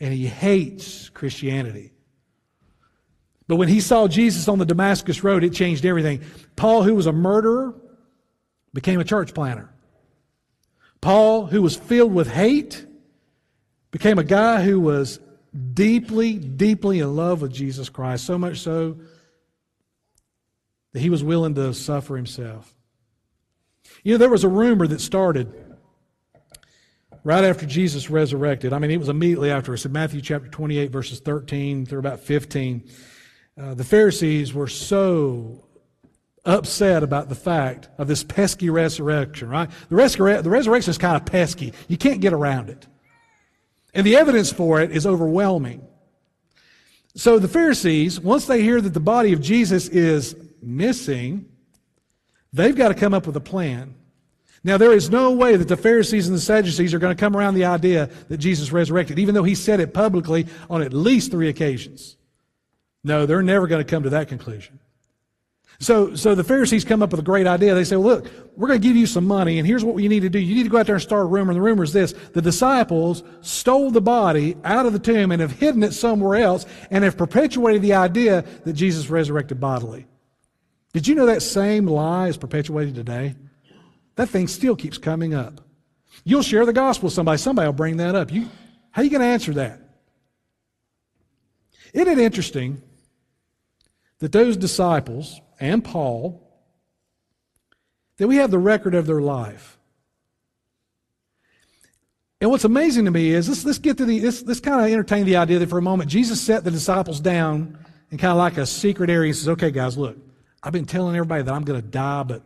and 0.00 0.12
he 0.12 0.26
hates 0.26 1.08
Christianity. 1.10 1.92
But 3.48 3.56
when 3.56 3.68
he 3.68 3.80
saw 3.80 4.08
Jesus 4.08 4.48
on 4.48 4.58
the 4.58 4.66
Damascus 4.66 5.22
Road, 5.22 5.44
it 5.44 5.52
changed 5.52 5.84
everything. 5.84 6.22
Paul, 6.56 6.82
who 6.82 6.94
was 6.94 7.06
a 7.06 7.12
murderer, 7.12 7.74
became 8.72 9.00
a 9.00 9.04
church 9.04 9.34
planter. 9.34 9.70
Paul, 11.00 11.46
who 11.46 11.62
was 11.62 11.76
filled 11.76 12.12
with 12.12 12.28
hate, 12.28 12.84
became 13.90 14.18
a 14.18 14.24
guy 14.24 14.62
who 14.64 14.80
was 14.80 15.20
deeply, 15.74 16.34
deeply 16.38 17.00
in 17.00 17.16
love 17.16 17.42
with 17.42 17.52
Jesus 17.52 17.88
Christ, 17.88 18.24
so 18.24 18.38
much 18.38 18.60
so 18.60 18.96
that 20.92 21.00
he 21.00 21.10
was 21.10 21.22
willing 21.22 21.54
to 21.54 21.74
suffer 21.74 22.16
himself. 22.16 22.74
You 24.02 24.12
know, 24.12 24.18
there 24.18 24.30
was 24.30 24.44
a 24.44 24.48
rumor 24.48 24.86
that 24.86 25.00
started 25.00 25.52
right 27.24 27.44
after 27.44 27.66
Jesus 27.66 28.08
resurrected. 28.08 28.72
I 28.72 28.78
mean, 28.78 28.90
it 28.90 28.98
was 28.98 29.08
immediately 29.08 29.50
after. 29.50 29.74
It's 29.74 29.84
in 29.84 29.92
Matthew 29.92 30.20
chapter 30.20 30.48
28, 30.48 30.90
verses 30.90 31.20
13 31.20 31.86
through 31.86 31.98
about 31.98 32.20
15. 32.20 32.88
Uh, 33.58 33.74
the 33.74 33.84
Pharisees 33.84 34.54
were 34.54 34.68
so 34.68 35.66
upset 36.44 37.02
about 37.02 37.28
the 37.28 37.34
fact 37.34 37.88
of 37.98 38.06
this 38.06 38.22
pesky 38.22 38.70
resurrection, 38.70 39.48
right? 39.48 39.68
The, 39.88 39.96
resur- 39.96 40.42
the 40.42 40.50
resurrection 40.50 40.90
is 40.90 40.98
kind 40.98 41.16
of 41.16 41.26
pesky. 41.26 41.72
You 41.88 41.96
can't 41.96 42.20
get 42.20 42.32
around 42.32 42.70
it. 42.70 42.86
And 43.96 44.06
the 44.06 44.16
evidence 44.16 44.52
for 44.52 44.82
it 44.82 44.92
is 44.92 45.06
overwhelming. 45.06 45.82
So 47.14 47.38
the 47.38 47.48
Pharisees, 47.48 48.20
once 48.20 48.44
they 48.44 48.62
hear 48.62 48.78
that 48.82 48.92
the 48.92 49.00
body 49.00 49.32
of 49.32 49.40
Jesus 49.40 49.88
is 49.88 50.36
missing, 50.62 51.46
they've 52.52 52.76
got 52.76 52.88
to 52.88 52.94
come 52.94 53.14
up 53.14 53.26
with 53.26 53.36
a 53.36 53.40
plan. 53.40 53.94
Now, 54.62 54.76
there 54.76 54.92
is 54.92 55.08
no 55.08 55.30
way 55.30 55.56
that 55.56 55.68
the 55.68 55.78
Pharisees 55.78 56.28
and 56.28 56.36
the 56.36 56.40
Sadducees 56.40 56.92
are 56.92 56.98
going 56.98 57.16
to 57.16 57.18
come 57.18 57.34
around 57.34 57.54
the 57.54 57.64
idea 57.64 58.10
that 58.28 58.36
Jesus 58.36 58.70
resurrected, 58.70 59.18
even 59.18 59.34
though 59.34 59.44
he 59.44 59.54
said 59.54 59.80
it 59.80 59.94
publicly 59.94 60.46
on 60.68 60.82
at 60.82 60.92
least 60.92 61.30
three 61.30 61.48
occasions. 61.48 62.18
No, 63.02 63.24
they're 63.24 63.40
never 63.40 63.66
going 63.66 63.82
to 63.82 63.90
come 63.90 64.02
to 64.02 64.10
that 64.10 64.28
conclusion. 64.28 64.78
So, 65.78 66.14
so 66.14 66.34
the 66.34 66.44
Pharisees 66.44 66.84
come 66.84 67.02
up 67.02 67.10
with 67.10 67.20
a 67.20 67.24
great 67.24 67.46
idea. 67.46 67.74
They 67.74 67.84
say, 67.84 67.96
well, 67.96 68.16
look, 68.16 68.30
we're 68.56 68.68
going 68.68 68.80
to 68.80 68.86
give 68.86 68.96
you 68.96 69.06
some 69.06 69.26
money, 69.26 69.58
and 69.58 69.66
here's 69.66 69.84
what 69.84 70.02
you 70.02 70.08
need 70.08 70.20
to 70.20 70.30
do. 70.30 70.38
You 70.38 70.54
need 70.54 70.62
to 70.62 70.70
go 70.70 70.78
out 70.78 70.86
there 70.86 70.94
and 70.94 71.02
start 71.02 71.24
a 71.24 71.26
rumor. 71.26 71.50
And 71.50 71.58
the 71.58 71.62
rumor 71.62 71.84
is 71.84 71.92
this 71.92 72.12
the 72.32 72.40
disciples 72.40 73.22
stole 73.42 73.90
the 73.90 74.00
body 74.00 74.56
out 74.64 74.86
of 74.86 74.94
the 74.94 74.98
tomb 74.98 75.32
and 75.32 75.40
have 75.40 75.52
hidden 75.52 75.82
it 75.82 75.92
somewhere 75.92 76.40
else 76.40 76.64
and 76.90 77.04
have 77.04 77.16
perpetuated 77.16 77.82
the 77.82 77.92
idea 77.92 78.44
that 78.64 78.72
Jesus 78.72 79.10
resurrected 79.10 79.60
bodily. 79.60 80.06
Did 80.94 81.06
you 81.06 81.14
know 81.14 81.26
that 81.26 81.42
same 81.42 81.86
lie 81.86 82.28
is 82.28 82.38
perpetuated 82.38 82.94
today? 82.94 83.34
That 84.14 84.30
thing 84.30 84.48
still 84.48 84.76
keeps 84.76 84.96
coming 84.96 85.34
up. 85.34 85.60
You'll 86.24 86.42
share 86.42 86.64
the 86.64 86.72
gospel 86.72 87.08
with 87.08 87.12
somebody, 87.12 87.36
somebody 87.36 87.66
will 87.66 87.74
bring 87.74 87.98
that 87.98 88.14
up. 88.14 88.32
You, 88.32 88.48
how 88.92 89.02
are 89.02 89.04
you 89.04 89.10
going 89.10 89.20
to 89.20 89.26
answer 89.26 89.52
that? 89.54 89.80
Isn't 91.92 92.08
it 92.08 92.18
interesting 92.18 92.80
that 94.20 94.32
those 94.32 94.56
disciples, 94.56 95.40
and 95.60 95.84
Paul 95.84 96.42
that 98.18 98.28
we 98.28 98.36
have 98.36 98.50
the 98.50 98.58
record 98.58 98.94
of 98.94 99.06
their 99.06 99.20
life. 99.20 99.78
And 102.40 102.50
what's 102.50 102.64
amazing 102.64 103.06
to 103.06 103.10
me 103.10 103.30
is 103.30 103.48
let's, 103.48 103.64
let's 103.64 103.78
get 103.78 103.96
to 103.98 104.04
the 104.04 104.20
let's, 104.20 104.42
let's 104.42 104.60
kind 104.60 104.80
of 104.80 104.92
entertain 104.92 105.24
the 105.24 105.36
idea 105.36 105.58
that 105.58 105.70
for 105.70 105.78
a 105.78 105.82
moment 105.82 106.10
Jesus 106.10 106.40
set 106.40 106.64
the 106.64 106.70
disciples 106.70 107.20
down 107.20 107.78
in 108.10 108.18
kind 108.18 108.32
of 108.32 108.36
like 108.36 108.58
a 108.58 108.66
secret 108.66 109.08
area. 109.08 109.28
He 109.28 109.32
says, 109.32 109.48
"Okay, 109.48 109.70
guys, 109.70 109.96
look, 109.96 110.16
I've 110.62 110.72
been 110.72 110.84
telling 110.84 111.16
everybody 111.16 111.42
that 111.42 111.52
I'm 111.52 111.64
going 111.64 111.80
to 111.80 111.86
die, 111.86 112.22
but 112.24 112.42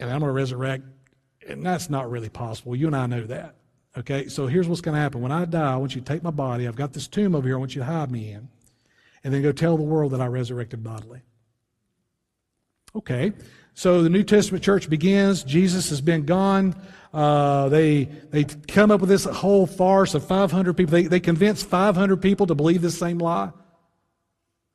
and 0.00 0.10
I'm 0.10 0.18
going 0.18 0.28
to 0.28 0.32
resurrect, 0.32 0.84
and 1.48 1.64
that's 1.64 1.88
not 1.88 2.10
really 2.10 2.28
possible. 2.28 2.74
You 2.74 2.88
and 2.88 2.96
I 2.96 3.06
know 3.06 3.22
that. 3.24 3.54
Okay, 3.96 4.26
so 4.28 4.46
here's 4.46 4.66
what's 4.66 4.80
going 4.80 4.94
to 4.94 5.00
happen. 5.00 5.20
When 5.20 5.30
I 5.30 5.44
die, 5.44 5.74
I 5.74 5.76
want 5.76 5.94
you 5.94 6.00
to 6.00 6.06
take 6.06 6.22
my 6.22 6.30
body. 6.30 6.66
I've 6.66 6.76
got 6.76 6.92
this 6.92 7.06
tomb 7.06 7.34
over 7.34 7.46
here. 7.46 7.56
I 7.56 7.60
want 7.60 7.74
you 7.74 7.80
to 7.80 7.86
hide 7.86 8.10
me 8.10 8.32
in 8.32 8.48
and 9.22 9.32
then 9.32 9.42
go 9.42 9.52
tell 9.52 9.76
the 9.76 9.82
world 9.82 10.12
that 10.12 10.20
I 10.20 10.26
resurrected 10.26 10.82
bodily. 10.82 11.22
Okay, 12.94 13.32
so 13.72 14.02
the 14.02 14.10
New 14.10 14.22
Testament 14.22 14.62
church 14.62 14.90
begins. 14.90 15.44
Jesus 15.44 15.88
has 15.88 16.02
been 16.02 16.26
gone. 16.26 16.74
Uh, 17.12 17.68
they 17.70 18.04
they 18.04 18.44
come 18.44 18.90
up 18.90 19.00
with 19.00 19.08
this 19.08 19.24
whole 19.24 19.66
farce 19.66 20.14
of 20.14 20.26
500 20.26 20.76
people. 20.76 20.92
They, 20.92 21.04
they 21.04 21.20
convince 21.20 21.62
500 21.62 22.20
people 22.20 22.46
to 22.46 22.54
believe 22.54 22.82
this 22.82 22.98
same 22.98 23.18
lie. 23.18 23.50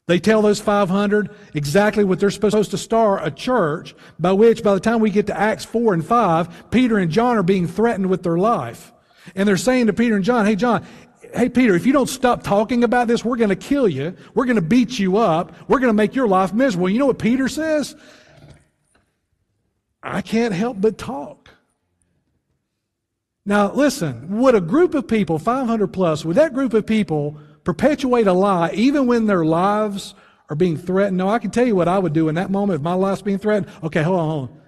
They 0.08 0.20
tell 0.20 0.42
those 0.42 0.62
500 0.62 1.30
exactly 1.54 2.06
what 2.06 2.20
they're 2.20 2.32
supposed 2.32 2.72
to 2.72 2.78
start 2.78 3.28
a 3.28 3.32
church 3.32 3.94
by 4.18 4.32
which, 4.32 4.64
by 4.64 4.74
the 4.74 4.80
time 4.80 5.02
we 5.02 5.10
get 5.10 5.28
to 5.28 5.38
Acts 5.38 5.66
4 5.66 5.94
and 5.94 6.06
5, 6.06 6.72
Peter 6.72 6.98
and 6.98 7.12
John 7.12 7.38
are 7.38 7.44
being 7.44 7.68
threatened 7.68 8.10
with 8.10 8.24
their 8.24 8.38
life. 8.38 8.94
And 9.36 9.46
they're 9.48 9.58
saying 9.58 9.88
to 9.88 9.94
Peter 9.94 10.16
and 10.16 10.24
John, 10.24 10.46
hey, 10.46 10.56
John, 10.56 10.88
hey, 11.34 11.50
Peter, 11.50 11.76
if 11.76 11.86
you 11.86 11.94
don't 11.94 12.10
stop 12.10 12.44
talking 12.44 12.84
about 12.84 13.08
this, 13.08 13.24
we're 13.24 13.38
going 13.38 13.50
to 13.50 13.56
kill 13.56 13.88
you. 13.88 14.16
We're 14.34 14.46
going 14.46 14.56
to 14.56 14.62
beat 14.62 15.00
you 15.00 15.18
up. 15.18 15.54
We're 15.68 15.80
going 15.80 15.90
to 15.90 15.94
make 15.94 16.16
your 16.16 16.28
life 16.28 16.54
miserable. 16.54 16.90
You 16.90 17.00
know 17.00 17.08
what 17.08 17.20
Peter 17.20 17.48
says? 17.48 17.96
I 20.04 20.22
can't 20.22 20.54
help 20.54 20.80
but 20.80 20.98
talk. 20.98 21.50
Now, 23.46 23.72
listen, 23.72 24.40
would 24.40 24.56
a 24.56 24.62
group 24.62 24.94
of 24.94 25.08
people, 25.08 25.40
500 25.40 25.88
plus, 25.88 26.26
would 26.26 26.36
that 26.36 26.54
group 26.54 26.74
of 26.74 26.86
people 26.86 27.40
perpetuate 27.64 28.28
a 28.28 28.34
lie 28.34 28.72
even 28.74 29.08
when 29.08 29.26
their 29.26 29.46
lives 29.46 30.16
are 30.50 30.56
being 30.56 30.78
threatened? 30.78 31.18
No, 31.18 31.30
I 31.30 31.40
can 31.40 31.52
tell 31.52 31.66
you 31.66 31.76
what 31.76 31.88
I 31.88 31.98
would 31.98 32.14
do 32.14 32.28
in 32.28 32.36
that 32.36 32.52
moment 32.52 32.80
if 32.80 32.82
my 32.82 32.94
life's 32.94 33.22
being 33.22 33.38
threatened. 33.38 33.72
Okay, 33.84 34.04
hold 34.04 34.20
on, 34.20 34.30
hold 34.30 34.50
on. 34.50 34.62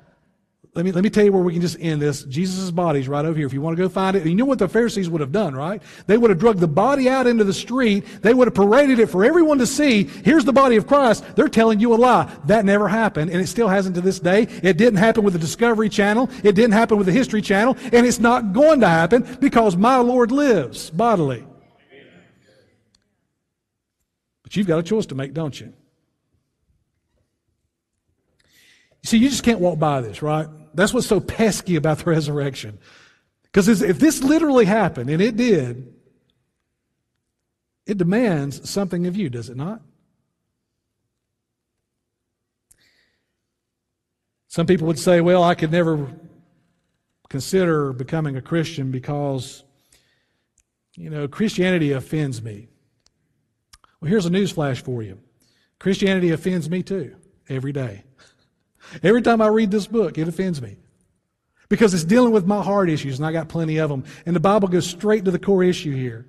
Let 0.76 0.86
me, 0.86 0.92
let 0.92 1.04
me 1.04 1.10
tell 1.10 1.26
you 1.26 1.32
where 1.32 1.42
we 1.42 1.54
can 1.54 1.64
just 1.64 1.78
end 1.80 2.00
this. 2.00 2.24
Jesus' 2.24 2.70
body's 2.70 3.08
right 3.08 3.26
over 3.26 3.36
here. 3.36 3.48
If 3.48 3.54
you 3.54 3.62
want 3.62 3.76
to 3.76 3.82
go 3.82 3.90
find 3.90 4.16
it, 4.16 4.26
you 4.26 4.36
know 4.36 4.46
what 4.46 4.60
the 4.60 4.68
Pharisees 4.68 5.10
would 5.10 5.20
have 5.20 5.32
done, 5.32 5.56
right? 5.56 5.82
They 6.06 6.16
would 6.16 6.30
have 6.30 6.38
drugged 6.38 6.60
the 6.60 6.68
body 6.68 7.10
out 7.10 7.26
into 7.26 7.44
the 7.44 7.54
street. 7.54 8.06
They 8.22 8.36
would 8.36 8.48
have 8.48 8.54
paraded 8.54 9.00
it 9.00 9.08
for 9.08 9.26
everyone 9.26 9.58
to 9.58 9.66
see. 9.66 10.04
Here's 10.04 10.46
the 10.46 10.54
body 10.54 10.76
of 10.76 10.86
Christ. 10.86 11.26
They're 11.36 11.50
telling 11.50 11.80
you 11.80 11.96
a 11.96 11.98
lie. 11.98 12.32
That 12.46 12.65
never 12.65 12.88
happened, 12.88 13.32
and 13.32 13.42
it 13.42 13.48
still 13.48 13.67
hasn't 13.67 13.96
to 13.96 14.02
this 14.02 14.20
day. 14.20 14.44
It 14.62 14.78
didn't 14.78 14.98
happen 15.00 15.24
with 15.24 15.34
the 15.34 15.40
Discovery 15.40 15.90
Channel. 15.90 16.30
It 16.44 16.54
didn't 16.54 16.74
happen 16.74 16.98
with 16.98 17.08
the 17.08 17.13
History 17.13 17.42
Channel, 17.42 17.76
and 17.92 18.06
it's 18.06 18.20
not 18.20 18.54
going 18.54 18.82
to 18.82 18.88
happen 18.88 19.38
because 19.42 19.76
my 19.76 19.98
Lord 19.98 20.32
lives 20.32 20.92
bodily. 20.92 21.48
But 24.44 24.56
you've 24.56 24.67
got 24.67 24.78
a 24.78 24.84
choice 24.84 25.08
to 25.08 25.15
make, 25.15 25.34
don't 25.34 25.60
you? 25.60 25.74
You 29.02 29.08
see, 29.08 29.17
you 29.17 29.30
just 29.30 29.44
can't 29.44 29.60
walk 29.60 29.80
by 29.80 30.02
this, 30.02 30.22
right? 30.22 30.48
That's 30.74 30.94
what's 30.94 31.08
so 31.08 31.20
pesky 31.20 31.76
about 31.76 32.00
the 32.00 32.12
resurrection. 32.12 32.80
Because 33.44 33.82
if 33.82 34.00
this 34.00 34.24
literally 34.24 34.65
happened, 34.65 35.10
and 35.10 35.22
it 35.22 35.36
did, 35.36 35.94
it 37.86 37.98
demands 37.98 38.70
something 38.70 39.08
of 39.08 39.15
you, 39.15 39.30
does 39.30 39.50
it 39.50 39.58
not? 39.58 39.82
Some 44.48 44.67
people 44.67 44.88
would 44.88 45.00
say, 45.00 45.22
well, 45.22 45.44
I 45.44 45.56
could 45.56 45.72
never 45.72 46.08
consider 47.30 47.94
becoming 47.94 48.36
a 48.36 48.42
Christian 48.42 48.92
because 48.92 49.63
You 51.00 51.10
know, 51.10 51.30
Christianity 51.30 51.94
offends 51.94 52.42
me. 52.42 52.67
Well, 54.02 54.10
here's 54.10 54.26
a 54.26 54.30
news 54.30 54.52
flash 54.52 54.84
for 54.84 55.02
you 55.02 55.17
Christianity 55.80 56.32
offends 56.32 56.70
me 56.70 56.84
too, 56.84 57.15
every 57.48 57.72
day. 57.72 58.04
Every 59.04 59.21
time 59.21 59.42
I 59.42 59.48
read 59.48 59.71
this 59.71 59.88
book, 59.88 60.17
it 60.17 60.27
offends 60.27 60.62
me. 60.62 60.77
Because 61.67 61.94
it's 61.94 62.04
dealing 62.04 62.32
with 62.32 62.48
my 62.48 62.63
heart 62.63 62.90
issues, 62.90 63.19
and 63.19 63.25
I 63.25 63.32
got 63.32 63.48
plenty 63.48 63.77
of 63.77 63.90
them. 63.90 64.04
And 64.25 64.36
the 64.36 64.40
Bible 64.40 64.67
goes 64.67 64.88
straight 64.88 65.25
to 65.25 65.32
the 65.32 65.40
core 65.40 65.63
issue 65.63 65.96
here. 65.96 66.25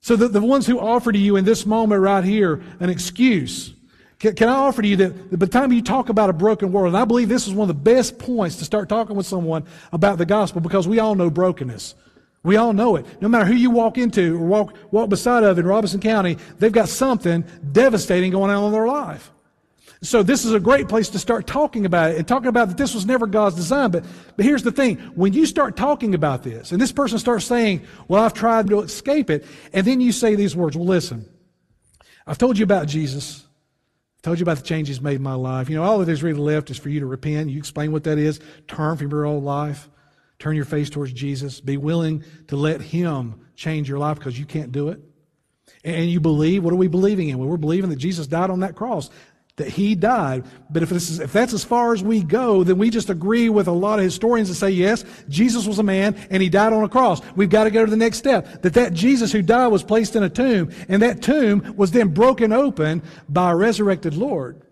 So 0.00 0.16
the, 0.16 0.28
the 0.28 0.40
ones 0.40 0.66
who 0.66 0.80
offer 0.80 1.12
to 1.12 1.18
you 1.18 1.36
in 1.36 1.44
this 1.44 1.66
moment 1.66 2.00
right 2.00 2.24
here 2.24 2.62
an 2.80 2.90
excuse, 2.90 3.74
can, 4.18 4.34
can 4.34 4.48
I 4.48 4.54
offer 4.54 4.82
to 4.82 4.88
you 4.88 4.96
that, 4.96 5.30
by 5.30 5.36
the 5.36 5.46
time 5.46 5.72
you 5.72 5.82
talk 5.82 6.08
about 6.08 6.30
a 6.30 6.32
broken 6.32 6.72
world, 6.72 6.88
and 6.88 6.96
I 6.96 7.04
believe 7.04 7.28
this 7.28 7.46
is 7.46 7.52
one 7.52 7.68
of 7.68 7.76
the 7.76 7.82
best 7.82 8.18
points 8.18 8.56
to 8.56 8.64
start 8.64 8.88
talking 8.88 9.14
with 9.14 9.26
someone 9.26 9.64
about 9.92 10.18
the 10.18 10.26
gospel 10.26 10.60
because 10.60 10.88
we 10.88 10.98
all 10.98 11.14
know 11.14 11.30
brokenness. 11.30 11.94
We 12.42 12.56
all 12.56 12.72
know 12.72 12.96
it. 12.96 13.04
No 13.20 13.28
matter 13.28 13.44
who 13.44 13.54
you 13.54 13.70
walk 13.70 13.98
into 13.98 14.36
or 14.36 14.46
walk, 14.46 14.74
walk 14.90 15.10
beside 15.10 15.44
of 15.44 15.58
in 15.58 15.66
Robeson 15.66 16.00
County, 16.00 16.38
they've 16.58 16.72
got 16.72 16.88
something 16.88 17.44
devastating 17.72 18.30
going 18.30 18.50
on 18.50 18.64
in 18.64 18.72
their 18.72 18.86
life. 18.86 19.30
So 20.02 20.22
this 20.22 20.46
is 20.46 20.52
a 20.52 20.60
great 20.60 20.88
place 20.88 21.10
to 21.10 21.18
start 21.18 21.46
talking 21.46 21.84
about 21.84 22.12
it 22.12 22.16
and 22.16 22.26
talking 22.26 22.48
about 22.48 22.68
that 22.68 22.78
this 22.78 22.94
was 22.94 23.04
never 23.04 23.26
God's 23.26 23.56
design. 23.56 23.90
But, 23.90 24.04
but 24.34 24.46
here's 24.46 24.62
the 24.62 24.72
thing. 24.72 24.96
When 25.14 25.34
you 25.34 25.44
start 25.44 25.76
talking 25.76 26.14
about 26.14 26.42
this 26.42 26.72
and 26.72 26.80
this 26.80 26.92
person 26.92 27.18
starts 27.18 27.44
saying, 27.44 27.82
well, 28.08 28.24
I've 28.24 28.32
tried 28.32 28.68
to 28.68 28.80
escape 28.80 29.28
it. 29.28 29.44
And 29.74 29.86
then 29.86 30.00
you 30.00 30.12
say 30.12 30.36
these 30.36 30.56
words, 30.56 30.74
well, 30.74 30.86
listen, 30.86 31.28
I've 32.26 32.38
told 32.38 32.56
you 32.56 32.64
about 32.64 32.88
Jesus. 32.88 33.44
I've 34.16 34.22
told 34.22 34.38
you 34.38 34.44
about 34.44 34.56
the 34.56 34.62
changes 34.62 34.96
he's 34.96 35.02
made 35.02 35.16
in 35.16 35.22
my 35.22 35.34
life. 35.34 35.68
You 35.68 35.76
know, 35.76 35.82
all 35.82 35.98
that 35.98 36.08
is 36.08 36.22
really 36.22 36.40
left 36.40 36.70
is 36.70 36.78
for 36.78 36.88
you 36.88 37.00
to 37.00 37.06
repent. 37.06 37.50
You 37.50 37.58
explain 37.58 37.92
what 37.92 38.04
that 38.04 38.16
is. 38.16 38.40
Turn 38.68 38.96
from 38.96 39.10
your 39.10 39.26
old 39.26 39.44
life. 39.44 39.90
Turn 40.38 40.56
your 40.56 40.64
face 40.64 40.88
towards 40.88 41.12
Jesus. 41.12 41.60
Be 41.60 41.76
willing 41.76 42.24
to 42.48 42.56
let 42.56 42.80
him 42.80 43.46
change 43.54 43.86
your 43.86 43.98
life 43.98 44.16
because 44.16 44.38
you 44.38 44.46
can't 44.46 44.72
do 44.72 44.88
it. 44.88 45.00
And 45.84 46.10
you 46.10 46.20
believe, 46.20 46.64
what 46.64 46.72
are 46.72 46.76
we 46.76 46.88
believing 46.88 47.28
in? 47.28 47.38
Well, 47.38 47.48
we're 47.48 47.56
believing 47.56 47.90
that 47.90 47.96
Jesus 47.96 48.26
died 48.26 48.50
on 48.50 48.60
that 48.60 48.74
cross 48.74 49.10
that 49.60 49.68
he 49.68 49.94
died. 49.94 50.44
But 50.70 50.82
if, 50.82 50.90
is, 50.90 51.20
if 51.20 51.32
that's 51.32 51.52
as 51.52 51.62
far 51.62 51.92
as 51.92 52.02
we 52.02 52.22
go, 52.22 52.64
then 52.64 52.78
we 52.78 52.90
just 52.90 53.10
agree 53.10 53.48
with 53.48 53.68
a 53.68 53.72
lot 53.72 53.98
of 53.98 54.04
historians 54.04 54.48
that 54.48 54.54
say, 54.54 54.70
yes, 54.70 55.04
Jesus 55.28 55.66
was 55.66 55.78
a 55.78 55.82
man 55.82 56.16
and 56.30 56.42
he 56.42 56.48
died 56.48 56.72
on 56.72 56.82
a 56.82 56.88
cross. 56.88 57.20
We've 57.36 57.50
got 57.50 57.64
to 57.64 57.70
go 57.70 57.84
to 57.84 57.90
the 57.90 57.96
next 57.96 58.18
step. 58.18 58.62
That 58.62 58.74
that 58.74 58.94
Jesus 58.94 59.32
who 59.32 59.42
died 59.42 59.68
was 59.68 59.82
placed 59.82 60.16
in 60.16 60.22
a 60.22 60.30
tomb 60.30 60.70
and 60.88 61.02
that 61.02 61.22
tomb 61.22 61.74
was 61.76 61.90
then 61.90 62.08
broken 62.08 62.52
open 62.52 63.02
by 63.28 63.52
a 63.52 63.56
resurrected 63.56 64.14
Lord. 64.14 64.62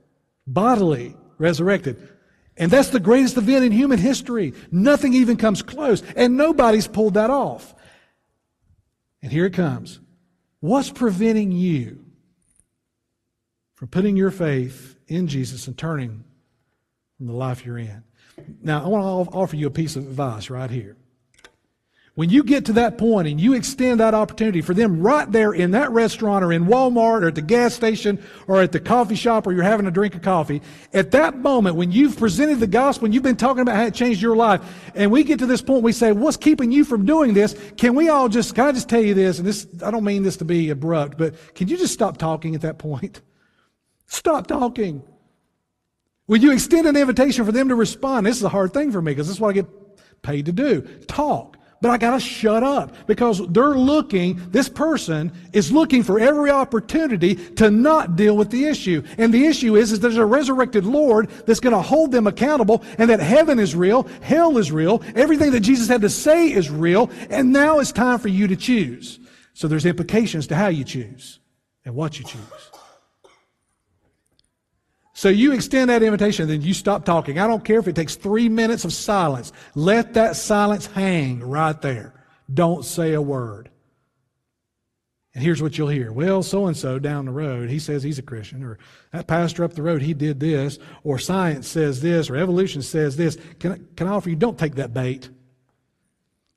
Bodily 0.47 1.15
resurrected. 1.37 2.09
And 2.57 2.71
that's 2.71 2.89
the 2.89 3.01
greatest 3.01 3.37
event 3.37 3.65
in 3.65 3.73
human 3.73 3.99
history. 3.99 4.55
Nothing 4.73 5.13
even 5.15 5.37
comes 5.37 5.63
close. 5.63 6.03
And 6.17 6.37
nobody's 6.37 6.89
pulled 6.89 7.15
that 7.15 7.31
off. 7.31 7.75
And 9.23 9.31
here 9.31 9.47
it 9.47 9.53
comes. 9.53 10.01
What's 10.61 10.91
preventing 10.91 11.53
you 11.53 12.08
from 13.79 13.87
putting 13.87 14.17
your 14.17 14.33
faith 14.33 14.97
in 15.07 15.29
Jesus 15.29 15.69
and 15.69 15.79
turning 15.79 16.25
from 17.17 17.29
the 17.29 17.33
life 17.33 17.65
you're 17.65 17.79
in. 17.79 18.03
Now, 18.61 18.85
I 18.85 18.89
want 18.89 19.31
to 19.31 19.37
offer 19.37 19.55
you 19.55 19.69
a 19.69 19.71
piece 19.71 19.95
of 19.95 20.03
advice 20.03 20.51
right 20.51 20.69
here. 20.69 20.97
When 22.17 22.29
you 22.29 22.43
get 22.43 22.65
to 22.65 22.73
that 22.73 22.99
point 22.99 23.29
and 23.29 23.41
you 23.41 23.53
extend 23.53 24.01
that 24.01 24.15
opportunity 24.15 24.63
for 24.63 24.75
them 24.75 25.01
right 25.01 25.31
there 25.31 25.53
in 25.53 25.71
that 25.71 25.93
restaurant 25.93 26.45
or 26.45 26.53
in 26.53 26.65
Walmart 26.65 27.23
or 27.23 27.29
at 27.29 27.37
the 27.37 27.43
gas 27.43 27.73
station 27.73 28.21
or 28.49 28.61
at 28.61 28.73
the 28.73 28.81
coffee 28.81 29.15
shop 29.15 29.47
or 29.47 29.53
you're 29.53 29.63
having 29.63 29.87
a 29.87 29.93
drink 29.93 30.17
of 30.17 30.23
coffee, 30.23 30.61
at 30.93 31.13
that 31.13 31.37
moment 31.37 31.77
when 31.77 31.93
you've 31.93 32.19
presented 32.19 32.59
the 32.59 32.67
gospel 32.67 33.05
and 33.05 33.15
you've 33.15 33.23
been 33.23 33.37
talking 33.37 33.61
about 33.61 33.77
how 33.77 33.85
it 33.85 33.95
changed 33.95 34.21
your 34.21 34.35
life, 34.35 34.61
and 34.97 35.13
we 35.13 35.23
get 35.23 35.39
to 35.39 35.47
this 35.47 35.63
point, 35.63 35.85
we 35.85 35.93
say, 35.93 36.11
what's 36.11 36.37
keeping 36.37 36.73
you 36.73 36.85
from 36.85 37.07
doing 37.07 37.33
this? 37.33 37.55
Can 37.77 37.95
we 37.95 38.09
all 38.09 38.29
just, 38.29 38.57
can 38.57 38.67
I 38.67 38.73
just 38.73 38.89
tell 38.89 39.03
you 39.03 39.15
this? 39.15 39.39
And 39.39 39.47
this, 39.47 39.69
I 39.85 39.93
don't 39.93 40.03
mean 40.03 40.25
this 40.25 40.39
to 40.39 40.45
be 40.45 40.71
abrupt, 40.71 41.17
but 41.17 41.55
can 41.55 41.69
you 41.69 41.77
just 41.77 41.95
stop 41.95 42.17
talking 42.17 42.57
at 42.57 42.63
that 42.63 42.79
point? 42.79 43.21
Stop 44.09 44.47
talking. 44.47 45.03
Will 46.27 46.39
you 46.39 46.53
extend 46.53 46.87
an 46.87 46.97
invitation 46.97 47.45
for 47.45 47.53
them 47.53 47.69
to 47.69 47.75
respond? 47.75 48.27
This 48.27 48.37
is 48.37 48.43
a 48.43 48.49
hard 48.49 48.75
thing 48.75 48.91
for 48.91 49.01
me 49.01 49.13
because 49.13 49.29
this 49.29 49.37
is 49.37 49.41
what 49.41 49.51
I 49.51 49.53
get 49.53 49.67
paid 50.23 50.47
to 50.47 50.53
do. 50.53 50.83
Talk. 51.07 51.57
But 51.81 51.93
I 51.93 51.97
gotta 51.97 52.19
shut 52.19 52.65
up 52.65 53.07
because 53.07 53.47
they're 53.49 53.77
looking, 53.77 54.51
this 54.51 54.69
person 54.69 55.31
is 55.53 55.71
looking 55.71 56.03
for 56.03 56.19
every 56.19 56.51
opportunity 56.51 57.37
to 57.37 57.71
not 57.71 58.17
deal 58.17 58.37
with 58.37 58.51
the 58.51 58.65
issue. 58.65 59.05
And 59.17 59.33
the 59.33 59.47
issue 59.47 59.77
is, 59.77 59.93
is 59.93 60.01
there's 60.01 60.17
a 60.17 60.27
resurrected 60.27 60.85
Lord 60.85 61.31
that's 61.47 61.61
gonna 61.61 61.81
hold 61.81 62.11
them 62.11 62.27
accountable 62.27 62.83
and 62.99 63.09
that 63.11 63.21
heaven 63.21 63.61
is 63.61 63.77
real, 63.77 64.09
hell 64.23 64.59
is 64.59 64.73
real, 64.73 65.03
everything 65.15 65.53
that 65.53 65.61
Jesus 65.61 65.87
had 65.87 66.01
to 66.01 66.11
say 66.11 66.53
is 66.53 66.69
real, 66.69 67.11
and 67.31 67.53
now 67.53 67.79
it's 67.79 67.93
time 67.93 68.19
for 68.19 68.29
you 68.29 68.49
to 68.49 68.57
choose. 68.57 69.21
So 69.55 69.69
there's 69.69 69.87
implications 69.87 70.49
to 70.49 70.57
how 70.57 70.69
you 70.69 70.83
choose 70.83 71.39
and 71.85 71.95
what 71.95 72.19
you 72.19 72.25
choose. 72.25 72.71
So 75.19 75.31
you 75.31 75.53
extend 75.53 75.91
that 75.91 76.05
invitation, 76.05 76.47
then 76.47 76.63
you 76.63 76.73
stop 76.73 77.05
talking. 77.05 77.41
I 77.41 77.49
don't 77.49 77.65
care 77.65 77.81
if 77.81 77.89
it 77.89 77.97
takes 77.97 78.15
three 78.15 78.49
minutes 78.49 78.85
of 78.85 78.93
silence. 78.93 79.53
Let 79.75 80.15
that 80.15 80.37
silence 80.37 80.87
hang 80.87 81.41
right 81.41 81.83
there. 81.83 82.15
Don't 82.55 82.85
say 82.85 83.15
a 83.15 83.21
word. 83.21 83.69
And 85.35 85.43
here's 85.43 85.61
what 85.61 85.77
you'll 85.77 85.89
hear. 85.89 86.13
Well, 86.13 86.45
so 86.45 86.69
and 86.69 86.77
so 86.77 87.01
down 87.01 87.25
the 87.25 87.33
road, 87.33 87.69
he 87.69 87.81
says 87.81 88.05
he's 88.05 88.21
a 88.21 88.23
Christian, 88.23 88.63
or 88.63 88.79
that 89.11 89.27
pastor 89.27 89.65
up 89.65 89.73
the 89.73 89.83
road, 89.83 90.03
he 90.03 90.15
did 90.15 90.39
this, 90.39 90.79
or 91.03 91.19
science 91.19 91.67
says 91.67 92.01
this, 92.01 92.31
or 92.31 92.37
evolution 92.37 92.81
says 92.81 93.17
this. 93.17 93.37
Can, 93.59 93.89
can 93.97 94.07
I 94.07 94.11
offer 94.11 94.31
you, 94.31 94.37
don't 94.37 94.57
take 94.57 94.77
that 94.77 94.95
bait. 94.95 95.29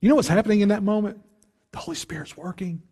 You 0.02 0.10
know 0.10 0.16
what's 0.16 0.28
happening 0.28 0.62
in 0.62 0.70
that 0.70 0.84
moment? 0.84 1.20
The 1.72 1.80
Holy 1.80 1.98
Spirit's 1.98 2.38
working. 2.38 2.84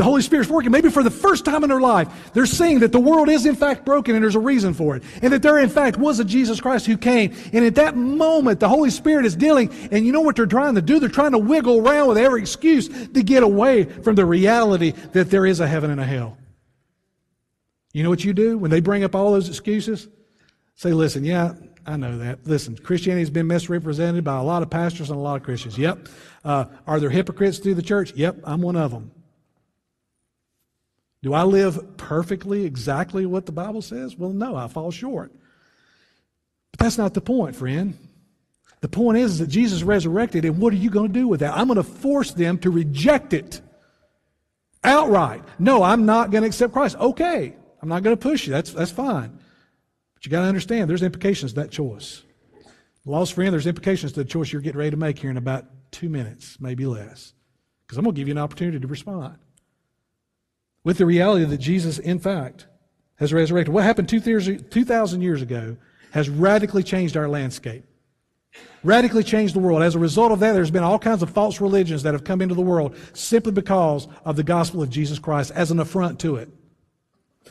The 0.00 0.04
Holy 0.04 0.22
Spirit's 0.22 0.48
working. 0.48 0.70
Maybe 0.70 0.88
for 0.88 1.02
the 1.02 1.10
first 1.10 1.44
time 1.44 1.62
in 1.62 1.68
their 1.68 1.78
life, 1.78 2.32
they're 2.32 2.46
seeing 2.46 2.78
that 2.78 2.90
the 2.90 2.98
world 2.98 3.28
is 3.28 3.44
in 3.44 3.54
fact 3.54 3.84
broken 3.84 4.14
and 4.14 4.24
there's 4.24 4.34
a 4.34 4.40
reason 4.40 4.72
for 4.72 4.96
it. 4.96 5.02
And 5.20 5.30
that 5.30 5.42
there 5.42 5.58
in 5.58 5.68
fact 5.68 5.98
was 5.98 6.18
a 6.18 6.24
Jesus 6.24 6.58
Christ 6.58 6.86
who 6.86 6.96
came. 6.96 7.34
And 7.52 7.66
at 7.66 7.74
that 7.74 7.98
moment, 7.98 8.60
the 8.60 8.68
Holy 8.70 8.88
Spirit 8.88 9.26
is 9.26 9.36
dealing. 9.36 9.70
And 9.92 10.06
you 10.06 10.12
know 10.12 10.22
what 10.22 10.36
they're 10.36 10.46
trying 10.46 10.76
to 10.76 10.80
do? 10.80 11.00
They're 11.00 11.10
trying 11.10 11.32
to 11.32 11.38
wiggle 11.38 11.86
around 11.86 12.08
with 12.08 12.16
every 12.16 12.40
excuse 12.40 12.88
to 12.88 13.22
get 13.22 13.42
away 13.42 13.84
from 13.84 14.14
the 14.14 14.24
reality 14.24 14.92
that 15.12 15.28
there 15.28 15.44
is 15.44 15.60
a 15.60 15.66
heaven 15.66 15.90
and 15.90 16.00
a 16.00 16.06
hell. 16.06 16.38
You 17.92 18.02
know 18.02 18.08
what 18.08 18.24
you 18.24 18.32
do 18.32 18.56
when 18.56 18.70
they 18.70 18.80
bring 18.80 19.04
up 19.04 19.14
all 19.14 19.32
those 19.32 19.50
excuses? 19.50 20.08
Say, 20.76 20.94
listen, 20.94 21.26
yeah, 21.26 21.52
I 21.84 21.98
know 21.98 22.16
that. 22.16 22.46
Listen, 22.46 22.74
Christianity 22.74 23.20
has 23.20 23.28
been 23.28 23.48
misrepresented 23.48 24.24
by 24.24 24.38
a 24.38 24.42
lot 24.42 24.62
of 24.62 24.70
pastors 24.70 25.10
and 25.10 25.18
a 25.18 25.22
lot 25.22 25.36
of 25.36 25.42
Christians. 25.42 25.76
Yep. 25.76 26.08
Uh, 26.42 26.64
are 26.86 26.98
there 27.00 27.10
hypocrites 27.10 27.58
through 27.58 27.74
the 27.74 27.82
church? 27.82 28.14
Yep, 28.14 28.38
I'm 28.44 28.62
one 28.62 28.76
of 28.76 28.92
them. 28.92 29.10
Do 31.22 31.34
I 31.34 31.42
live 31.42 31.96
perfectly 31.98 32.64
exactly 32.64 33.26
what 33.26 33.46
the 33.46 33.52
Bible 33.52 33.82
says? 33.82 34.16
Well, 34.16 34.30
no, 34.30 34.56
I 34.56 34.68
fall 34.68 34.90
short. 34.90 35.32
But 36.70 36.80
that's 36.80 36.98
not 36.98 37.14
the 37.14 37.20
point, 37.20 37.56
friend. 37.56 37.98
The 38.80 38.88
point 38.88 39.18
is, 39.18 39.32
is 39.32 39.38
that 39.40 39.48
Jesus 39.48 39.82
resurrected, 39.82 40.46
and 40.46 40.58
what 40.58 40.72
are 40.72 40.76
you 40.76 40.88
going 40.88 41.12
to 41.12 41.18
do 41.18 41.28
with 41.28 41.40
that? 41.40 41.54
I'm 41.54 41.66
going 41.66 41.76
to 41.76 41.82
force 41.82 42.32
them 42.32 42.56
to 42.58 42.70
reject 42.70 43.34
it 43.34 43.60
outright. 44.82 45.42
No, 45.58 45.82
I'm 45.82 46.06
not 46.06 46.30
going 46.30 46.42
to 46.42 46.48
accept 46.48 46.72
Christ. 46.72 46.96
Okay, 46.96 47.54
I'm 47.82 47.88
not 47.90 48.02
going 48.02 48.16
to 48.16 48.20
push 48.20 48.46
you. 48.46 48.54
That's, 48.54 48.72
that's 48.72 48.90
fine. 48.90 49.38
But 50.14 50.24
you 50.24 50.30
got 50.30 50.40
to 50.40 50.48
understand, 50.48 50.88
there's 50.88 51.02
implications 51.02 51.52
to 51.52 51.60
that 51.60 51.70
choice. 51.70 52.22
Lost 53.04 53.34
friend, 53.34 53.52
there's 53.52 53.66
implications 53.66 54.12
to 54.12 54.22
the 54.22 54.28
choice 54.28 54.50
you're 54.50 54.62
getting 54.62 54.78
ready 54.78 54.92
to 54.92 54.96
make 54.96 55.18
here 55.18 55.30
in 55.30 55.36
about 55.36 55.66
two 55.90 56.08
minutes, 56.08 56.56
maybe 56.60 56.86
less. 56.86 57.34
Because 57.86 57.98
I'm 57.98 58.04
going 58.04 58.14
to 58.14 58.18
give 58.18 58.28
you 58.28 58.34
an 58.34 58.38
opportunity 58.38 58.78
to 58.78 58.86
respond 58.86 59.36
with 60.84 60.98
the 60.98 61.06
reality 61.06 61.44
that 61.44 61.58
Jesus, 61.58 61.98
in 61.98 62.18
fact, 62.18 62.66
has 63.16 63.32
resurrected. 63.32 63.74
What 63.74 63.84
happened 63.84 64.08
2,000 64.08 65.20
years 65.22 65.42
ago 65.42 65.76
has 66.12 66.28
radically 66.28 66.82
changed 66.82 67.16
our 67.16 67.28
landscape, 67.28 67.84
radically 68.82 69.22
changed 69.22 69.54
the 69.54 69.60
world. 69.60 69.82
As 69.82 69.94
a 69.94 69.98
result 69.98 70.32
of 70.32 70.40
that, 70.40 70.52
there's 70.54 70.70
been 70.70 70.82
all 70.82 70.98
kinds 70.98 71.22
of 71.22 71.30
false 71.30 71.60
religions 71.60 72.02
that 72.02 72.14
have 72.14 72.24
come 72.24 72.40
into 72.40 72.54
the 72.54 72.62
world 72.62 72.96
simply 73.12 73.52
because 73.52 74.08
of 74.24 74.36
the 74.36 74.42
gospel 74.42 74.82
of 74.82 74.90
Jesus 74.90 75.18
Christ 75.18 75.52
as 75.54 75.70
an 75.70 75.80
affront 75.80 76.18
to 76.20 76.36
it. 76.36 76.48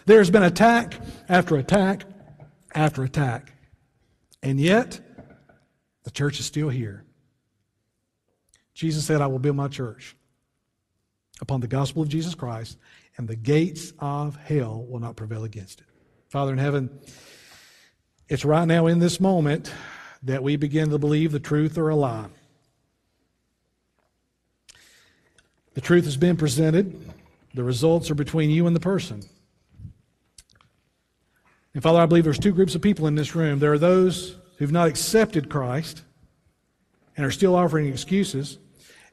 There's 0.06 0.30
been 0.32 0.44
attack 0.44 0.96
after 1.28 1.56
attack 1.58 2.06
after 2.74 3.04
attack. 3.04 3.54
And 4.42 4.60
yet, 4.60 5.00
the 6.04 6.12
church 6.12 6.40
is 6.40 6.46
still 6.46 6.70
here. 6.70 7.06
Jesus 8.74 9.06
said, 9.06 9.22
I 9.22 9.28
will 9.28 9.40
build 9.40 9.58
my 9.58 9.68
church 9.68 10.16
upon 11.42 11.60
the 11.60 11.68
gospel 11.68 12.02
of 12.02 12.10
Jesus 12.10 12.34
Christ, 12.36 12.78
and 13.20 13.28
the 13.28 13.36
gates 13.36 13.92
of 14.00 14.38
hell 14.38 14.86
will 14.88 15.02
not 15.02 15.18
prevail 15.18 15.44
against 15.44 15.82
it. 15.82 15.88
Father 16.30 16.54
in 16.54 16.58
heaven, 16.58 16.90
it's 18.30 18.46
right 18.46 18.66
now 18.66 18.88
in 18.88 19.00
this 19.00 19.20
moment 19.20 19.74
that 20.24 20.42
we 20.42 20.56
begin 20.56 20.90
to 20.90 20.98
believe 20.98 21.34
the 21.34 21.40
truth 21.40 21.78
or 21.78 21.90
a 21.90 21.98
lie. 21.98 22.28
The 25.74 25.82
truth 25.82 26.06
has 26.06 26.16
been 26.16 26.38
presented. 26.38 27.12
The 27.54 27.64
results 27.66 28.10
are 28.10 28.16
between 28.16 28.52
you 28.52 28.68
and 28.68 28.76
the 28.76 28.80
person. 28.80 29.22
And 31.74 31.84
Father, 31.84 32.00
I 32.00 32.06
believe 32.06 32.24
there's 32.24 32.40
two 32.40 32.54
groups 32.54 32.74
of 32.74 32.82
people 32.82 33.06
in 33.06 33.16
this 33.16 33.36
room. 33.36 33.60
There 33.60 33.74
are 33.74 33.78
those 33.78 34.38
who've 34.60 34.72
not 34.72 34.88
accepted 34.88 35.50
Christ 35.50 36.04
and 37.18 37.26
are 37.26 37.32
still 37.32 37.54
offering 37.54 37.88
excuses. 37.88 38.60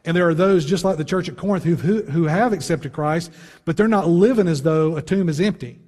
And 0.07 0.17
there 0.17 0.29
are 0.29 0.35
those, 0.35 0.65
just 0.65 0.85
like 0.85 0.99
the 0.99 1.05
church 1.05 1.29
at 1.29 1.37
Corinth, 1.37 1.65
who, 1.65 1.75
who, 1.75 2.25
have 2.25 2.53
accepted 2.53 2.93
Christ, 2.93 3.33
but 3.65 3.77
they're 3.77 3.89
not 3.89 4.09
living 4.09 4.47
as 4.47 4.63
though 4.63 4.97
a 4.97 5.03
tomb 5.03 5.29
is 5.29 5.41
empty. 5.41 5.81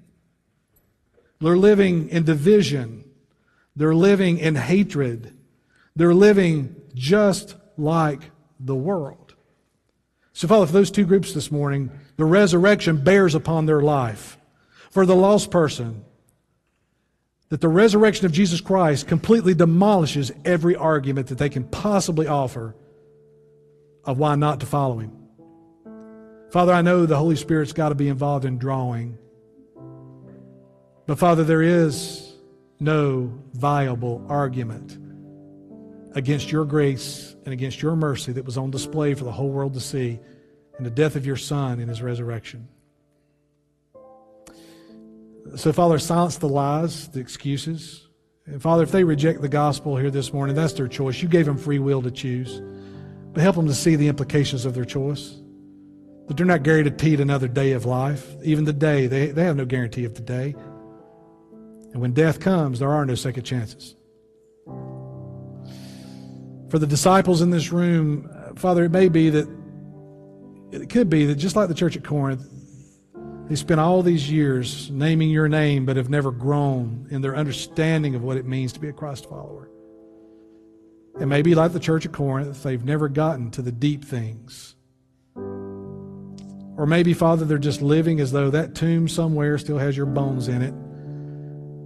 They're 1.41 1.57
living 1.57 2.09
in 2.09 2.25
division. 2.25 3.09
They're 3.77 3.95
living 3.95 4.39
in 4.39 4.57
hatred. 4.57 5.39
They're 5.95 6.15
living 6.15 6.75
just 6.95 7.55
like 7.77 8.33
the 8.59 8.75
world. 8.75 9.35
So, 10.33 10.49
Father, 10.49 10.67
for 10.67 10.73
those 10.73 10.91
two 10.91 11.05
groups 11.05 11.33
this 11.33 11.53
morning, 11.53 11.91
the 12.17 12.25
resurrection 12.25 13.05
bears 13.05 13.37
upon 13.37 13.67
their 13.67 13.83
life. 13.83 14.37
For 14.91 15.07
the 15.07 15.15
lost 15.15 15.53
person, 15.53 16.05
that 17.51 17.61
the 17.61 17.69
resurrection 17.69 18.27
of 18.27 18.33
Jesus 18.33 18.61
Christ 18.61 19.07
completely 19.07 19.55
demolishes 19.55 20.33
every 20.45 20.75
argument 20.75 21.29
that 21.29 21.39
they 21.39 21.49
can 21.49 21.65
possibly 21.65 22.27
offer 22.27 22.75
of 24.09 24.19
why 24.19 24.35
not 24.35 24.59
to 24.61 24.65
follow 24.65 24.99
him. 24.99 25.13
Father, 26.51 26.73
I 26.73 26.81
know 26.81 27.05
the 27.05 27.19
Holy 27.19 27.37
Spirit's 27.37 27.75
got 27.75 27.91
to 27.91 27.95
be 27.95 28.09
involved 28.09 28.47
in 28.47 28.57
drawing. 28.57 29.19
But 31.07 31.19
Father, 31.19 31.45
there 31.45 31.61
is 31.61 32.33
no 32.81 33.31
viable 33.53 34.25
argument 34.27 34.97
against 36.17 36.51
your 36.51 36.65
grace 36.65 37.37
and 37.45 37.53
against 37.53 37.83
your 37.83 37.95
mercy 37.97 38.33
that 38.33 38.47
was 38.47 38.57
on 38.57 38.71
display 38.71 39.13
for 39.13 39.25
the 39.25 39.33
whole 39.33 39.51
world 39.51 39.75
to 39.75 39.81
see 39.81 40.19
in 40.79 40.85
the 40.85 40.91
death 40.91 41.15
of 41.15 41.27
your 41.27 41.37
Son 41.37 41.79
and 41.79 41.91
his 41.91 42.01
resurrection. 42.01 42.67
So, 45.57 45.71
Father, 45.71 45.99
silence 45.99 46.39
the 46.39 46.49
lies, 46.49 47.09
the 47.09 47.21
excuses. 47.21 48.09
And 48.47 48.63
Father, 48.63 48.85
if 48.85 48.91
they 48.91 49.05
reject 49.05 49.43
the 49.43 49.51
gospel 49.51 49.99
here 49.99 50.11
this 50.11 50.33
morning, 50.33 50.57
that's 50.57 50.73
their 50.73 50.89
choice. 50.89 51.21
You 51.21 51.29
gave 51.29 51.45
them 51.45 51.59
free 51.59 51.79
will 51.79 52.01
to 52.01 52.11
choose. 52.11 52.63
But 53.39 53.45
help 53.45 53.55
them 53.55 53.69
to 53.69 53.75
see 53.75 53.95
the 53.95 54.09
implications 54.09 54.65
of 54.65 54.75
their 54.75 54.85
choice. 54.85 55.37
That 56.27 56.37
they're 56.37 56.45
not 56.45 56.65
guaranteed 56.65 57.21
another 57.21 57.47
day 57.47 57.71
of 57.71 57.85
life. 57.85 58.35
Even 58.43 58.65
the 58.65 58.73
day, 58.73 59.07
they, 59.07 59.27
they 59.29 59.45
have 59.45 59.55
no 59.55 59.65
guarantee 59.65 60.05
of 60.05 60.17
the 60.17 60.23
day. 60.23 60.57
And 61.93 62.01
when 62.01 62.15
death 62.15 62.41
comes, 62.41 62.81
there 62.81 62.91
are 62.91 63.07
no 63.07 63.15
second 63.15 63.45
chances. 63.45 63.95
For 66.69 66.81
the 66.81 66.87
disciples 66.89 67.41
in 67.41 67.51
this 67.51 67.71
room, 67.71 68.29
Father, 68.57 68.83
it 68.83 68.91
may 68.91 69.09
be 69.09 69.31
that, 69.31 69.49
it 70.73 70.91
could 70.91 71.09
be 71.09 71.25
that 71.27 71.37
just 71.37 71.55
like 71.55 71.69
the 71.69 71.77
church 71.77 71.97
at 71.97 72.03
Corinth, 72.03 72.45
they 73.49 73.55
spent 73.55 73.79
all 73.79 74.03
these 74.03 74.29
years 74.29 74.91
naming 74.91 75.31
your 75.31 75.49
name, 75.49 75.87
but 75.87 75.97
have 75.97 76.11
never 76.11 76.33
grown 76.33 77.07
in 77.13 77.23
their 77.23 77.37
understanding 77.37 78.17
of 78.17 78.23
what 78.25 78.37
it 78.37 78.47
means 78.47 78.73
to 78.73 78.81
be 78.81 78.89
a 78.89 78.93
Christ 78.93 79.29
follower. 79.29 79.71
And 81.21 81.29
maybe 81.29 81.55
like 81.55 81.73
the 81.73 81.81
church 81.81 82.07
of 82.07 82.13
Corinth, 82.13 82.63
they've 82.63 82.85
never 82.85 83.09
gotten 83.09 83.51
to 83.53 83.63
the 83.63 83.73
deep 83.73 84.05
things. 84.05 84.77
Or 85.37 86.87
maybe, 86.87 87.13
Father, 87.13 87.45
they're 87.45 87.59
just 87.59 87.83
living 87.83 88.21
as 88.21 88.31
though 88.31 88.51
that 88.51 88.77
tomb 88.77 89.09
somewhere 89.09 89.59
still 89.59 89.79
has 89.79 89.97
your 89.97 90.07
bones 90.07 90.47
in 90.47 90.63
it. 90.63 90.75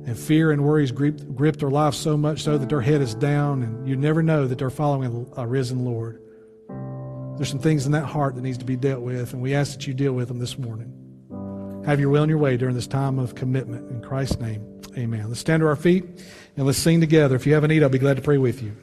And 0.05 0.19
fear 0.19 0.51
and 0.51 0.65
worries 0.65 0.93
grip, 0.93 1.35
grip 1.35 1.57
their 1.57 1.71
life 1.71 1.95
so 1.95 2.17
much 2.17 2.43
so 2.43 2.59
that 2.59 2.69
their 2.69 2.83
head 2.83 3.01
is 3.01 3.15
down, 3.15 3.63
and 3.63 3.89
you 3.89 3.97
never 3.97 4.23
know 4.23 4.47
that 4.47 4.59
they're 4.59 4.69
following 4.69 5.27
a 5.37 5.47
risen 5.47 5.85
Lord. 5.85 6.21
There's 7.37 7.49
some 7.49 7.61
things 7.61 7.87
in 7.87 7.93
that 7.93 8.05
heart 8.05 8.35
that 8.35 8.43
needs 8.43 8.59
to 8.59 8.65
be 8.67 8.77
dealt 8.77 9.01
with, 9.01 9.33
and 9.33 9.41
we 9.41 9.55
ask 9.55 9.73
that 9.73 9.87
you 9.87 9.95
deal 9.95 10.13
with 10.13 10.29
them 10.29 10.41
this 10.41 10.59
morning. 10.59 10.93
Have 11.87 11.99
your 11.99 12.11
will 12.11 12.23
and 12.23 12.31
your 12.31 12.39
way 12.39 12.59
during 12.59 12.75
this 12.75 12.87
time 12.87 13.19
of 13.19 13.35
commitment. 13.35 13.91
In 13.91 14.03
Christ's 14.03 14.39
name, 14.41 14.83
amen. 14.99 15.29
Let's 15.29 15.41
stand 15.41 15.63
to 15.63 15.67
our 15.69 15.77
feet 15.77 16.05
and 16.57 16.67
let's 16.67 16.79
sing 16.79 17.01
together. 17.01 17.35
If 17.35 17.47
you 17.47 17.55
have 17.55 17.65
a 17.65 17.69
need, 17.69 17.83
I'll 17.83 17.89
be 17.89 17.99
glad 17.99 18.17
to 18.17 18.23
pray 18.23 18.39
with 18.39 18.63
you. 18.63 18.77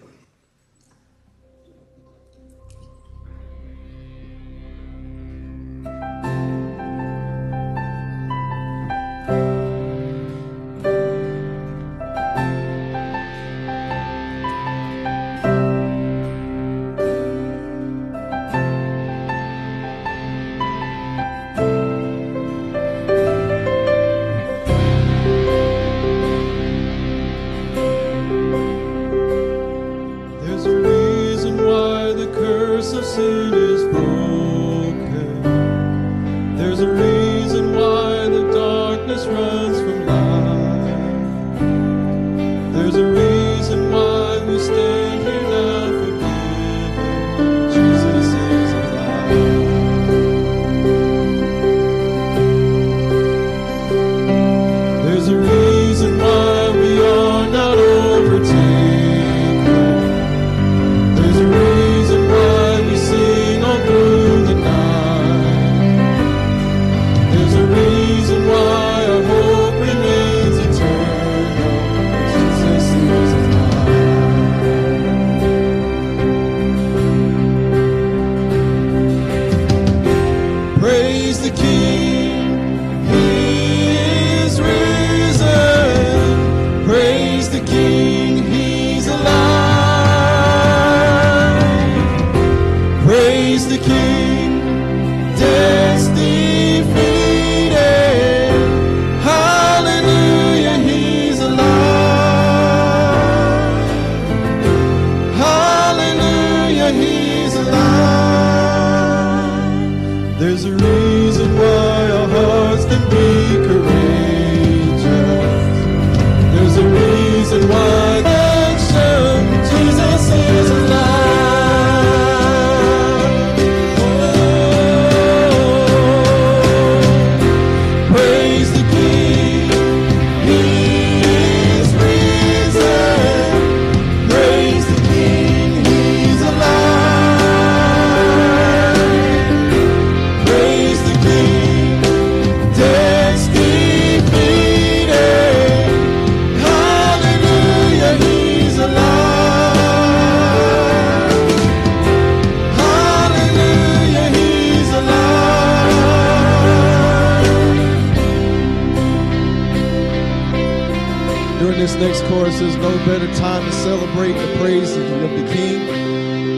next 161.99 162.23
chorus 162.27 162.57
says, 162.57 162.75
No 162.77 162.95
better 163.05 163.27
time 163.35 163.63
to 163.65 163.71
celebrate 163.73 164.31
the 164.31 164.57
praise 164.57 164.95
of 164.95 165.03
the 165.03 165.53
King 165.53 165.81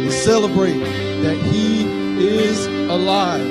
and 0.04 0.14
celebrate 0.14 0.80
that 1.24 1.38
He 1.38 1.84
is 2.24 2.68
alive, 2.68 3.42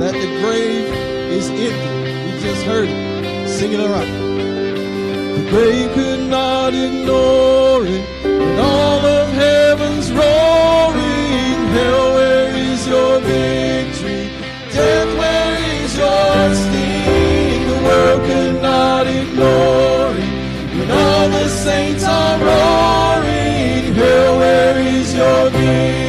that 0.00 0.12
the 0.12 0.40
grave 0.40 0.88
is 1.30 1.50
empty. 1.50 2.32
We 2.32 2.40
just 2.40 2.62
heard 2.64 2.88
it. 2.88 3.48
Sing 3.48 3.72
it 3.72 3.80
all 3.80 3.88
right. 3.88 4.06
The 4.06 5.50
grave 5.50 5.92
could 5.92 6.20
not 6.30 6.72
ignore 6.72 7.84
it, 7.84 8.04
and 8.24 8.60
all 8.60 9.04
of 9.04 9.28
heaven's 9.34 10.10
roaring. 10.10 11.58
Hell, 11.76 12.14
where 12.14 12.56
is 12.56 12.86
your 12.86 13.20
victory? 13.20 14.30
Death, 14.72 15.18
where 15.18 15.82
is 15.82 15.96
your 15.98 16.54
sting? 16.54 17.68
The 17.68 17.82
world 17.84 18.26
could 18.26 18.62
not 18.62 19.06
ignore 19.06 19.97
all 20.90 21.28
the 21.28 21.48
saints 21.48 22.04
are 22.04 22.38
roaring, 22.38 23.94
Hail, 23.94 24.38
where 24.38 24.78
is 24.78 25.14
your 25.14 25.50
king? 25.50 26.07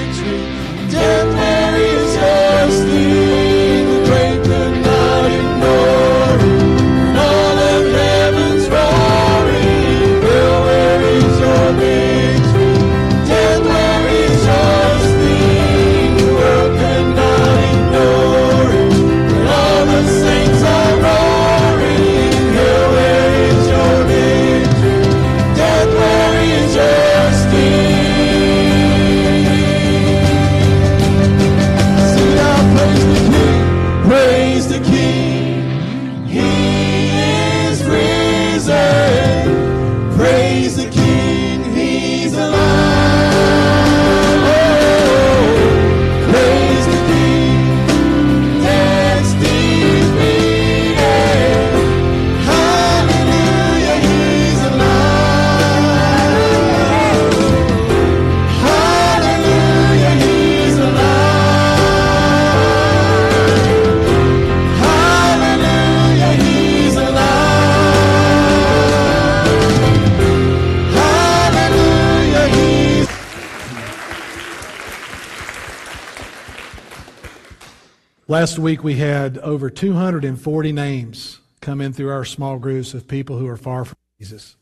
Last 78.40 78.58
week 78.58 78.86
we 78.86 78.96
had 78.96 79.38
over 79.40 79.70
240 79.70 80.72
names 80.72 81.42
come 81.60 81.82
in 81.82 81.92
through 81.92 82.10
our 82.10 82.24
small 82.24 82.58
groups 82.58 82.94
of 82.94 83.06
people 83.06 83.38
who 83.38 83.46
are 83.50 83.58
far 83.58 83.84
from 83.84 83.98
Jesus. 84.18 84.56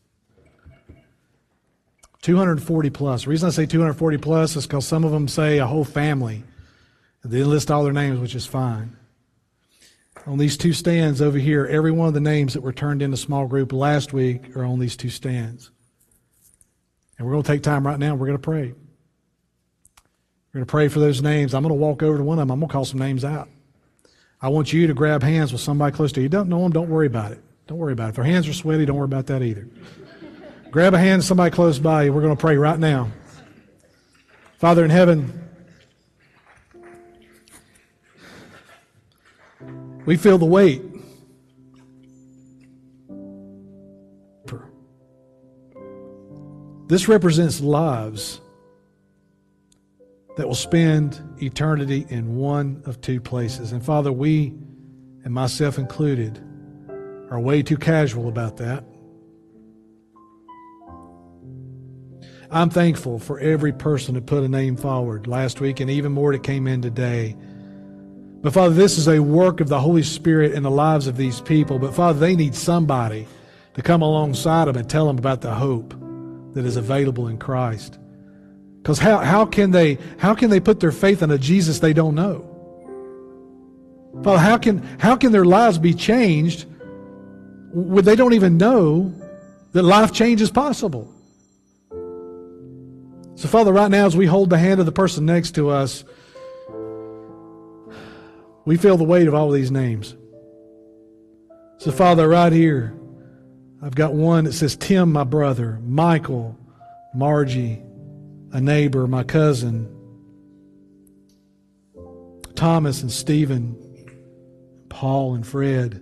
240 2.22 2.90
plus. 2.90 3.22
The 3.22 3.30
reason 3.30 3.46
I 3.46 3.52
say 3.52 3.66
240 3.66 4.16
plus 4.16 4.56
is 4.56 4.66
because 4.66 4.84
some 4.84 5.04
of 5.04 5.12
them 5.12 5.28
say 5.28 5.58
a 5.58 5.66
whole 5.66 5.84
family. 5.84 6.42
They 7.22 7.44
list 7.44 7.70
all 7.70 7.84
their 7.84 7.92
names, 7.92 8.18
which 8.18 8.34
is 8.34 8.46
fine. 8.46 8.96
On 10.26 10.38
these 10.38 10.56
two 10.56 10.72
stands 10.72 11.22
over 11.22 11.38
here, 11.38 11.64
every 11.64 11.92
one 11.92 12.08
of 12.08 12.14
the 12.14 12.20
names 12.20 12.54
that 12.54 12.62
were 12.62 12.72
turned 12.72 13.00
into 13.00 13.16
small 13.16 13.46
group 13.46 13.72
last 13.72 14.12
week 14.12 14.56
are 14.56 14.64
on 14.64 14.80
these 14.80 14.96
two 14.96 15.08
stands. 15.08 15.70
And 17.16 17.24
we're 17.24 17.34
going 17.34 17.44
to 17.44 17.52
take 17.52 17.62
time 17.62 17.86
right 17.86 18.00
now. 18.00 18.16
We're 18.16 18.26
going 18.26 18.38
to 18.38 18.42
pray. 18.42 18.72
We're 18.72 20.52
going 20.52 20.66
to 20.66 20.70
pray 20.70 20.88
for 20.88 20.98
those 20.98 21.22
names. 21.22 21.54
I'm 21.54 21.62
going 21.62 21.70
to 21.70 21.80
walk 21.80 22.02
over 22.02 22.18
to 22.18 22.24
one 22.24 22.40
of 22.40 22.48
them. 22.48 22.50
I'm 22.50 22.58
going 22.58 22.68
to 22.68 22.72
call 22.72 22.84
some 22.84 22.98
names 22.98 23.24
out. 23.24 23.48
I 24.40 24.48
want 24.48 24.72
you 24.72 24.86
to 24.86 24.94
grab 24.94 25.22
hands 25.22 25.52
with 25.52 25.60
somebody 25.60 25.94
close 25.94 26.12
to 26.12 26.20
you. 26.20 26.28
Don't 26.28 26.48
know 26.48 26.62
them, 26.62 26.72
don't 26.72 26.88
worry 26.88 27.06
about 27.06 27.32
it. 27.32 27.42
Don't 27.66 27.78
worry 27.78 27.92
about 27.92 28.06
it. 28.06 28.08
If 28.10 28.16
their 28.16 28.24
hands 28.24 28.48
are 28.48 28.52
sweaty, 28.52 28.86
don't 28.86 28.96
worry 28.96 29.04
about 29.04 29.26
that 29.26 29.42
either. 29.42 29.68
grab 30.70 30.94
a 30.94 30.98
hand, 30.98 31.24
somebody 31.24 31.54
close 31.54 31.78
by 31.78 32.04
you. 32.04 32.12
We're 32.12 32.22
going 32.22 32.36
to 32.36 32.40
pray 32.40 32.56
right 32.56 32.78
now. 32.78 33.10
Father 34.58 34.84
in 34.84 34.90
heaven, 34.90 35.48
we 40.06 40.16
feel 40.16 40.38
the 40.38 40.46
weight. 40.46 40.82
This 46.88 47.06
represents 47.06 47.60
lives 47.60 48.40
that 50.38 50.48
will 50.48 50.54
spend 50.54 51.20
eternity 51.42 52.06
in 52.08 52.36
one 52.36 52.82
of 52.86 53.00
two 53.00 53.20
places. 53.20 53.72
And 53.72 53.84
Father, 53.84 54.12
we, 54.12 54.54
and 55.24 55.32
myself 55.32 55.78
included, 55.78 56.38
are 57.30 57.40
way 57.40 57.62
too 57.62 57.76
casual 57.76 58.28
about 58.28 58.56
that. 58.58 58.84
I'm 62.50 62.70
thankful 62.70 63.18
for 63.18 63.38
every 63.40 63.72
person 63.72 64.14
that 64.14 64.24
put 64.24 64.42
a 64.42 64.48
name 64.48 64.76
forward 64.76 65.26
last 65.26 65.60
week 65.60 65.80
and 65.80 65.90
even 65.90 66.12
more 66.12 66.32
that 66.32 66.42
came 66.42 66.66
in 66.66 66.80
today. 66.80 67.36
But 68.40 68.54
Father, 68.54 68.74
this 68.74 68.96
is 68.96 69.08
a 69.08 69.18
work 69.18 69.60
of 69.60 69.68
the 69.68 69.80
Holy 69.80 70.02
Spirit 70.02 70.52
in 70.52 70.62
the 70.62 70.70
lives 70.70 71.06
of 71.06 71.16
these 71.16 71.42
people. 71.42 71.78
But 71.78 71.94
Father, 71.94 72.18
they 72.18 72.36
need 72.36 72.54
somebody 72.54 73.26
to 73.74 73.82
come 73.82 74.00
alongside 74.00 74.66
them 74.66 74.76
and 74.76 74.88
tell 74.88 75.06
them 75.06 75.18
about 75.18 75.42
the 75.42 75.54
hope 75.54 75.94
that 76.54 76.64
is 76.64 76.76
available 76.76 77.28
in 77.28 77.38
Christ. 77.38 77.98
Because 78.82 78.98
how, 78.98 79.18
how, 79.18 79.44
can 79.44 79.70
they, 79.70 79.98
how 80.18 80.34
can 80.34 80.50
they 80.50 80.60
put 80.60 80.80
their 80.80 80.92
faith 80.92 81.22
in 81.22 81.30
a 81.30 81.38
Jesus 81.38 81.78
they 81.80 81.92
don't 81.92 82.14
know? 82.14 82.44
Father, 84.22 84.38
how 84.38 84.58
can, 84.58 84.78
how 84.98 85.16
can 85.16 85.32
their 85.32 85.44
lives 85.44 85.78
be 85.78 85.94
changed 85.94 86.66
when 87.72 88.04
they 88.04 88.16
don't 88.16 88.32
even 88.32 88.56
know 88.56 89.14
that 89.72 89.82
life 89.82 90.12
change 90.12 90.40
is 90.40 90.50
possible? 90.50 91.12
So, 93.38 93.46
Father, 93.46 93.72
right 93.72 93.90
now, 93.90 94.06
as 94.06 94.16
we 94.16 94.26
hold 94.26 94.50
the 94.50 94.58
hand 94.58 94.80
of 94.80 94.86
the 94.86 94.92
person 94.92 95.24
next 95.24 95.52
to 95.52 95.68
us, 95.68 96.04
we 98.64 98.76
feel 98.76 98.96
the 98.96 99.04
weight 99.04 99.28
of 99.28 99.34
all 99.34 99.50
these 99.50 99.70
names. 99.70 100.16
So, 101.78 101.92
Father, 101.92 102.26
right 102.26 102.52
here, 102.52 102.98
I've 103.80 103.94
got 103.94 104.12
one 104.12 104.44
that 104.44 104.54
says 104.54 104.74
Tim, 104.74 105.12
my 105.12 105.22
brother, 105.22 105.78
Michael, 105.84 106.58
Margie, 107.14 107.80
a 108.52 108.60
neighbor, 108.60 109.06
my 109.06 109.22
cousin, 109.22 109.94
Thomas 112.54 113.02
and 113.02 113.12
Stephen, 113.12 113.76
Paul 114.88 115.34
and 115.34 115.46
Fred, 115.46 115.94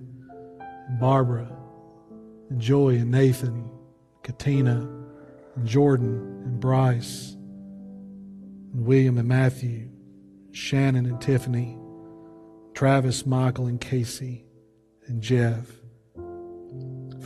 and 0.88 1.00
Barbara, 1.00 1.48
and 2.50 2.60
Joy 2.60 2.96
and 2.96 3.10
Nathan, 3.10 3.68
Katina, 4.22 4.88
and 5.56 5.66
Jordan 5.66 6.42
and 6.44 6.60
Bryce, 6.60 7.32
and 7.32 8.86
William 8.86 9.18
and 9.18 9.28
Matthew, 9.28 9.90
Shannon 10.52 11.06
and 11.06 11.20
Tiffany, 11.20 11.78
Travis, 12.74 13.26
Michael, 13.26 13.66
and 13.66 13.80
Casey, 13.80 14.46
and 15.06 15.20
Jeff. 15.20 15.70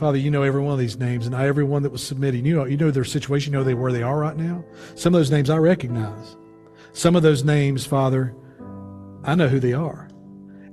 Father, 0.01 0.17
you 0.17 0.31
know 0.31 0.41
every 0.41 0.61
one 0.61 0.73
of 0.73 0.79
these 0.79 0.97
names, 0.97 1.27
and 1.27 1.35
every 1.35 1.63
one 1.63 1.83
that 1.83 1.91
was 1.91 2.01
submitting. 2.01 2.43
You 2.43 2.55
know, 2.55 2.65
you 2.65 2.75
know 2.75 2.89
their 2.89 3.03
situation. 3.03 3.53
You 3.53 3.59
know 3.59 3.63
they 3.63 3.75
where 3.75 3.91
they 3.91 4.01
are 4.01 4.17
right 4.17 4.35
now. 4.35 4.65
Some 4.95 5.13
of 5.13 5.19
those 5.19 5.29
names 5.29 5.47
I 5.47 5.57
recognize. 5.57 6.37
Some 6.91 7.15
of 7.15 7.21
those 7.21 7.43
names, 7.43 7.85
Father, 7.85 8.35
I 9.23 9.35
know 9.35 9.47
who 9.47 9.59
they 9.59 9.73
are, 9.73 10.09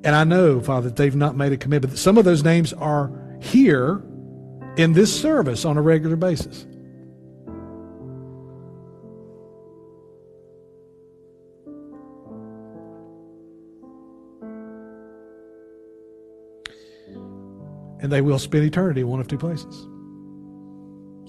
and 0.02 0.16
I 0.16 0.24
know, 0.24 0.62
Father, 0.62 0.88
that 0.88 0.96
they've 0.96 1.14
not 1.14 1.36
made 1.36 1.52
a 1.52 1.58
commitment. 1.58 1.98
Some 1.98 2.16
of 2.16 2.24
those 2.24 2.42
names 2.42 2.72
are 2.72 3.12
here 3.42 4.02
in 4.78 4.94
this 4.94 5.20
service 5.20 5.66
on 5.66 5.76
a 5.76 5.82
regular 5.82 6.16
basis. 6.16 6.66
And 18.08 18.12
they 18.14 18.22
will 18.22 18.38
spend 18.38 18.64
eternity 18.64 19.02
in 19.02 19.06
one 19.06 19.20
of 19.20 19.28
two 19.28 19.36
places. 19.36 19.86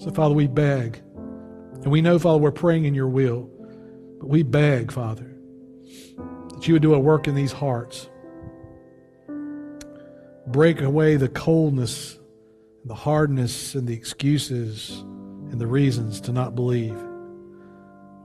So, 0.02 0.10
Father, 0.12 0.34
we 0.34 0.46
beg. 0.46 0.96
And 0.96 1.88
we 1.88 2.00
know, 2.00 2.18
Father, 2.18 2.38
we're 2.38 2.52
praying 2.52 2.86
in 2.86 2.94
your 2.94 3.06
will. 3.06 3.50
But 4.18 4.30
we 4.30 4.42
beg, 4.42 4.90
Father, 4.90 5.30
that 6.54 6.66
you 6.66 6.72
would 6.72 6.80
do 6.80 6.94
a 6.94 6.98
work 6.98 7.28
in 7.28 7.34
these 7.34 7.52
hearts. 7.52 8.08
Break 10.46 10.80
away 10.80 11.16
the 11.16 11.28
coldness, 11.28 12.18
the 12.86 12.94
hardness, 12.94 13.74
and 13.74 13.86
the 13.86 13.92
excuses 13.92 15.00
and 15.50 15.60
the 15.60 15.66
reasons 15.66 16.18
to 16.22 16.32
not 16.32 16.54
believe. 16.54 16.98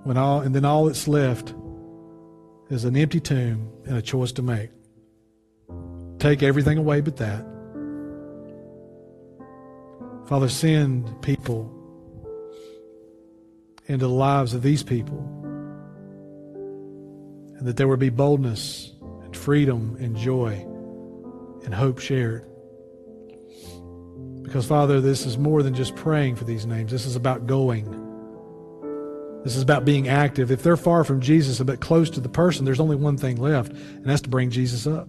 When 0.03 0.15
all, 0.15 0.39
and 0.39 0.55
then 0.55 0.63
all 0.63 0.85
that's 0.85 1.09
left 1.09 1.53
is 2.69 2.85
an 2.85 2.95
empty 2.95 3.19
tomb 3.19 3.69
and 3.85 3.97
a 3.97 4.01
choice 4.01 4.31
to 4.31 4.41
make. 4.41 4.69
Take 6.19 6.41
everything 6.41 6.77
away 6.77 7.01
but 7.01 7.17
that. 7.17 7.45
Father, 10.27 10.49
send 10.49 11.21
people 11.21 11.71
into 13.85 14.07
the 14.07 14.13
lives 14.13 14.53
of 14.53 14.61
these 14.63 14.83
people. 14.83 15.19
And 17.57 17.67
that 17.67 17.77
there 17.77 17.87
would 17.87 17.99
be 17.99 18.09
boldness 18.09 18.91
and 19.23 19.35
freedom 19.35 19.95
and 19.99 20.15
joy 20.17 20.53
and 21.63 21.73
hope 21.73 21.99
shared. 21.99 22.45
Because, 24.41 24.65
Father, 24.65 24.99
this 24.99 25.25
is 25.25 25.37
more 25.37 25.63
than 25.63 25.73
just 25.73 25.95
praying 25.95 26.35
for 26.35 26.43
these 26.43 26.65
names. 26.65 26.91
This 26.91 27.05
is 27.05 27.15
about 27.15 27.47
going. 27.47 28.01
This 29.43 29.55
is 29.55 29.61
about 29.61 29.85
being 29.85 30.07
active. 30.07 30.51
If 30.51 30.63
they're 30.63 30.77
far 30.77 31.03
from 31.03 31.21
Jesus, 31.21 31.59
but 31.59 31.79
close 31.79 32.09
to 32.11 32.19
the 32.19 32.29
person, 32.29 32.65
there's 32.65 32.79
only 32.79 32.95
one 32.95 33.17
thing 33.17 33.37
left, 33.37 33.71
and 33.71 34.05
that's 34.05 34.21
to 34.21 34.29
bring 34.29 34.49
Jesus 34.49 34.87
up 34.87 35.07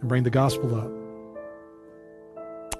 and 0.00 0.08
bring 0.08 0.22
the 0.22 0.30
gospel 0.30 0.74
up. 0.74 1.03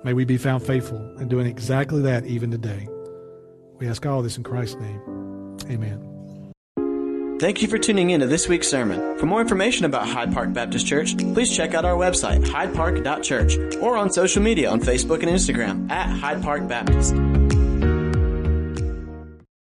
May 0.04 0.12
we 0.12 0.24
be 0.24 0.36
found 0.36 0.62
faithful 0.62 1.16
in 1.18 1.28
doing 1.28 1.46
exactly 1.46 2.02
that 2.02 2.26
even 2.26 2.50
today. 2.50 2.86
We 3.78 3.88
ask 3.88 4.04
all 4.04 4.22
this 4.22 4.36
in 4.36 4.42
Christ's 4.42 4.76
name. 4.76 5.56
Amen. 5.70 6.14
Thank 7.40 7.62
you 7.62 7.68
for 7.68 7.78
tuning 7.78 8.10
in 8.10 8.20
to 8.20 8.26
this 8.26 8.48
week's 8.48 8.68
sermon. 8.68 9.18
For 9.18 9.26
more 9.26 9.40
information 9.40 9.86
about 9.86 10.06
Hyde 10.06 10.32
Park 10.32 10.52
Baptist 10.52 10.86
Church, 10.86 11.16
please 11.16 11.54
check 11.54 11.74
out 11.74 11.84
our 11.84 11.96
website, 11.96 12.44
hydepark.church, 12.44 13.76
or 13.76 13.96
on 13.96 14.10
social 14.10 14.42
media 14.42 14.70
on 14.70 14.80
Facebook 14.80 15.22
and 15.22 15.30
Instagram 15.30 15.90
at 15.90 16.06
Hyde 16.06 16.42
Park 16.42 16.68
Baptist. 16.68 17.14